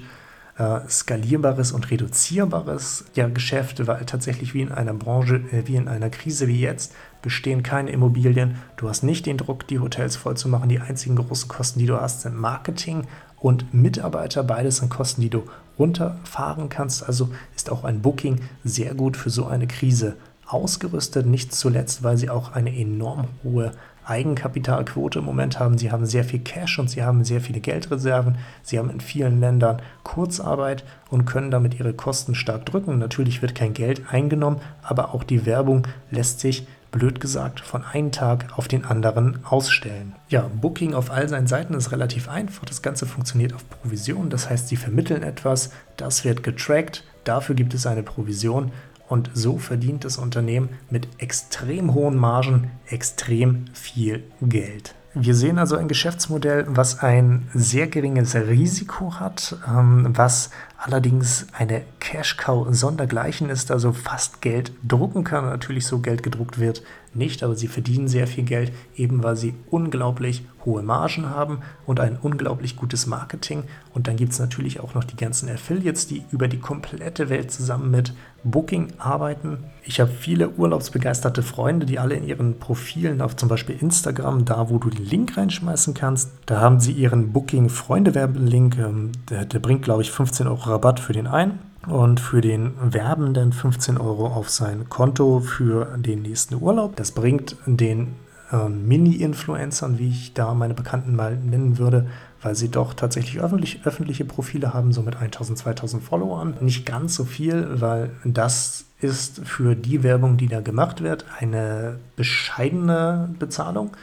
äh, 0.58 0.80
skalierbares 0.90 1.72
und 1.72 1.92
reduzierbares 1.92 3.06
ja, 3.14 3.28
Geschäft, 3.28 3.86
weil 3.86 4.06
tatsächlich 4.06 4.54
wie 4.54 4.62
in 4.62 4.72
einer 4.72 4.94
Branche, 4.94 5.36
äh, 5.52 5.68
wie 5.68 5.76
in 5.76 5.88
einer 5.88 6.10
Krise 6.10 6.48
wie 6.48 6.60
jetzt, 6.60 6.94
bestehen 7.22 7.64
keine 7.64 7.92
Immobilien. 7.92 8.56
Du 8.76 8.90
hast 8.90 9.04
nicht 9.04 9.26
den 9.26 9.38
Druck, 9.38 9.68
die 9.68 9.80
Hotels 9.80 10.16
voll 10.16 10.38
zu 10.38 10.50
machen. 10.50 10.70
Die 10.70 10.80
einzigen 10.80 11.16
großen 11.16 11.48
Kosten, 11.48 11.80
die 11.80 11.86
du 11.86 12.00
hast, 12.00 12.22
sind 12.22 12.36
Marketing 12.36 13.06
und 13.40 13.74
Mitarbeiter. 13.74 14.44
Beides 14.44 14.78
sind 14.78 14.90
Kosten, 14.90 15.22
die 15.22 15.30
du 15.30 15.44
runterfahren 15.78 16.70
kannst. 16.70 17.06
Also 17.06 17.30
ist 17.56 17.70
auch 17.70 17.84
ein 17.84 18.02
Booking 18.02 18.42
sehr 18.64 18.96
gut 18.96 19.16
für 19.16 19.30
so 19.30 19.46
eine 19.46 19.68
Krise 19.68 20.16
ausgerüstet. 20.48 21.26
Nicht 21.26 21.54
zuletzt, 21.54 22.04
weil 22.04 22.18
sie 22.18 22.30
auch 22.30 22.54
eine 22.54 22.76
enorm 22.76 23.28
hohe 23.44 23.74
Eigenkapitalquote 24.08 25.20
im 25.20 25.26
Moment 25.26 25.60
haben. 25.60 25.78
Sie 25.78 25.92
haben 25.92 26.06
sehr 26.06 26.24
viel 26.24 26.40
Cash 26.40 26.80
und 26.80 26.90
sie 26.90 27.04
haben 27.04 27.24
sehr 27.24 27.42
viele 27.42 27.60
Geldreserven. 27.60 28.38
Sie 28.64 28.80
haben 28.80 28.90
in 28.90 29.02
vielen 29.02 29.40
Ländern 29.40 29.82
Kurzarbeit 30.04 30.84
und 31.10 31.26
können 31.26 31.52
damit 31.52 31.80
ihre 31.80 31.94
Kosten 31.94 32.36
stark 32.36 32.66
drücken. 32.66 32.98
Natürlich 32.98 33.42
wird 33.42 33.56
kein 33.56 33.74
Geld 33.74 34.04
eingenommen, 34.10 34.62
aber 34.82 35.14
auch 35.14 35.24
die 35.24 35.46
Werbung 35.46 35.88
lässt 36.10 36.40
sich 36.40 36.68
blöd 36.92 37.20
gesagt, 37.20 37.60
von 37.60 37.84
einem 37.84 38.12
Tag 38.12 38.58
auf 38.58 38.68
den 38.68 38.86
anderen 38.86 39.40
ausstellen. 39.46 40.16
Ja, 40.30 40.50
Booking 40.62 40.94
auf 40.94 41.12
all 41.12 41.28
seinen 41.28 41.48
Seiten 41.48 41.74
ist 41.74 41.92
relativ 41.92 42.30
einfach. 42.30 42.66
Das 42.66 42.82
Ganze 42.82 43.06
funktioniert 43.06 43.54
auf 43.54 43.70
Provision. 43.70 44.30
Das 44.30 44.50
heißt, 44.50 44.68
sie 44.68 44.78
vermitteln 44.78 45.24
etwas, 45.24 45.72
das 45.98 46.24
wird 46.24 46.44
getrackt, 46.44 47.04
dafür 47.24 47.56
gibt 47.56 47.74
es 47.74 47.86
eine 47.86 48.04
Provision 48.04 48.72
und 49.08 49.30
so 49.34 49.58
verdient 49.58 50.04
das 50.04 50.18
Unternehmen 50.18 50.70
mit 50.90 51.08
extrem 51.18 51.94
hohen 51.94 52.18
Margen 52.18 52.72
extrem 52.88 53.66
viel 53.74 54.24
Geld. 54.42 54.96
Wir 55.20 55.34
sehen 55.34 55.58
also 55.58 55.78
ein 55.78 55.88
Geschäftsmodell, 55.88 56.66
was 56.68 57.00
ein 57.00 57.50
sehr 57.54 57.88
geringes 57.88 58.36
Risiko 58.36 59.16
hat, 59.16 59.58
ähm, 59.68 60.10
was 60.12 60.52
allerdings 60.78 61.48
eine 61.54 61.82
Cash-Cow 62.00 62.68
sondergleichen 62.70 63.50
ist, 63.50 63.72
also 63.72 63.94
fast 63.94 64.42
Geld 64.42 64.72
drucken 64.88 65.24
kann. 65.24 65.46
Natürlich 65.46 65.88
so 65.88 66.00
Geld 66.00 66.22
gedruckt 66.22 66.60
wird 66.60 66.84
nicht, 67.16 67.42
aber 67.42 67.56
sie 67.56 67.68
verdienen 67.68 68.08
sehr 68.08 68.28
viel 68.28 68.44
Geld, 68.44 68.72
eben 68.96 69.24
weil 69.24 69.36
sie 69.36 69.56
unglaublich 69.72 70.46
hohe 70.66 70.84
Margen 70.84 71.30
haben 71.32 71.62
und 71.88 72.00
ein 72.00 72.18
unglaublich 72.22 72.76
gutes 72.76 73.08
Marketing. 73.08 73.64
Und 73.96 74.08
dann 74.08 74.18
gibt 74.18 74.34
es 74.34 74.40
natürlich 74.40 74.80
auch 74.82 74.94
noch 74.94 75.04
die 75.04 75.16
ganzen 75.16 75.50
Affiliates, 75.50 76.06
die 76.06 76.26
über 76.32 76.48
die 76.48 76.60
komplette 76.60 77.30
Welt 77.30 77.50
zusammen 77.50 77.90
mit 77.90 78.14
Booking 78.44 78.94
arbeiten. 78.98 79.60
Ich 79.84 80.00
habe 80.00 80.12
viele 80.12 80.50
urlaubsbegeisterte 80.50 81.44
Freunde, 81.44 81.86
die 81.86 82.00
alle 82.00 82.16
in 82.16 82.26
ihren 82.26 82.60
Profilen 82.60 83.22
auf 83.22 83.36
zum 83.36 83.50
Beispiel 83.50 83.78
Instagram, 83.80 84.46
da 84.46 84.70
wo 84.70 84.78
du 84.78 84.90
den 84.90 85.06
Link 85.06 85.38
reinschmeißen 85.38 85.94
kannst, 85.94 86.32
da 86.46 86.60
haben 86.60 86.80
sie 86.80 86.92
ihren 86.92 87.32
Booking-Freunde-Werbelink. 87.34 88.78
Ähm, 88.78 89.12
der, 89.30 89.46
der 89.46 89.60
bringt, 89.60 89.84
glaube 89.84 90.02
ich, 90.02 90.12
15 90.12 90.48
Euro 90.48 90.70
Rabatt 90.70 91.00
für 91.00 91.14
den 91.14 91.28
einen 91.28 91.60
und 91.88 92.20
für 92.20 92.42
den 92.42 92.74
Werbenden 92.82 93.54
15 93.54 93.98
Euro 93.98 94.28
auf 94.28 94.50
sein 94.50 94.90
Konto 94.90 95.40
für 95.40 95.98
den 95.98 96.22
nächsten 96.22 96.56
Urlaub. 96.56 96.96
Das 96.96 97.12
bringt 97.12 97.56
den 97.66 98.16
äh, 98.52 98.70
Mini-Influencern, 98.70 99.98
wie 100.00 100.10
ich 100.10 100.34
da 100.34 100.54
meine 100.54 100.74
Bekannten 100.74 101.16
mal 101.16 101.36
nennen 101.36 101.78
würde, 101.78 102.08
weil 102.42 102.56
sie 102.56 102.70
doch 102.70 102.94
tatsächlich 102.94 103.40
öffentlich, 103.40 103.86
öffentliche 103.86 104.26
Profile 104.26 104.74
haben, 104.74 104.92
so 104.92 105.02
mit 105.02 105.16
1000, 105.16 105.58
2000 105.58 106.04
Followern. 106.04 106.56
Nicht 106.62 106.86
ganz 106.86 107.16
so 107.16 107.26
viel, 107.26 107.82
weil 107.82 108.12
das 108.24 108.86
ist 109.00 109.42
für 109.46 109.76
die 109.76 110.04
Werbung, 110.04 110.38
die 110.38 110.48
da 110.48 110.62
gemacht 110.62 111.02
wird, 111.02 111.26
eine 111.40 112.00
bescheidene 112.16 113.30
Bezahlung. 113.40 113.96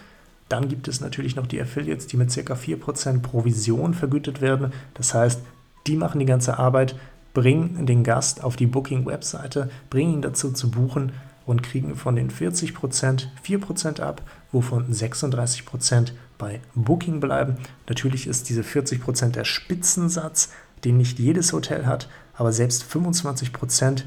Dann 0.49 0.69
gibt 0.69 0.89
es 0.89 1.01
natürlich 1.01 1.37
noch 1.37 1.47
die 1.47 1.61
Affiliates, 1.61 2.07
die 2.07 2.17
mit 2.17 2.33
ca. 2.33 2.55
4% 2.55 3.21
Provision 3.23 3.95
vergütet 3.95 4.41
werden. 4.41 4.73
Das 4.95 5.15
heißt, 5.15 5.41
die 5.87 5.97
machen 5.97 6.19
die 6.19 6.27
ganze 6.27 6.59
Arbeit, 6.59 6.97
bringen 7.33 7.87
den 7.87 8.05
Gast 8.05 8.45
auf 8.45 8.57
die 8.57 8.67
Booking-Webseite, 8.67 9.69
bringen 9.91 10.15
ihn 10.15 10.23
dazu 10.23 10.53
zu 10.53 10.71
buchen 10.71 11.13
und 11.47 11.63
kriegen 11.63 11.97
von 11.97 12.17
den 12.17 12.31
40% 12.31 13.27
4% 13.45 14.01
ab, 14.01 14.23
wovon 14.53 14.93
36% 14.93 16.13
bei 16.39 16.61
Booking 16.75 17.21
bleiben. 17.21 17.57
Natürlich 17.89 18.27
ist 18.27 18.49
diese 18.49 18.63
40% 18.63 19.31
der 19.31 19.45
Spitzensatz, 19.45 20.51
den 20.85 20.97
nicht 20.97 21.19
jedes 21.19 21.53
Hotel 21.53 21.87
hat, 21.87 22.09
aber 22.35 22.53
selbst 22.53 22.85
25% 22.85 24.05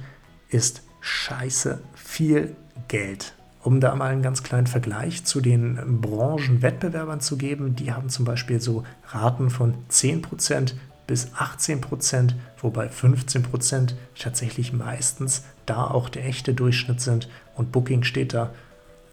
ist 0.49 0.83
scheiße 1.01 1.81
viel 1.95 2.55
Geld. 2.87 3.33
Um 3.63 3.81
da 3.81 3.95
mal 3.95 4.11
einen 4.11 4.21
ganz 4.21 4.43
kleinen 4.43 4.67
Vergleich 4.67 5.25
zu 5.25 5.41
den 5.41 5.99
Branchenwettbewerbern 6.01 7.19
zu 7.19 7.37
geben, 7.37 7.75
die 7.75 7.91
haben 7.91 8.09
zum 8.09 8.23
Beispiel 8.23 8.61
so 8.61 8.83
Raten 9.09 9.49
von 9.49 9.73
10% 9.89 10.73
bis 11.05 11.33
18%, 11.33 12.33
wobei 12.61 12.87
15% 12.87 13.93
tatsächlich 14.17 14.73
meistens 14.73 15.43
da 15.65 15.85
auch 15.85 16.09
der 16.09 16.25
echte 16.25 16.53
Durchschnitt 16.53 17.01
sind 17.01 17.29
und 17.55 17.71
Booking 17.71 18.03
steht 18.03 18.33
da 18.33 18.51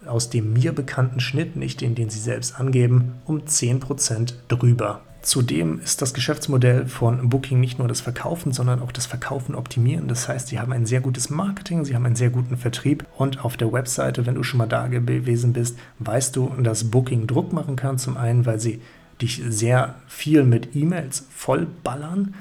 aus 0.07 0.31
dem 0.31 0.53
mir 0.53 0.73
bekannten 0.73 1.21
Schnitt, 1.21 1.57
nicht 1.57 1.81
den, 1.81 1.95
den 1.95 2.11
sie 2.11 2.21
selbst 2.21 2.59
angeben, 2.59 3.15
um 3.25 3.41
10% 3.41 4.35
drüber. 4.49 5.01
Zudem 5.25 5.81
ist 5.81 6.03
das 6.03 6.13
Geschäftsmodell 6.13 6.87
von 6.87 7.31
Booking 7.31 7.59
nicht 7.59 7.79
nur 7.79 7.89
das 7.89 8.03
Verkaufen, 8.03 8.53
sondern 8.53 8.83
auch 8.83 8.93
das 8.93 9.07
Verkaufen 9.07 9.55
optimieren. 9.55 10.07
Das 10.07 10.29
heißt, 10.29 10.49
sie 10.49 10.61
haben 10.61 10.73
ein 10.73 10.85
sehr 10.85 11.01
gutes 11.01 11.31
Marketing, 11.31 11.87
sie 11.87 11.95
haben 11.95 12.05
einen 12.05 12.15
sehr 12.15 12.29
guten 12.29 12.59
Vertrieb 12.59 13.07
und 13.17 13.43
auf 13.43 13.57
der 13.57 13.73
Webseite, 13.73 14.27
wenn 14.27 14.35
du 14.35 14.43
schon 14.43 14.59
mal 14.59 14.67
da 14.67 14.87
gewesen 14.87 15.55
bist, 15.55 15.79
weißt 16.01 16.37
du, 16.37 16.49
dass 16.63 16.91
Booking 16.91 17.27
Druck 17.27 17.55
machen 17.55 17.75
kann. 17.75 17.97
Zum 17.97 18.19
einen, 18.19 18.45
weil 18.45 18.61
sie 18.61 18.83
dich 19.23 19.43
sehr 19.49 19.95
viel 20.07 20.45
mit 20.45 20.77
E-Mails 20.77 21.27
vollballern 21.31 22.35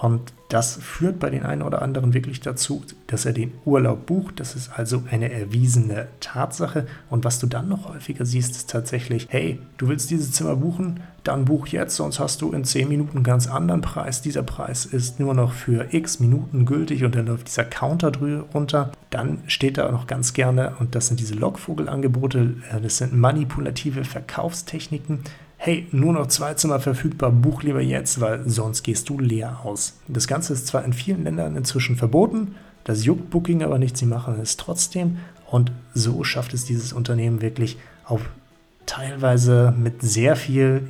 und 0.00 0.32
das 0.48 0.76
führt 0.76 1.20
bei 1.20 1.28
den 1.28 1.44
einen 1.44 1.60
oder 1.60 1.82
anderen 1.82 2.14
wirklich 2.14 2.40
dazu, 2.40 2.82
dass 3.06 3.26
er 3.26 3.34
den 3.34 3.52
Urlaub 3.66 4.06
bucht. 4.06 4.40
Das 4.40 4.56
ist 4.56 4.70
also 4.74 5.02
eine 5.10 5.30
erwiesene 5.30 6.08
Tatsache. 6.20 6.86
Und 7.10 7.24
was 7.24 7.38
du 7.38 7.46
dann 7.46 7.68
noch 7.68 7.86
häufiger 7.88 8.24
siehst, 8.24 8.52
ist 8.52 8.70
tatsächlich, 8.70 9.26
hey, 9.28 9.60
du 9.76 9.88
willst 9.88 10.10
dieses 10.10 10.32
Zimmer 10.32 10.56
buchen, 10.56 11.00
dann 11.22 11.44
buch 11.44 11.66
jetzt, 11.66 11.96
sonst 11.96 12.18
hast 12.18 12.40
du 12.40 12.50
in 12.52 12.64
10 12.64 12.88
Minuten 12.88 13.18
einen 13.18 13.24
ganz 13.24 13.46
anderen 13.46 13.82
Preis. 13.82 14.22
Dieser 14.22 14.42
Preis 14.42 14.86
ist 14.86 15.20
nur 15.20 15.34
noch 15.34 15.52
für 15.52 15.92
x 15.92 16.18
Minuten 16.18 16.64
gültig 16.64 17.04
und 17.04 17.14
dann 17.14 17.26
läuft 17.26 17.48
dieser 17.48 17.64
Counter 17.64 18.10
runter. 18.54 18.92
Dann 19.10 19.42
steht 19.48 19.76
da 19.76 19.92
noch 19.92 20.06
ganz 20.06 20.32
gerne, 20.32 20.72
und 20.80 20.94
das 20.94 21.08
sind 21.08 21.20
diese 21.20 21.34
Lockvogelangebote, 21.34 22.56
äh, 22.72 22.80
das 22.80 22.96
sind 22.96 23.12
manipulative 23.12 24.04
Verkaufstechniken 24.04 25.20
hey, 25.62 25.86
nur 25.92 26.14
noch 26.14 26.28
zwei 26.28 26.54
Zimmer 26.54 26.80
verfügbar, 26.80 27.30
buch 27.30 27.62
lieber 27.62 27.82
jetzt, 27.82 28.18
weil 28.18 28.48
sonst 28.48 28.82
gehst 28.82 29.10
du 29.10 29.18
leer 29.18 29.60
aus. 29.62 29.98
Das 30.08 30.26
Ganze 30.26 30.54
ist 30.54 30.66
zwar 30.66 30.86
in 30.86 30.94
vielen 30.94 31.24
Ländern 31.24 31.54
inzwischen 31.54 31.96
verboten, 31.96 32.54
das 32.84 33.04
juckt 33.04 33.28
Booking 33.28 33.62
aber 33.62 33.78
nicht, 33.78 33.98
sie 33.98 34.06
machen 34.06 34.40
es 34.40 34.56
trotzdem 34.56 35.18
und 35.50 35.70
so 35.92 36.24
schafft 36.24 36.54
es 36.54 36.64
dieses 36.64 36.94
Unternehmen 36.94 37.42
wirklich 37.42 37.76
auf 38.06 38.22
teilweise 38.86 39.74
mit 39.76 40.00
sehr 40.00 40.34
viel 40.34 40.88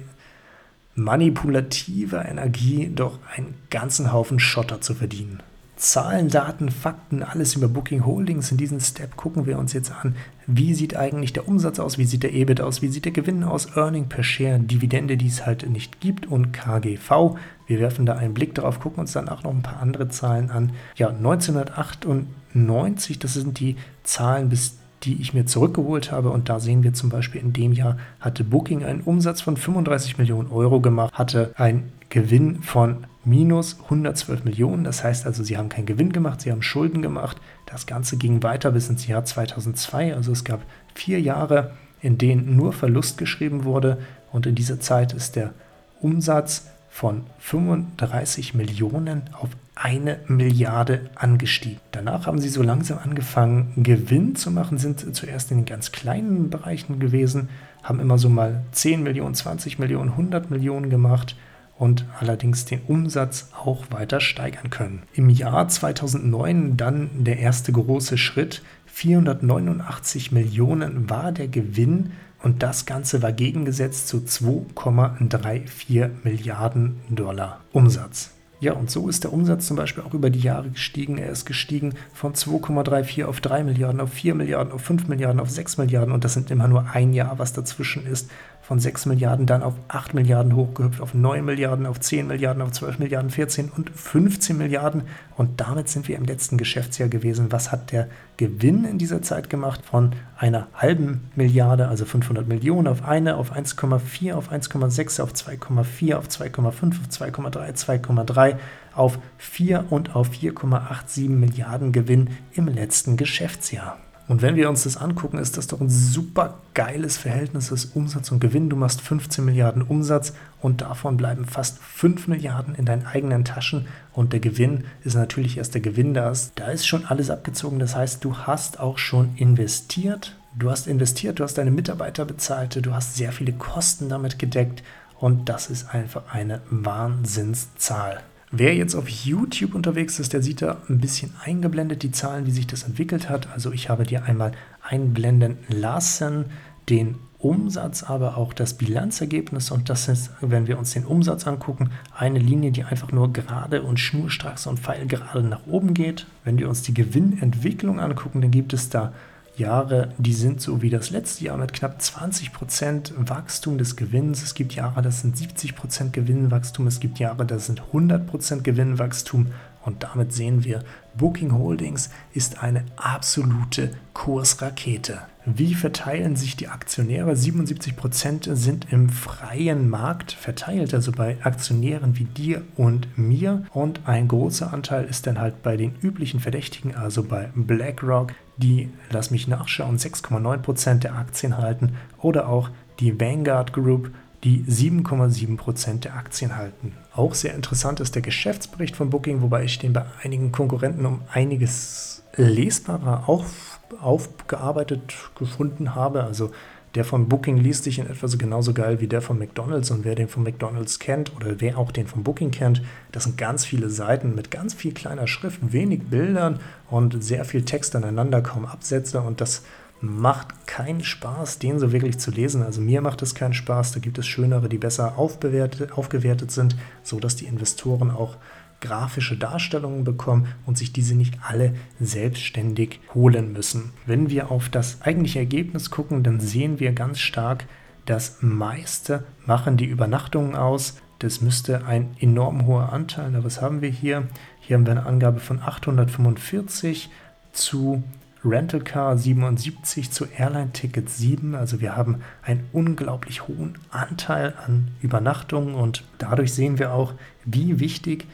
manipulativer 0.95 2.25
Energie 2.25 2.93
doch 2.95 3.19
einen 3.35 3.55
ganzen 3.71 4.13
Haufen 4.13 4.39
Schotter 4.39 4.81
zu 4.81 4.95
verdienen. 4.95 5.43
Zahlen, 5.75 6.29
Daten, 6.29 6.71
Fakten, 6.71 7.25
alles 7.25 7.57
über 7.57 7.67
Booking 7.67 8.05
Holdings. 8.05 8.53
In 8.53 8.59
diesem 8.59 8.79
Step 8.79 9.17
gucken 9.17 9.47
wir 9.47 9.59
uns 9.59 9.73
jetzt 9.73 9.91
an, 9.91 10.15
wie 10.57 10.75
sieht 10.75 10.97
eigentlich 10.97 11.33
der 11.33 11.49
Umsatz 11.49 11.79
aus, 11.79 11.99
wie 11.99 12.05
sieht 12.05 12.23
der 12.23 12.35
EBIT 12.35 12.61
aus, 12.61 12.83
wie 12.83 12.89
sieht 12.89 13.05
der 13.05 13.13
Gewinn 13.13 13.45
aus, 13.45 13.77
Earning 13.77 14.09
per 14.09 14.23
Share, 14.23 14.59
Dividende, 14.59 15.17
die 15.17 15.29
es 15.29 15.47
halt 15.47 15.69
nicht 15.69 16.01
gibt 16.01 16.27
und 16.27 16.53
KGV. 16.53 17.37
Wir 17.67 17.79
werfen 17.79 18.07
da 18.07 18.17
einen 18.17 18.35
Blick 18.35 18.55
drauf, 18.55 18.81
gucken 18.81 19.01
uns 19.01 19.13
dann 19.13 19.29
auch 19.29 19.45
noch 19.45 19.53
ein 19.53 19.63
paar 19.63 19.81
andere 19.81 20.09
Zahlen 20.09 20.51
an. 20.51 20.73
Ja, 20.97 21.09
1998, 21.09 23.19
das 23.19 23.35
sind 23.35 23.61
die 23.61 23.77
Zahlen 24.03 24.49
bis 24.49 24.81
die 25.03 25.21
ich 25.21 25.35
mir 25.35 25.47
zurückgeholt 25.47 26.13
habe. 26.13 26.31
Und 26.31 26.49
da 26.49 26.61
sehen 26.61 26.83
wir 26.83 26.93
zum 26.93 27.11
Beispiel, 27.11 27.41
in 27.41 27.53
dem 27.53 27.73
Jahr 27.73 27.97
hatte 28.21 28.45
Booking 28.45 28.85
einen 28.85 29.01
Umsatz 29.01 29.41
von 29.41 29.57
35 29.57 30.19
Millionen 30.19 30.51
Euro 30.51 30.81
gemacht, 30.81 31.15
hatte 31.15 31.53
einen 31.57 31.93
Gewinn 32.11 32.63
von 32.63 33.07
minus 33.25 33.79
112 33.85 34.45
Millionen. 34.45 34.85
Das 34.85 35.05
heißt 35.05 35.27
also, 35.27 35.43
sie 35.43 35.57
haben 35.57 35.69
keinen 35.69 35.87
Gewinn 35.87 36.13
gemacht, 36.13 36.41
sie 36.41 36.51
haben 36.51 36.63
Schulden 36.63 37.03
gemacht. 37.03 37.37
Das 37.67 37.87
Ganze 37.87 38.17
ging 38.17 38.43
weiter 38.43 38.73
bis 38.73 38.89
ins 38.89 39.07
Jahr 39.07 39.25
2002. 39.25 40.15
Also 40.15 40.33
es 40.33 40.45
gab 40.45 40.63
vier 40.95 41.21
Jahre, 41.21 41.73
in 42.01 42.19
denen 42.19 42.57
nur 42.57 42.73
Verlust 42.73 43.19
geschrieben 43.19 43.65
wurde. 43.65 43.99
Und 44.33 44.47
in 44.47 44.55
dieser 44.55 44.81
Zeit 44.81 45.13
ist 45.13 45.37
der 45.37 45.53
Umsatz 46.01 46.67
von 46.89 47.25
35 47.39 48.55
Millionen 48.55 49.23
auf 49.33 49.51
eine 49.75 50.19
Milliarde 50.27 51.09
angestiegen. 51.15 51.81
Danach 51.93 52.27
haben 52.27 52.41
sie 52.41 52.49
so 52.49 52.63
langsam 52.63 52.99
angefangen, 52.99 53.73
Gewinn 53.77 54.37
zu 54.37 54.51
machen, 54.51 54.77
sind 54.77 55.17
zuerst 55.17 55.51
in 55.51 55.59
den 55.59 55.67
ganz 55.67 55.93
kleinen 55.93 56.51
Bereichen 56.51 56.99
gewesen, 56.99 57.49
haben 57.83 58.01
immer 58.01 58.19
so 58.19 58.29
mal 58.29 58.63
10 58.73 59.03
Millionen, 59.03 59.35
20 59.35 59.79
Millionen, 59.79 60.11
100 60.11 60.51
Millionen 60.51 60.91
gemacht 60.91 61.35
und 61.81 62.05
allerdings 62.21 62.67
den 62.67 62.83
Umsatz 62.87 63.49
auch 63.59 63.87
weiter 63.91 64.21
steigern 64.21 64.69
können. 64.69 65.03
Im 65.15 65.31
Jahr 65.31 65.67
2009 65.67 66.77
dann 66.77 67.09
der 67.25 67.39
erste 67.39 67.73
große 67.73 68.19
Schritt. 68.19 68.63
489 68.85 70.31
Millionen 70.31 71.09
war 71.09 71.33
der 71.33 71.49
Gewinn 71.49 72.13
und 72.43 72.63
das 72.63 72.85
Ganze 72.85 73.23
war 73.23 73.33
gegengesetzt 73.33 74.09
zu 74.09 74.19
2,34 74.19 76.11
Milliarden 76.23 77.01
Dollar 77.09 77.61
Umsatz. 77.73 78.33
Ja, 78.61 78.75
und 78.75 78.91
so 78.91 79.09
ist 79.09 79.25
der 79.25 79.33
Umsatz 79.33 79.67
zum 79.67 79.79
Beispiel 79.79 80.05
auch 80.05 80.13
über 80.13 80.29
die 80.29 80.41
Jahre 80.41 80.69
gestiegen. 80.69 81.17
Er 81.17 81.31
ist 81.31 81.47
gestiegen 81.47 81.95
von 82.13 82.35
2,34 82.35 83.25
auf 83.25 83.41
3 83.41 83.65
Milliarden, 83.65 84.03
auf 84.03 84.13
4 84.13 84.35
Milliarden, 84.35 84.75
auf 84.75 84.83
5 84.83 85.09
Milliarden, 85.09 85.41
auf 85.41 85.49
6 85.49 85.79
Milliarden. 85.79 86.13
Und 86.13 86.25
das 86.25 86.35
sind 86.35 86.51
immer 86.51 86.69
nur 86.69 86.91
ein 86.93 87.15
Jahr, 87.15 87.39
was 87.39 87.55
dazwischen 87.55 88.05
ist 88.05 88.31
von 88.71 88.79
6 88.79 89.07
Milliarden 89.07 89.47
dann 89.47 89.65
auf 89.65 89.75
8 89.89 90.15
Milliarden 90.15 90.55
hochgehüpft, 90.55 91.01
auf 91.01 91.13
9 91.13 91.45
Milliarden, 91.45 91.87
auf 91.87 91.99
10 91.99 92.29
Milliarden, 92.29 92.63
auf 92.63 92.71
12 92.71 93.01
Milliarden, 93.01 93.29
14 93.29 93.69
und 93.69 93.91
15 93.91 94.57
Milliarden. 94.57 95.03
Und 95.37 95.61
damit 95.61 95.89
sind 95.89 96.07
wir 96.07 96.17
im 96.17 96.23
letzten 96.23 96.57
Geschäftsjahr 96.57 97.09
gewesen. 97.09 97.51
Was 97.51 97.73
hat 97.73 97.91
der 97.91 98.07
Gewinn 98.37 98.85
in 98.85 98.97
dieser 98.97 99.23
Zeit 99.23 99.51
gemacht? 99.51 99.81
Von 99.85 100.13
einer 100.39 100.69
halben 100.73 101.33
Milliarde, 101.35 101.89
also 101.89 102.05
500 102.05 102.47
Millionen, 102.47 102.87
auf 102.87 103.05
eine, 103.05 103.39
auf 103.39 103.53
1,4, 103.53 104.35
auf 104.35 104.53
1,6, 104.53 105.21
auf 105.21 105.33
2,4, 105.33 106.15
auf 106.15 106.29
2,5, 106.29 106.67
auf 106.69 106.81
2,3, 107.11 107.75
2,3, 107.75 108.55
auf 108.95 109.19
4 109.39 109.87
und 109.91 110.15
auf 110.15 110.31
4,87 110.31 111.29
Milliarden 111.29 111.91
Gewinn 111.91 112.29
im 112.53 112.69
letzten 112.69 113.17
Geschäftsjahr. 113.17 113.99
Und 114.31 114.43
wenn 114.43 114.55
wir 114.55 114.69
uns 114.69 114.85
das 114.85 114.97
angucken, 114.97 115.39
ist 115.39 115.57
das 115.57 115.67
doch 115.67 115.81
ein 115.81 115.91
super 115.91 116.59
geiles 116.73 117.17
Verhältnis 117.17 117.71
des 117.71 117.87
Umsatz 117.87 118.31
und 118.31 118.39
Gewinn. 118.39 118.71
Du 118.71 118.77
machst 118.77 119.01
15 119.01 119.45
Milliarden 119.45 119.83
Umsatz 119.83 120.35
und 120.61 120.83
davon 120.83 121.17
bleiben 121.17 121.47
fast 121.47 121.79
5 121.79 122.29
Milliarden 122.29 122.77
in 122.77 122.85
deinen 122.85 123.07
eigenen 123.07 123.45
Taschen 123.45 123.89
und 124.13 124.33
der 124.33 124.39
Gewinn 124.39 124.85
ist 125.03 125.17
natürlich 125.17 125.59
erst 125.59 125.75
der 125.75 125.81
Gewinn 125.81 126.15
da. 126.15 126.33
Da 126.55 126.67
ist 126.67 126.87
schon 126.87 127.07
alles 127.07 127.29
abgezogen. 127.29 127.81
Das 127.81 127.97
heißt, 127.97 128.23
du 128.23 128.37
hast 128.37 128.79
auch 128.79 128.99
schon 128.99 129.35
investiert. 129.35 130.37
Du 130.57 130.71
hast 130.71 130.87
investiert, 130.87 131.41
du 131.41 131.43
hast 131.43 131.59
deine 131.59 131.73
Mitarbeiter 131.73 132.25
bezahlt, 132.25 132.87
du 132.87 132.95
hast 132.95 133.17
sehr 133.17 133.33
viele 133.33 133.53
Kosten 133.53 134.09
damit 134.09 134.39
gedeckt 134.39 134.85
und 135.19 135.49
das 135.49 135.69
ist 135.69 135.93
einfach 135.93 136.33
eine 136.33 136.61
Wahnsinnszahl. 136.71 138.21
Wer 138.53 138.75
jetzt 138.75 138.97
auf 138.97 139.09
YouTube 139.09 139.77
unterwegs 139.77 140.19
ist, 140.19 140.33
der 140.33 140.43
sieht 140.43 140.61
da 140.61 140.79
ein 140.89 140.99
bisschen 140.99 141.33
eingeblendet 141.45 142.03
die 142.03 142.11
Zahlen, 142.11 142.47
wie 142.47 142.51
sich 142.51 142.67
das 142.67 142.83
entwickelt 142.83 143.29
hat. 143.29 143.49
Also 143.53 143.71
ich 143.71 143.89
habe 143.89 144.05
dir 144.05 144.25
einmal 144.25 144.53
einblenden 144.83 145.59
lassen 145.69 146.47
den 146.89 147.17
Umsatz, 147.39 148.03
aber 148.03 148.37
auch 148.37 148.53
das 148.53 148.75
Bilanzergebnis. 148.75 149.71
Und 149.71 149.89
das 149.89 150.09
ist, 150.09 150.31
wenn 150.41 150.67
wir 150.67 150.79
uns 150.79 150.93
den 150.93 151.07
Umsatz 151.07 151.47
angucken, 151.47 151.91
eine 152.15 152.39
Linie, 152.39 152.73
die 152.73 152.85
einfach 152.85 153.13
nur 153.13 153.33
gerade 153.33 153.83
und 153.83 153.99
schnurstracks 153.99 154.67
und 154.67 154.81
pfeilgerade 154.81 155.43
nach 155.43 155.67
oben 155.67 155.95
geht. 155.95 156.27
Wenn 156.45 156.59
wir 156.59 156.69
uns 156.69 156.83
die 156.83 156.93
Gewinnentwicklung 156.93 158.01
angucken, 158.01 158.41
dann 158.41 158.51
gibt 158.51 158.73
es 158.73 158.91
da 158.91 159.13
Jahre, 159.57 160.13
die 160.19 160.33
sind 160.33 160.61
so 160.61 160.83
wie 160.83 160.91
das 160.91 161.11
letzte 161.11 161.45
Jahr 161.45 161.57
mit 161.57 161.73
knapp 161.73 162.01
20% 162.01 163.13
Wachstum 163.17 163.79
des 163.79 163.97
Gewinns. 163.97 164.43
Es 164.43 164.55
gibt 164.55 164.75
Jahre, 164.75 165.03
das 165.03 165.21
sind 165.21 165.37
70% 165.37 166.11
Gewinnwachstum. 166.11 166.87
Es 166.87 167.01
gibt 167.01 167.19
Jahre, 167.19 167.45
das 167.45 167.67
sind 167.67 167.83
100% 167.93 168.63
Gewinnwachstum. 168.63 169.49
Und 169.83 170.03
damit 170.03 170.33
sehen 170.33 170.65
wir, 170.65 170.85
Booking 171.17 171.53
Holdings 171.53 172.11
ist 172.35 172.63
eine 172.63 172.85
absolute 172.97 173.93
Kursrakete. 174.13 175.21
Wie 175.47 175.75
verteilen 175.75 176.37
sich 176.37 176.55
die 176.55 176.69
Aktionäre? 176.69 177.33
77% 177.33 178.55
sind 178.55 178.93
im 178.93 179.09
freien 179.09 179.89
Markt 179.89 180.33
verteilt, 180.33 180.93
also 180.93 181.13
bei 181.13 181.39
Aktionären 181.43 182.19
wie 182.19 182.25
dir 182.25 182.63
und 182.77 183.09
mir. 183.17 183.65
Und 183.73 184.01
ein 184.07 184.29
großer 184.29 184.73
Anteil 184.73 185.07
ist 185.07 185.27
dann 185.27 185.39
halt 185.39 185.63
bei 185.63 185.79
den 185.79 185.95
üblichen 186.03 186.41
Verdächtigen, 186.41 186.95
also 186.95 187.23
bei 187.23 187.49
BlackRock, 187.55 188.35
die, 188.61 188.91
lass 189.11 189.31
mich 189.31 189.49
nachschauen, 189.49 189.99
6,9% 189.99 191.01
der 191.01 191.17
Aktien 191.17 191.59
halten 191.59 191.97
oder 192.19 192.49
auch 192.49 192.71
die 193.01 193.19
Vanguard 193.19 193.73
Group, 193.73 194.11
die 194.45 194.65
7,7% 194.65 196.01
der 196.01 196.15
Aktien 196.15 196.57
halten. 196.57 196.95
Auch 197.15 197.35
sehr 197.35 197.55
interessant 197.55 198.01
ist 198.01 198.15
der 198.15 198.23
Geschäftsbericht 198.23 198.97
von 198.97 199.11
Booking, 199.11 199.43
wobei 199.43 199.65
ich 199.65 199.79
den 199.79 199.93
bei 199.93 200.05
einigen 200.23 200.53
Konkurrenten 200.53 201.05
um 201.05 201.21
einiges 201.33 202.23
lesbarer 202.37 203.29
auf, 203.29 203.81
aufgearbeitet 204.01 205.15
gefunden 205.39 205.95
habe. 205.95 206.25
Also 206.25 206.53
der 206.95 207.05
von 207.05 207.29
Booking 207.29 207.57
liest 207.57 207.85
sich 207.85 207.99
in 207.99 208.07
etwa 208.07 208.27
so 208.27 208.37
genauso 208.37 208.73
geil 208.73 209.01
wie 209.01 209.07
der 209.07 209.23
von 209.23 209.39
McDonald's. 209.39 209.91
Und 209.91 210.05
wer 210.05 210.15
den 210.15 210.29
von 210.29 210.43
McDonald's 210.43 210.99
kennt 210.99 211.35
oder 211.37 211.61
wer 211.61 211.79
auch 211.79 211.93
den 211.93 212.07
von 212.07 212.25
Booking 212.25 212.51
kennt, 212.51 212.83
das 213.13 213.25
sind 213.25 213.39
ganz 213.39 213.65
viele 213.65 213.91
Seiten 213.91 214.35
mit 214.35 214.51
ganz 214.51 214.75
viel 214.75 214.93
kleiner 214.93 215.27
Schrift, 215.27 215.73
wenig 215.73 216.05
Bildern 216.05 216.59
und 216.91 217.23
sehr 217.23 217.45
viel 217.45 217.65
Text 217.65 217.95
aneinander, 217.95 218.43
kaum 218.43 218.67
Absätze. 218.67 219.21
Und 219.21 219.41
das 219.41 219.63
macht 220.01 220.67
keinen 220.67 221.05
Spaß, 221.05 221.59
den 221.59 221.79
so 221.79 221.93
wirklich 221.93 222.19
zu 222.19 222.31
lesen. 222.31 222.63
Also 222.63 222.81
mir 222.81 223.03
macht 223.03 223.23
es 223.23 223.35
keinen 223.35 223.53
Spaß. 223.53 223.93
Da 223.93 224.01
gibt 224.01 224.19
es 224.19 224.27
schönere, 224.27 224.69
die 224.69 224.79
besser 224.79 225.19
aufgewertet 225.19 226.51
sind, 226.51 226.77
sodass 227.03 227.37
die 227.37 227.47
Investoren 227.47 228.11
auch 228.11 228.37
grafische 228.81 229.37
Darstellungen 229.37 230.05
bekommen 230.05 230.49
und 230.67 230.79
sich 230.79 230.93
diese 230.93 231.15
nicht 231.15 231.39
alle 231.43 231.75
selbstständig 232.01 233.01
holen 233.15 233.53
müssen. 233.53 233.93
Wenn 234.07 234.31
wir 234.31 234.51
auf 234.51 234.69
das 234.69 235.03
eigentliche 235.03 235.39
Ergebnis 235.39 235.91
gucken, 235.91 236.23
dann 236.23 236.41
sehen 236.41 236.81
wir 236.81 236.93
ganz 236.93 237.21
stark, 237.21 237.67
das 238.07 238.39
meiste 238.41 239.25
machen 239.47 239.77
die 239.77 239.85
Übernachtungen 239.85 240.57
aus. 240.57 240.99
Das 241.19 241.43
müsste 241.43 241.85
ein 241.87 242.17
enorm 242.19 242.67
hoher 242.67 242.93
Anteil, 242.93 243.35
aber 243.35 243.45
was 243.45 243.61
haben 243.61 243.83
wir 243.83 243.91
hier? 243.91 244.27
Hier 244.61 244.77
haben 244.77 244.87
wir 244.87 244.93
eine 244.93 245.07
Angabe 245.07 245.41
von 245.41 245.61
845 245.61 247.11
zu 247.53 248.03
Rental 248.45 248.81
Car 248.81 249.19
77 249.19 250.11
zu 250.11 250.25
Airline 250.25 250.73
Ticket 250.73 251.11
7. 251.11 251.55
Also 251.55 251.81
wir 251.81 251.95
haben 251.95 252.23
einen 252.43 252.69
unglaublich 252.73 253.47
hohen 253.49 253.79
Anteil 253.91 254.55
an 254.65 254.89
Übernachtungen 255.03 255.75
und 255.75 256.05
dadurch 256.19 256.55
sehen 256.55 256.79
wir 256.79 256.95
auch, 256.95 257.13
wie 257.45 257.81
wichtig 257.81 258.27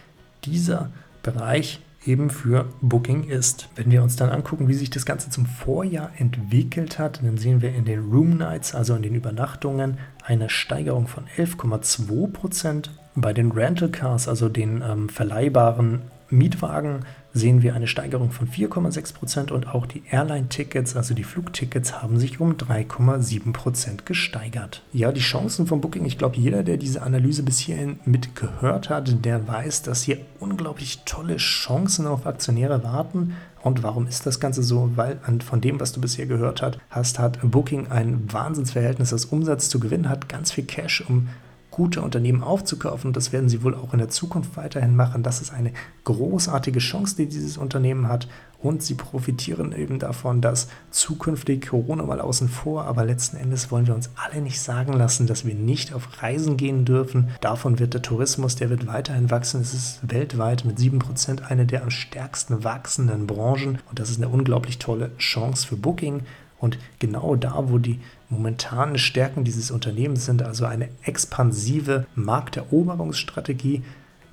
dieser 0.46 0.90
Bereich 1.22 1.80
eben 2.06 2.30
für 2.30 2.66
Booking 2.80 3.24
ist. 3.24 3.68
Wenn 3.74 3.90
wir 3.90 4.02
uns 4.02 4.16
dann 4.16 4.30
angucken, 4.30 4.68
wie 4.68 4.74
sich 4.74 4.90
das 4.90 5.06
Ganze 5.06 5.30
zum 5.30 5.46
Vorjahr 5.46 6.10
entwickelt 6.16 6.98
hat, 6.98 7.20
dann 7.22 7.36
sehen 7.36 7.62
wir 7.62 7.74
in 7.74 7.84
den 7.84 8.10
Room 8.10 8.36
Nights, 8.36 8.74
also 8.74 8.94
in 8.94 9.02
den 9.02 9.14
Übernachtungen, 9.14 9.98
eine 10.24 10.48
Steigerung 10.48 11.08
von 11.08 11.24
11,2 11.36 12.32
Prozent. 12.32 12.90
Bei 13.14 13.32
den 13.32 13.50
Rental 13.50 13.88
Cars, 13.88 14.28
also 14.28 14.48
den 14.48 14.82
ähm, 14.86 15.08
verleihbaren 15.08 16.02
Mietwagen, 16.28 17.00
sehen 17.36 17.62
wir 17.62 17.74
eine 17.74 17.86
Steigerung 17.86 18.30
von 18.30 18.48
4,6 18.48 19.14
Prozent 19.14 19.52
und 19.52 19.68
auch 19.68 19.86
die 19.86 20.02
Airline-Tickets, 20.10 20.96
also 20.96 21.14
die 21.14 21.22
Flugtickets, 21.22 22.02
haben 22.02 22.18
sich 22.18 22.40
um 22.40 22.54
3,7 22.56 23.52
Prozent 23.52 24.06
gesteigert. 24.06 24.82
Ja, 24.92 25.12
die 25.12 25.20
Chancen 25.20 25.66
von 25.66 25.80
Booking, 25.80 26.06
ich 26.06 26.16
glaube, 26.16 26.36
jeder, 26.36 26.62
der 26.62 26.78
diese 26.78 27.02
Analyse 27.02 27.42
bis 27.42 27.58
hierhin 27.58 28.00
mitgehört 28.06 28.88
hat, 28.88 29.24
der 29.24 29.46
weiß, 29.46 29.82
dass 29.82 30.02
hier 30.02 30.18
unglaublich 30.40 31.02
tolle 31.04 31.36
Chancen 31.36 32.06
auf 32.06 32.26
Aktionäre 32.26 32.82
warten. 32.82 33.34
Und 33.62 33.82
warum 33.82 34.06
ist 34.06 34.24
das 34.26 34.40
Ganze 34.40 34.62
so? 34.62 34.90
Weil 34.96 35.18
von 35.44 35.60
dem, 35.60 35.78
was 35.78 35.92
du 35.92 36.00
bisher 36.00 36.26
gehört 36.26 36.80
hast, 36.88 37.18
hat 37.18 37.38
Booking 37.42 37.88
ein 37.88 38.32
Wahnsinnsverhältnis. 38.32 39.10
Das 39.10 39.26
Umsatz 39.26 39.68
zu 39.68 39.78
Gewinn 39.80 40.08
hat 40.08 40.28
ganz 40.28 40.52
viel 40.52 40.64
Cash, 40.64 41.04
um 41.06 41.28
gute 41.76 42.00
Unternehmen 42.00 42.42
aufzukaufen. 42.42 43.12
Das 43.12 43.32
werden 43.32 43.50
sie 43.50 43.62
wohl 43.62 43.74
auch 43.74 43.92
in 43.92 43.98
der 43.98 44.08
Zukunft 44.08 44.56
weiterhin 44.56 44.96
machen. 44.96 45.22
Das 45.22 45.42
ist 45.42 45.52
eine 45.52 45.72
großartige 46.04 46.78
Chance, 46.78 47.16
die 47.16 47.26
dieses 47.26 47.58
Unternehmen 47.58 48.08
hat. 48.08 48.28
Und 48.62 48.82
sie 48.82 48.94
profitieren 48.94 49.72
eben 49.72 49.98
davon, 49.98 50.40
dass 50.40 50.68
zukünftig 50.90 51.68
Corona 51.68 52.04
mal 52.04 52.22
außen 52.22 52.48
vor, 52.48 52.86
aber 52.86 53.04
letzten 53.04 53.36
Endes 53.36 53.70
wollen 53.70 53.86
wir 53.86 53.94
uns 53.94 54.08
alle 54.16 54.40
nicht 54.40 54.58
sagen 54.58 54.94
lassen, 54.94 55.26
dass 55.26 55.44
wir 55.44 55.54
nicht 55.54 55.92
auf 55.92 56.22
Reisen 56.22 56.56
gehen 56.56 56.86
dürfen. 56.86 57.28
Davon 57.42 57.78
wird 57.78 57.92
der 57.92 58.00
Tourismus, 58.00 58.56
der 58.56 58.70
wird 58.70 58.86
weiterhin 58.86 59.30
wachsen. 59.30 59.60
Es 59.60 59.74
ist 59.74 60.00
weltweit 60.10 60.64
mit 60.64 60.78
7% 60.78 61.42
eine 61.42 61.66
der 61.66 61.82
am 61.82 61.90
stärksten 61.90 62.64
wachsenden 62.64 63.26
Branchen. 63.26 63.80
Und 63.90 63.98
das 63.98 64.08
ist 64.08 64.16
eine 64.16 64.30
unglaublich 64.30 64.78
tolle 64.78 65.14
Chance 65.18 65.66
für 65.66 65.76
Booking. 65.76 66.22
Und 66.58 66.78
genau 66.98 67.36
da, 67.36 67.68
wo 67.68 67.78
die 67.78 68.00
momentanen 68.28 68.98
Stärken 68.98 69.44
dieses 69.44 69.70
Unternehmens 69.70 70.24
sind, 70.24 70.42
also 70.42 70.64
eine 70.64 70.88
expansive 71.02 72.06
Markteroberungsstrategie 72.14 73.82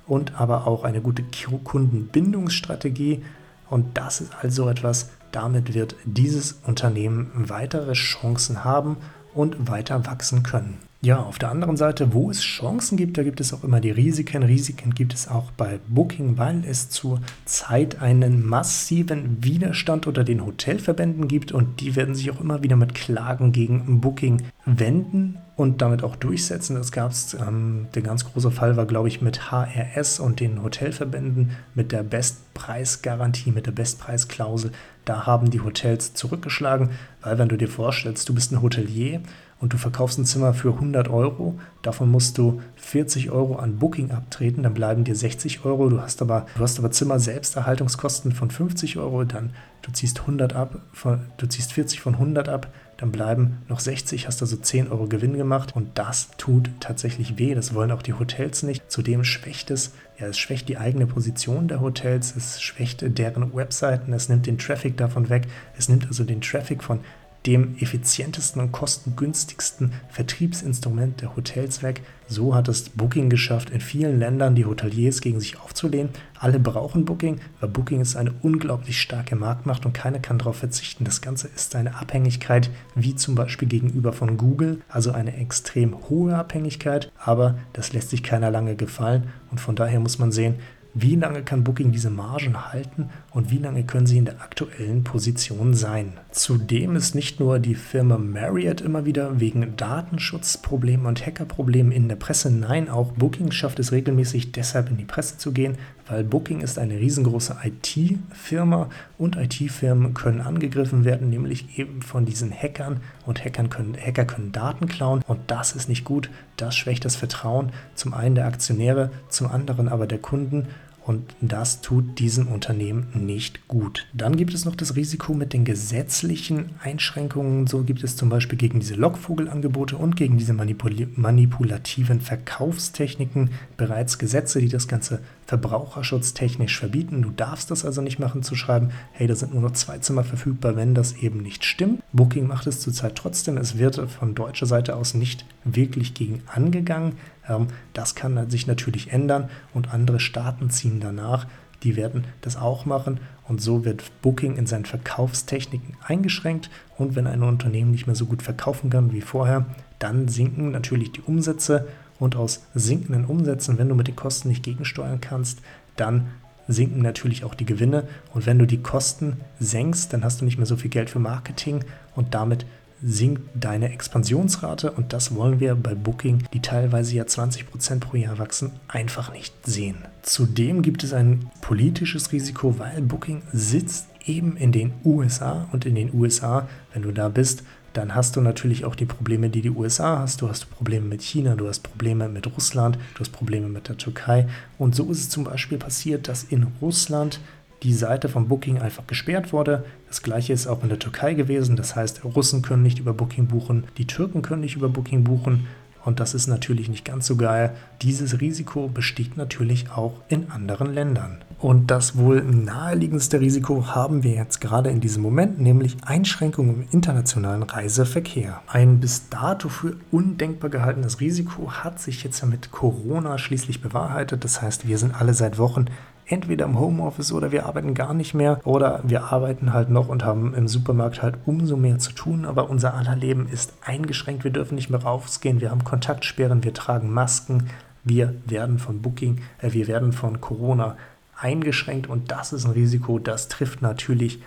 und 0.06 0.40
aber 0.40 0.66
auch 0.66 0.84
eine 0.84 1.00
gute 1.00 1.22
Kundenbindungsstrategie. 1.64 3.22
Und 3.70 3.96
das 3.96 4.20
ist 4.20 4.32
also 4.40 4.68
etwas, 4.68 5.10
damit 5.32 5.74
wird 5.74 5.96
dieses 6.04 6.60
Unternehmen 6.64 7.30
weitere 7.34 7.92
Chancen 7.92 8.64
haben 8.64 8.96
und 9.34 9.68
weiter 9.68 10.06
wachsen 10.06 10.42
können. 10.42 10.78
Ja, 11.04 11.22
auf 11.22 11.38
der 11.38 11.50
anderen 11.50 11.76
Seite, 11.76 12.14
wo 12.14 12.30
es 12.30 12.40
Chancen 12.40 12.96
gibt, 12.96 13.18
da 13.18 13.24
gibt 13.24 13.38
es 13.38 13.52
auch 13.52 13.62
immer 13.62 13.78
die 13.82 13.90
Risiken. 13.90 14.42
Risiken 14.42 14.94
gibt 14.94 15.12
es 15.12 15.28
auch 15.28 15.50
bei 15.50 15.78
Booking, 15.86 16.38
weil 16.38 16.64
es 16.64 16.88
zur 16.88 17.20
Zeit 17.44 18.00
einen 18.00 18.42
massiven 18.46 19.44
Widerstand 19.44 20.06
unter 20.06 20.24
den 20.24 20.46
Hotelverbänden 20.46 21.28
gibt 21.28 21.52
und 21.52 21.82
die 21.82 21.94
werden 21.94 22.14
sich 22.14 22.30
auch 22.30 22.40
immer 22.40 22.62
wieder 22.62 22.76
mit 22.76 22.94
Klagen 22.94 23.52
gegen 23.52 24.00
Booking 24.00 24.44
wenden 24.64 25.36
und 25.56 25.82
damit 25.82 26.02
auch 26.02 26.16
durchsetzen. 26.16 26.76
Das 26.76 26.90
gab 26.90 27.10
es, 27.10 27.34
ähm, 27.34 27.86
der 27.94 28.00
ganz 28.00 28.24
große 28.24 28.50
Fall 28.50 28.78
war, 28.78 28.86
glaube 28.86 29.08
ich, 29.08 29.20
mit 29.20 29.50
HRS 29.52 30.20
und 30.20 30.40
den 30.40 30.62
Hotelverbänden 30.62 31.50
mit 31.74 31.92
der 31.92 32.02
Bestpreisgarantie, 32.02 33.52
mit 33.52 33.66
der 33.66 33.72
Bestpreisklausel. 33.72 34.72
Da 35.04 35.26
haben 35.26 35.50
die 35.50 35.60
Hotels 35.60 36.14
zurückgeschlagen, 36.14 36.92
weil 37.20 37.36
wenn 37.36 37.50
du 37.50 37.58
dir 37.58 37.68
vorstellst, 37.68 38.26
du 38.26 38.34
bist 38.34 38.52
ein 38.52 38.62
Hotelier 38.62 39.20
und 39.64 39.72
du 39.72 39.78
verkaufst 39.78 40.18
ein 40.18 40.26
Zimmer 40.26 40.52
für 40.52 40.74
100 40.74 41.08
Euro, 41.08 41.58
davon 41.80 42.10
musst 42.10 42.36
du 42.36 42.60
40 42.76 43.30
Euro 43.30 43.56
an 43.56 43.78
Booking 43.78 44.10
abtreten, 44.10 44.62
dann 44.62 44.74
bleiben 44.74 45.04
dir 45.04 45.16
60 45.16 45.64
Euro, 45.64 45.88
du 45.88 46.02
hast 46.02 46.20
aber, 46.20 46.44
du 46.54 46.62
hast 46.62 46.78
aber 46.78 46.90
Zimmer-Selbsterhaltungskosten 46.90 48.32
von 48.32 48.50
50 48.50 48.98
Euro, 48.98 49.24
dann 49.24 49.54
du 49.80 49.90
ziehst 49.90 50.20
100 50.20 50.52
ab, 50.52 50.82
von, 50.92 51.20
du 51.38 51.46
ziehst 51.46 51.72
40 51.72 52.02
von 52.02 52.12
100 52.12 52.50
ab, 52.50 52.68
dann 52.98 53.10
bleiben 53.10 53.62
noch 53.70 53.80
60, 53.80 54.26
hast 54.26 54.42
also 54.42 54.56
10 54.58 54.92
Euro 54.92 55.06
Gewinn 55.06 55.38
gemacht 55.38 55.74
und 55.74 55.96
das 55.96 56.28
tut 56.36 56.70
tatsächlich 56.80 57.38
weh. 57.38 57.54
Das 57.54 57.74
wollen 57.74 57.90
auch 57.90 58.02
die 58.02 58.12
Hotels 58.12 58.62
nicht. 58.62 58.90
Zudem 58.90 59.24
schwächt 59.24 59.70
es, 59.70 59.92
ja, 60.18 60.26
es 60.26 60.38
schwächt 60.38 60.68
die 60.68 60.78
eigene 60.78 61.06
Position 61.06 61.68
der 61.68 61.80
Hotels, 61.80 62.36
es 62.36 62.62
schwächt 62.62 63.02
deren 63.18 63.54
Webseiten, 63.54 64.12
es 64.12 64.28
nimmt 64.28 64.46
den 64.46 64.58
Traffic 64.58 64.96
davon 64.96 65.28
weg, 65.28 65.48
es 65.76 65.88
nimmt 65.88 66.06
also 66.06 66.22
den 66.22 66.40
Traffic 66.40 66.82
von 66.82 67.00
dem 67.46 67.76
effizientesten 67.78 68.62
und 68.62 68.72
kostengünstigsten 68.72 69.92
Vertriebsinstrument 70.08 71.20
der 71.20 71.36
Hotels 71.36 71.82
weg. 71.82 72.02
So 72.26 72.54
hat 72.54 72.68
es 72.68 72.88
Booking 72.88 73.28
geschafft, 73.28 73.68
in 73.68 73.80
vielen 73.80 74.18
Ländern 74.18 74.54
die 74.54 74.64
Hoteliers 74.64 75.20
gegen 75.20 75.40
sich 75.40 75.60
aufzulehnen. 75.60 76.08
Alle 76.38 76.58
brauchen 76.58 77.04
Booking, 77.04 77.40
weil 77.60 77.68
Booking 77.68 78.00
ist 78.00 78.16
eine 78.16 78.32
unglaublich 78.40 78.98
starke 79.00 79.36
Marktmacht 79.36 79.84
und 79.84 79.92
keiner 79.92 80.20
kann 80.20 80.38
darauf 80.38 80.56
verzichten. 80.56 81.04
Das 81.04 81.20
Ganze 81.20 81.48
ist 81.48 81.76
eine 81.76 81.96
Abhängigkeit, 81.96 82.70
wie 82.94 83.14
zum 83.14 83.34
Beispiel 83.34 83.68
gegenüber 83.68 84.14
von 84.14 84.38
Google, 84.38 84.80
also 84.88 85.12
eine 85.12 85.36
extrem 85.36 86.08
hohe 86.08 86.34
Abhängigkeit, 86.34 87.12
aber 87.22 87.58
das 87.74 87.92
lässt 87.92 88.08
sich 88.08 88.22
keiner 88.22 88.50
lange 88.50 88.74
gefallen 88.74 89.28
und 89.50 89.60
von 89.60 89.76
daher 89.76 90.00
muss 90.00 90.18
man 90.18 90.32
sehen, 90.32 90.54
wie 90.94 91.16
lange 91.16 91.42
kann 91.42 91.64
Booking 91.64 91.90
diese 91.90 92.08
Margen 92.08 92.72
halten 92.72 93.10
und 93.32 93.50
wie 93.50 93.58
lange 93.58 93.82
können 93.82 94.06
sie 94.06 94.18
in 94.18 94.26
der 94.26 94.40
aktuellen 94.40 95.02
Position 95.02 95.74
sein? 95.74 96.12
Zudem 96.30 96.94
ist 96.94 97.16
nicht 97.16 97.40
nur 97.40 97.58
die 97.58 97.74
Firma 97.74 98.16
Marriott 98.16 98.80
immer 98.80 99.04
wieder 99.04 99.40
wegen 99.40 99.76
Datenschutzproblemen 99.76 101.06
und 101.06 101.26
Hackerproblemen 101.26 101.90
in 101.90 102.08
der 102.08 102.14
Presse, 102.14 102.48
nein, 102.48 102.88
auch 102.88 103.10
Booking 103.12 103.50
schafft 103.50 103.80
es 103.80 103.90
regelmäßig 103.90 104.52
deshalb 104.52 104.88
in 104.88 104.96
die 104.96 105.04
Presse 105.04 105.36
zu 105.36 105.50
gehen, 105.50 105.76
weil 106.06 106.22
Booking 106.22 106.60
ist 106.60 106.78
eine 106.78 106.98
riesengroße 106.98 107.56
IT-Firma 107.64 108.88
und 109.18 109.36
IT-Firmen 109.36 110.14
können 110.14 110.40
angegriffen 110.40 111.04
werden, 111.04 111.28
nämlich 111.30 111.78
eben 111.78 112.02
von 112.02 112.24
diesen 112.24 112.52
Hackern 112.52 113.00
und 113.26 113.44
Hackern 113.44 113.68
können, 113.68 113.96
Hacker 113.96 114.26
können 114.26 114.52
Daten 114.52 114.86
klauen 114.86 115.22
und 115.26 115.40
das 115.48 115.72
ist 115.72 115.88
nicht 115.88 116.04
gut, 116.04 116.30
das 116.56 116.76
schwächt 116.76 117.04
das 117.04 117.16
Vertrauen 117.16 117.72
zum 117.94 118.14
einen 118.14 118.36
der 118.36 118.46
Aktionäre, 118.46 119.10
zum 119.28 119.50
anderen 119.50 119.88
aber 119.88 120.06
der 120.06 120.18
Kunden 120.18 120.68
und 121.06 121.34
das 121.42 121.82
tut 121.82 122.18
diesem 122.18 122.48
Unternehmen 122.48 123.08
nicht 123.12 123.68
gut. 123.68 124.06
Dann 124.14 124.36
gibt 124.36 124.54
es 124.54 124.64
noch 124.64 124.74
das 124.74 124.96
Risiko 124.96 125.34
mit 125.34 125.52
den 125.52 125.66
gesetzlichen 125.66 126.70
Einschränkungen. 126.82 127.66
So 127.66 127.82
gibt 127.82 128.02
es 128.02 128.16
zum 128.16 128.30
Beispiel 128.30 128.56
gegen 128.56 128.80
diese 128.80 128.94
Lockvogelangebote 128.94 129.98
und 129.98 130.16
gegen 130.16 130.38
diese 130.38 130.54
manipul 130.54 131.08
manipulativen 131.14 132.22
Verkaufstechniken 132.22 133.50
bereits 133.76 134.18
Gesetze, 134.18 134.60
die 134.60 134.68
das 134.68 134.88
Ganze 134.88 135.20
verbraucherschutztechnisch 135.46 136.78
verbieten. 136.78 137.20
Du 137.20 137.30
darfst 137.30 137.70
das 137.70 137.84
also 137.84 138.00
nicht 138.00 138.18
machen, 138.18 138.42
zu 138.42 138.54
schreiben, 138.54 138.90
hey, 139.12 139.26
da 139.26 139.34
sind 139.34 139.52
nur 139.52 139.62
noch 139.62 139.72
zwei 139.72 139.98
Zimmer 139.98 140.24
verfügbar, 140.24 140.74
wenn 140.76 140.94
das 140.94 141.16
eben 141.16 141.42
nicht 141.42 141.66
stimmt. 141.66 142.02
Booking 142.12 142.46
macht 142.46 142.66
es 142.66 142.80
zurzeit 142.80 143.14
trotzdem. 143.14 143.58
Es 143.58 143.76
wird 143.76 143.96
von 144.10 144.34
deutscher 144.34 144.66
Seite 144.66 144.96
aus 144.96 145.12
nicht 145.12 145.44
wirklich 145.64 146.14
gegen 146.14 146.42
angegangen. 146.46 147.16
Ähm, 147.48 147.68
das 147.92 148.14
kann 148.14 148.50
sich 148.50 148.66
natürlich 148.66 149.12
ändern 149.12 149.50
und 149.72 149.92
andere 149.92 150.20
Staaten 150.20 150.70
ziehen 150.70 151.00
danach. 151.00 151.46
Die 151.82 151.96
werden 151.96 152.24
das 152.40 152.56
auch 152.56 152.86
machen 152.86 153.20
und 153.46 153.60
so 153.60 153.84
wird 153.84 154.10
Booking 154.22 154.56
in 154.56 154.66
seinen 154.66 154.86
Verkaufstechniken 154.86 155.96
eingeschränkt 156.02 156.70
und 156.96 157.14
wenn 157.14 157.26
ein 157.26 157.42
Unternehmen 157.42 157.90
nicht 157.90 158.06
mehr 158.06 158.16
so 158.16 158.26
gut 158.26 158.42
verkaufen 158.42 158.88
kann 158.88 159.12
wie 159.12 159.20
vorher, 159.20 159.66
dann 159.98 160.28
sinken 160.28 160.70
natürlich 160.70 161.12
die 161.12 161.20
Umsätze 161.20 161.86
und 162.18 162.36
aus 162.36 162.64
sinkenden 162.74 163.26
Umsätzen, 163.26 163.76
wenn 163.76 163.88
du 163.88 163.94
mit 163.94 164.08
den 164.08 164.16
Kosten 164.16 164.48
nicht 164.48 164.62
gegensteuern 164.62 165.20
kannst, 165.20 165.60
dann 165.96 166.28
sinken 166.68 167.02
natürlich 167.02 167.44
auch 167.44 167.54
die 167.54 167.66
Gewinne 167.66 168.04
und 168.32 168.46
wenn 168.46 168.58
du 168.58 168.66
die 168.66 168.80
Kosten 168.80 169.38
senkst, 169.60 170.12
dann 170.12 170.24
hast 170.24 170.40
du 170.40 170.46
nicht 170.46 170.56
mehr 170.56 170.66
so 170.66 170.76
viel 170.76 170.90
Geld 170.90 171.10
für 171.10 171.18
Marketing 171.18 171.84
und 172.14 172.34
damit 172.34 172.64
sinkt 173.04 173.42
deine 173.54 173.92
Expansionsrate 173.92 174.90
und 174.90 175.12
das 175.12 175.34
wollen 175.34 175.60
wir 175.60 175.74
bei 175.74 175.94
Booking, 175.94 176.44
die 176.52 176.60
teilweise 176.60 177.14
ja 177.16 177.24
20% 177.24 178.00
pro 178.00 178.16
Jahr 178.16 178.38
wachsen, 178.38 178.72
einfach 178.88 179.32
nicht 179.32 179.54
sehen. 179.66 179.96
Zudem 180.22 180.80
gibt 180.80 181.04
es 181.04 181.12
ein 181.12 181.50
politisches 181.60 182.32
Risiko, 182.32 182.78
weil 182.78 183.02
Booking 183.02 183.42
sitzt 183.52 184.08
eben 184.24 184.56
in 184.56 184.72
den 184.72 184.92
USA 185.04 185.68
und 185.72 185.84
in 185.84 185.94
den 185.94 186.14
USA, 186.14 186.66
wenn 186.92 187.02
du 187.02 187.12
da 187.12 187.28
bist, 187.28 187.62
dann 187.92 188.14
hast 188.14 188.34
du 188.34 188.40
natürlich 188.40 188.84
auch 188.84 188.96
die 188.96 189.04
Probleme, 189.04 189.50
die 189.50 189.62
die 189.62 189.70
USA 189.70 190.18
hast. 190.18 190.42
Du 190.42 190.48
hast 190.48 190.68
Probleme 190.68 191.06
mit 191.06 191.22
China, 191.22 191.54
du 191.54 191.68
hast 191.68 191.80
Probleme 191.84 192.28
mit 192.28 192.46
Russland, 192.56 192.98
du 193.14 193.20
hast 193.20 193.30
Probleme 193.30 193.68
mit 193.68 193.88
der 193.88 193.96
Türkei. 193.96 194.48
Und 194.78 194.96
so 194.96 195.08
ist 195.10 195.20
es 195.20 195.30
zum 195.30 195.44
Beispiel 195.44 195.78
passiert, 195.78 196.26
dass 196.26 196.42
in 196.42 196.66
Russland 196.82 197.38
die 197.84 197.92
Seite 197.92 198.28
von 198.28 198.48
Booking 198.48 198.78
einfach 198.78 199.06
gesperrt 199.06 199.52
wurde. 199.52 199.84
Das 200.08 200.22
gleiche 200.22 200.54
ist 200.54 200.66
auch 200.66 200.82
in 200.82 200.88
der 200.88 200.98
Türkei 200.98 201.34
gewesen. 201.34 201.76
Das 201.76 201.94
heißt, 201.94 202.24
Russen 202.24 202.62
können 202.62 202.82
nicht 202.82 202.98
über 202.98 203.12
Booking 203.12 203.46
buchen, 203.46 203.84
die 203.98 204.06
Türken 204.06 204.42
können 204.42 204.62
nicht 204.62 204.76
über 204.76 204.88
Booking 204.88 205.22
buchen. 205.22 205.66
Und 206.04 206.20
das 206.20 206.34
ist 206.34 206.48
natürlich 206.48 206.90
nicht 206.90 207.04
ganz 207.04 207.26
so 207.26 207.36
geil. 207.36 207.74
Dieses 208.02 208.40
Risiko 208.40 208.88
besteht 208.88 209.38
natürlich 209.38 209.90
auch 209.90 210.20
in 210.28 210.50
anderen 210.50 210.92
Ländern. 210.92 211.38
Und 211.58 211.90
das 211.90 212.16
wohl 212.18 212.42
naheliegendste 212.42 213.40
Risiko 213.40 213.86
haben 213.94 214.22
wir 214.22 214.32
jetzt 214.32 214.60
gerade 214.60 214.90
in 214.90 215.00
diesem 215.00 215.22
Moment, 215.22 215.58
nämlich 215.60 215.96
Einschränkungen 216.04 216.74
im 216.74 216.88
internationalen 216.90 217.62
Reiseverkehr. 217.62 218.60
Ein 218.66 219.00
bis 219.00 219.30
dato 219.30 219.70
für 219.70 219.96
undenkbar 220.10 220.68
gehaltenes 220.68 221.20
Risiko 221.20 221.70
hat 221.72 222.00
sich 222.00 222.22
jetzt 222.22 222.42
ja 222.42 222.46
mit 222.48 222.70
Corona 222.70 223.38
schließlich 223.38 223.80
bewahrheitet. 223.80 224.44
Das 224.44 224.60
heißt, 224.60 224.86
wir 224.86 224.98
sind 224.98 225.18
alle 225.18 225.32
seit 225.32 225.56
Wochen 225.56 225.86
entweder 226.26 226.64
im 226.64 226.78
Homeoffice 226.78 227.32
oder 227.32 227.52
wir 227.52 227.66
arbeiten 227.66 227.94
gar 227.94 228.14
nicht 228.14 228.34
mehr 228.34 228.60
oder 228.64 229.00
wir 229.04 229.24
arbeiten 229.24 229.72
halt 229.72 229.90
noch 229.90 230.08
und 230.08 230.24
haben 230.24 230.54
im 230.54 230.68
Supermarkt 230.68 231.22
halt 231.22 231.36
umso 231.46 231.76
mehr 231.76 231.98
zu 231.98 232.12
tun, 232.12 232.44
aber 232.44 232.70
unser 232.70 232.94
aller 232.94 233.16
Leben 233.16 233.48
ist 233.48 233.74
eingeschränkt, 233.84 234.44
wir 234.44 234.50
dürfen 234.50 234.74
nicht 234.74 234.90
mehr 234.90 235.02
rausgehen, 235.02 235.60
wir 235.60 235.70
haben 235.70 235.84
Kontaktsperren, 235.84 236.64
wir 236.64 236.74
tragen 236.74 237.12
Masken, 237.12 237.68
wir 238.04 238.34
werden 238.44 238.78
von 238.78 239.00
Booking, 239.00 239.40
äh, 239.60 239.72
wir 239.72 239.88
werden 239.88 240.12
von 240.12 240.40
Corona 240.40 240.96
eingeschränkt. 241.36 242.08
Und 242.08 242.30
das 242.30 242.52
ist 242.52 242.66
ein 242.66 242.72
Risiko, 242.72 243.18
das 243.18 243.48
trifft 243.48 243.82
natürlich, 243.82 244.40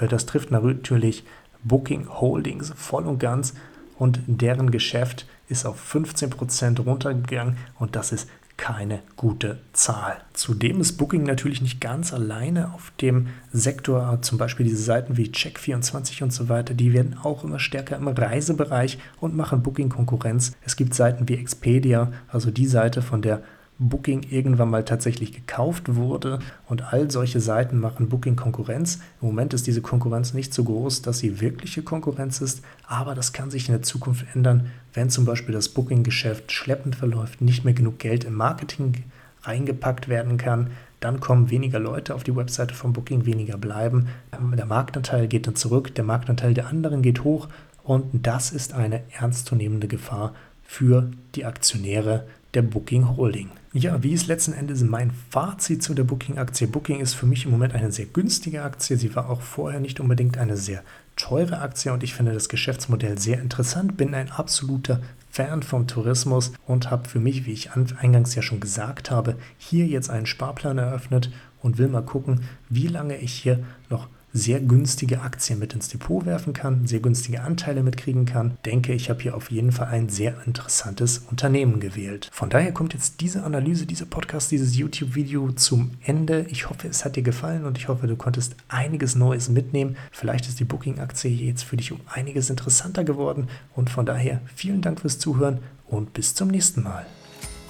äh, 0.00 0.06
das 0.08 0.26
trifft 0.26 0.50
natürlich 0.50 1.24
Booking 1.64 2.08
Holdings 2.08 2.72
voll 2.76 3.04
und 3.06 3.18
ganz. 3.18 3.54
Und 3.98 4.20
deren 4.26 4.70
Geschäft 4.70 5.26
ist 5.48 5.66
auf 5.66 5.80
15% 5.92 6.80
runtergegangen. 6.80 7.56
Und 7.78 7.96
das 7.96 8.12
ist 8.12 8.28
keine 8.56 9.00
gute 9.16 9.58
Zahl. 9.72 10.16
Zudem 10.32 10.80
ist 10.80 10.92
Booking 10.96 11.24
natürlich 11.24 11.60
nicht 11.60 11.80
ganz 11.80 12.12
alleine 12.12 12.72
auf 12.72 12.92
dem 13.00 13.28
Sektor, 13.52 14.20
zum 14.22 14.38
Beispiel 14.38 14.64
diese 14.64 14.82
Seiten 14.82 15.16
wie 15.16 15.30
Check24 15.30 16.22
und 16.22 16.32
so 16.32 16.48
weiter, 16.48 16.74
die 16.74 16.92
werden 16.92 17.16
auch 17.22 17.44
immer 17.44 17.58
stärker 17.58 17.96
im 17.96 18.08
Reisebereich 18.08 18.98
und 19.20 19.36
machen 19.36 19.62
Booking 19.62 19.88
Konkurrenz. 19.88 20.52
Es 20.64 20.76
gibt 20.76 20.94
Seiten 20.94 21.28
wie 21.28 21.34
Expedia, 21.34 22.12
also 22.28 22.50
die 22.50 22.66
Seite, 22.66 23.02
von 23.02 23.22
der 23.22 23.42
Booking 23.78 24.22
irgendwann 24.30 24.70
mal 24.70 24.84
tatsächlich 24.84 25.32
gekauft 25.32 25.96
wurde 25.96 26.38
und 26.68 26.92
all 26.92 27.10
solche 27.10 27.40
Seiten 27.40 27.80
machen 27.80 28.08
Booking 28.08 28.36
Konkurrenz. 28.36 29.00
Im 29.20 29.28
Moment 29.28 29.52
ist 29.52 29.66
diese 29.66 29.82
Konkurrenz 29.82 30.32
nicht 30.32 30.54
so 30.54 30.62
groß, 30.62 31.02
dass 31.02 31.18
sie 31.18 31.40
wirkliche 31.40 31.82
Konkurrenz 31.82 32.40
ist, 32.40 32.62
aber 32.86 33.16
das 33.16 33.32
kann 33.32 33.50
sich 33.50 33.68
in 33.68 33.74
der 33.74 33.82
Zukunft 33.82 34.26
ändern, 34.34 34.70
wenn 34.94 35.10
zum 35.10 35.24
Beispiel 35.24 35.54
das 35.54 35.68
Booking-Geschäft 35.68 36.52
schleppend 36.52 36.96
verläuft, 36.96 37.40
nicht 37.40 37.64
mehr 37.64 37.74
genug 37.74 37.98
Geld 37.98 38.24
im 38.24 38.34
Marketing 38.34 39.04
reingepackt 39.42 40.08
werden 40.08 40.38
kann, 40.38 40.70
dann 41.00 41.20
kommen 41.20 41.50
weniger 41.50 41.78
Leute 41.78 42.14
auf 42.14 42.24
die 42.24 42.34
Webseite 42.34 42.74
von 42.74 42.94
Booking, 42.94 43.26
weniger 43.26 43.58
bleiben. 43.58 44.08
Der 44.56 44.64
Marktanteil 44.64 45.28
geht 45.28 45.46
dann 45.46 45.56
zurück, 45.56 45.94
der 45.94 46.04
Marktanteil 46.04 46.54
der 46.54 46.68
anderen 46.68 47.02
geht 47.02 47.24
hoch 47.24 47.48
und 47.82 48.26
das 48.26 48.52
ist 48.52 48.72
eine 48.72 49.02
ernstzunehmende 49.12 49.86
Gefahr 49.86 50.34
für 50.62 51.10
die 51.34 51.44
Aktionäre 51.44 52.24
der 52.54 52.62
Booking 52.62 53.16
Holding. 53.16 53.50
Ja, 53.72 54.02
wie 54.02 54.12
ist 54.12 54.28
letzten 54.28 54.52
Endes 54.52 54.82
mein 54.82 55.10
Fazit 55.30 55.82
zu 55.82 55.94
der 55.94 56.04
Booking-Aktie? 56.04 56.68
Booking 56.68 57.00
ist 57.00 57.14
für 57.14 57.26
mich 57.26 57.44
im 57.44 57.50
Moment 57.50 57.74
eine 57.74 57.90
sehr 57.90 58.06
günstige 58.06 58.62
Aktie. 58.62 58.96
Sie 58.96 59.14
war 59.14 59.28
auch 59.28 59.42
vorher 59.42 59.80
nicht 59.80 59.98
unbedingt 59.98 60.38
eine 60.38 60.56
sehr 60.56 60.82
teure 61.16 61.60
Aktie 61.60 61.92
und 61.92 62.02
ich 62.02 62.14
finde 62.14 62.32
das 62.32 62.48
Geschäftsmodell 62.48 63.18
sehr 63.18 63.40
interessant. 63.40 63.96
Bin 63.96 64.14
ein 64.14 64.30
absoluter 64.30 65.00
Fan 65.30 65.62
vom 65.62 65.86
Tourismus 65.86 66.52
und 66.66 66.90
habe 66.90 67.08
für 67.08 67.18
mich, 67.18 67.46
wie 67.46 67.52
ich 67.52 67.70
eingangs 67.72 68.34
ja 68.34 68.42
schon 68.42 68.60
gesagt 68.60 69.10
habe, 69.10 69.36
hier 69.58 69.86
jetzt 69.86 70.10
einen 70.10 70.26
Sparplan 70.26 70.78
eröffnet 70.78 71.30
und 71.60 71.78
will 71.78 71.88
mal 71.88 72.02
gucken, 72.02 72.42
wie 72.68 72.86
lange 72.86 73.16
ich 73.16 73.32
hier 73.32 73.64
noch 73.90 74.08
sehr 74.34 74.60
günstige 74.60 75.20
Aktien 75.20 75.60
mit 75.60 75.74
ins 75.74 75.88
Depot 75.88 76.26
werfen 76.26 76.52
kann, 76.52 76.86
sehr 76.88 76.98
günstige 76.98 77.42
Anteile 77.42 77.84
mitkriegen 77.84 78.26
kann, 78.26 78.58
denke 78.66 78.92
ich, 78.92 79.08
habe 79.08 79.22
hier 79.22 79.36
auf 79.36 79.50
jeden 79.50 79.70
Fall 79.70 79.86
ein 79.86 80.08
sehr 80.08 80.34
interessantes 80.44 81.18
Unternehmen 81.30 81.78
gewählt. 81.78 82.28
Von 82.32 82.50
daher 82.50 82.72
kommt 82.72 82.94
jetzt 82.94 83.20
diese 83.20 83.44
Analyse, 83.44 83.86
dieser 83.86 84.06
Podcast, 84.06 84.50
dieses 84.50 84.76
YouTube-Video 84.76 85.52
zum 85.52 85.92
Ende. 86.02 86.46
Ich 86.50 86.68
hoffe, 86.68 86.88
es 86.88 87.04
hat 87.04 87.14
dir 87.14 87.22
gefallen 87.22 87.64
und 87.64 87.78
ich 87.78 87.86
hoffe, 87.86 88.08
du 88.08 88.16
konntest 88.16 88.56
einiges 88.66 89.14
Neues 89.14 89.48
mitnehmen. 89.48 89.96
Vielleicht 90.10 90.48
ist 90.48 90.58
die 90.58 90.64
Booking-Aktie 90.64 91.30
jetzt 91.30 91.62
für 91.62 91.76
dich 91.76 91.92
um 91.92 92.00
einiges 92.12 92.50
interessanter 92.50 93.04
geworden 93.04 93.46
und 93.76 93.88
von 93.88 94.04
daher 94.04 94.40
vielen 94.52 94.82
Dank 94.82 95.00
fürs 95.00 95.20
Zuhören 95.20 95.60
und 95.86 96.12
bis 96.12 96.34
zum 96.34 96.48
nächsten 96.48 96.82
Mal. 96.82 97.06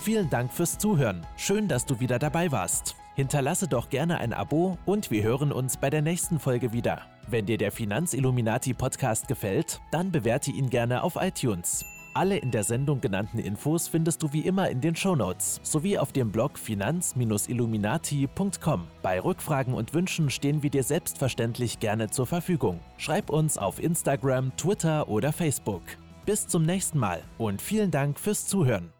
Vielen 0.00 0.30
Dank 0.30 0.50
fürs 0.50 0.78
Zuhören. 0.78 1.26
Schön, 1.36 1.68
dass 1.68 1.84
du 1.84 2.00
wieder 2.00 2.18
dabei 2.18 2.50
warst. 2.50 3.03
Hinterlasse 3.14 3.68
doch 3.68 3.90
gerne 3.90 4.18
ein 4.18 4.32
Abo 4.32 4.76
und 4.86 5.10
wir 5.10 5.22
hören 5.22 5.52
uns 5.52 5.76
bei 5.76 5.88
der 5.88 6.02
nächsten 6.02 6.40
Folge 6.40 6.72
wieder. 6.72 7.02
Wenn 7.28 7.46
dir 7.46 7.58
der 7.58 7.72
Finanzilluminati 7.72 8.74
Podcast 8.74 9.28
gefällt, 9.28 9.80
dann 9.90 10.10
bewerte 10.10 10.50
ihn 10.50 10.68
gerne 10.68 11.02
auf 11.02 11.16
iTunes. 11.20 11.84
Alle 12.16 12.36
in 12.36 12.52
der 12.52 12.62
Sendung 12.64 13.00
genannten 13.00 13.40
Infos 13.40 13.88
findest 13.88 14.22
du 14.22 14.32
wie 14.32 14.42
immer 14.42 14.70
in 14.70 14.80
den 14.80 14.94
Shownotes 14.94 15.58
sowie 15.64 15.98
auf 15.98 16.12
dem 16.12 16.30
Blog 16.30 16.56
finanz-illuminati.com. 16.58 18.86
Bei 19.02 19.20
Rückfragen 19.20 19.74
und 19.74 19.92
Wünschen 19.94 20.30
stehen 20.30 20.62
wir 20.62 20.70
dir 20.70 20.84
selbstverständlich 20.84 21.80
gerne 21.80 22.10
zur 22.10 22.26
Verfügung. 22.26 22.78
Schreib 22.98 23.30
uns 23.30 23.58
auf 23.58 23.82
Instagram, 23.82 24.56
Twitter 24.56 25.08
oder 25.08 25.32
Facebook. 25.32 25.82
Bis 26.24 26.46
zum 26.46 26.62
nächsten 26.62 27.00
Mal 27.00 27.20
und 27.36 27.60
vielen 27.60 27.90
Dank 27.90 28.20
fürs 28.20 28.46
Zuhören. 28.46 28.93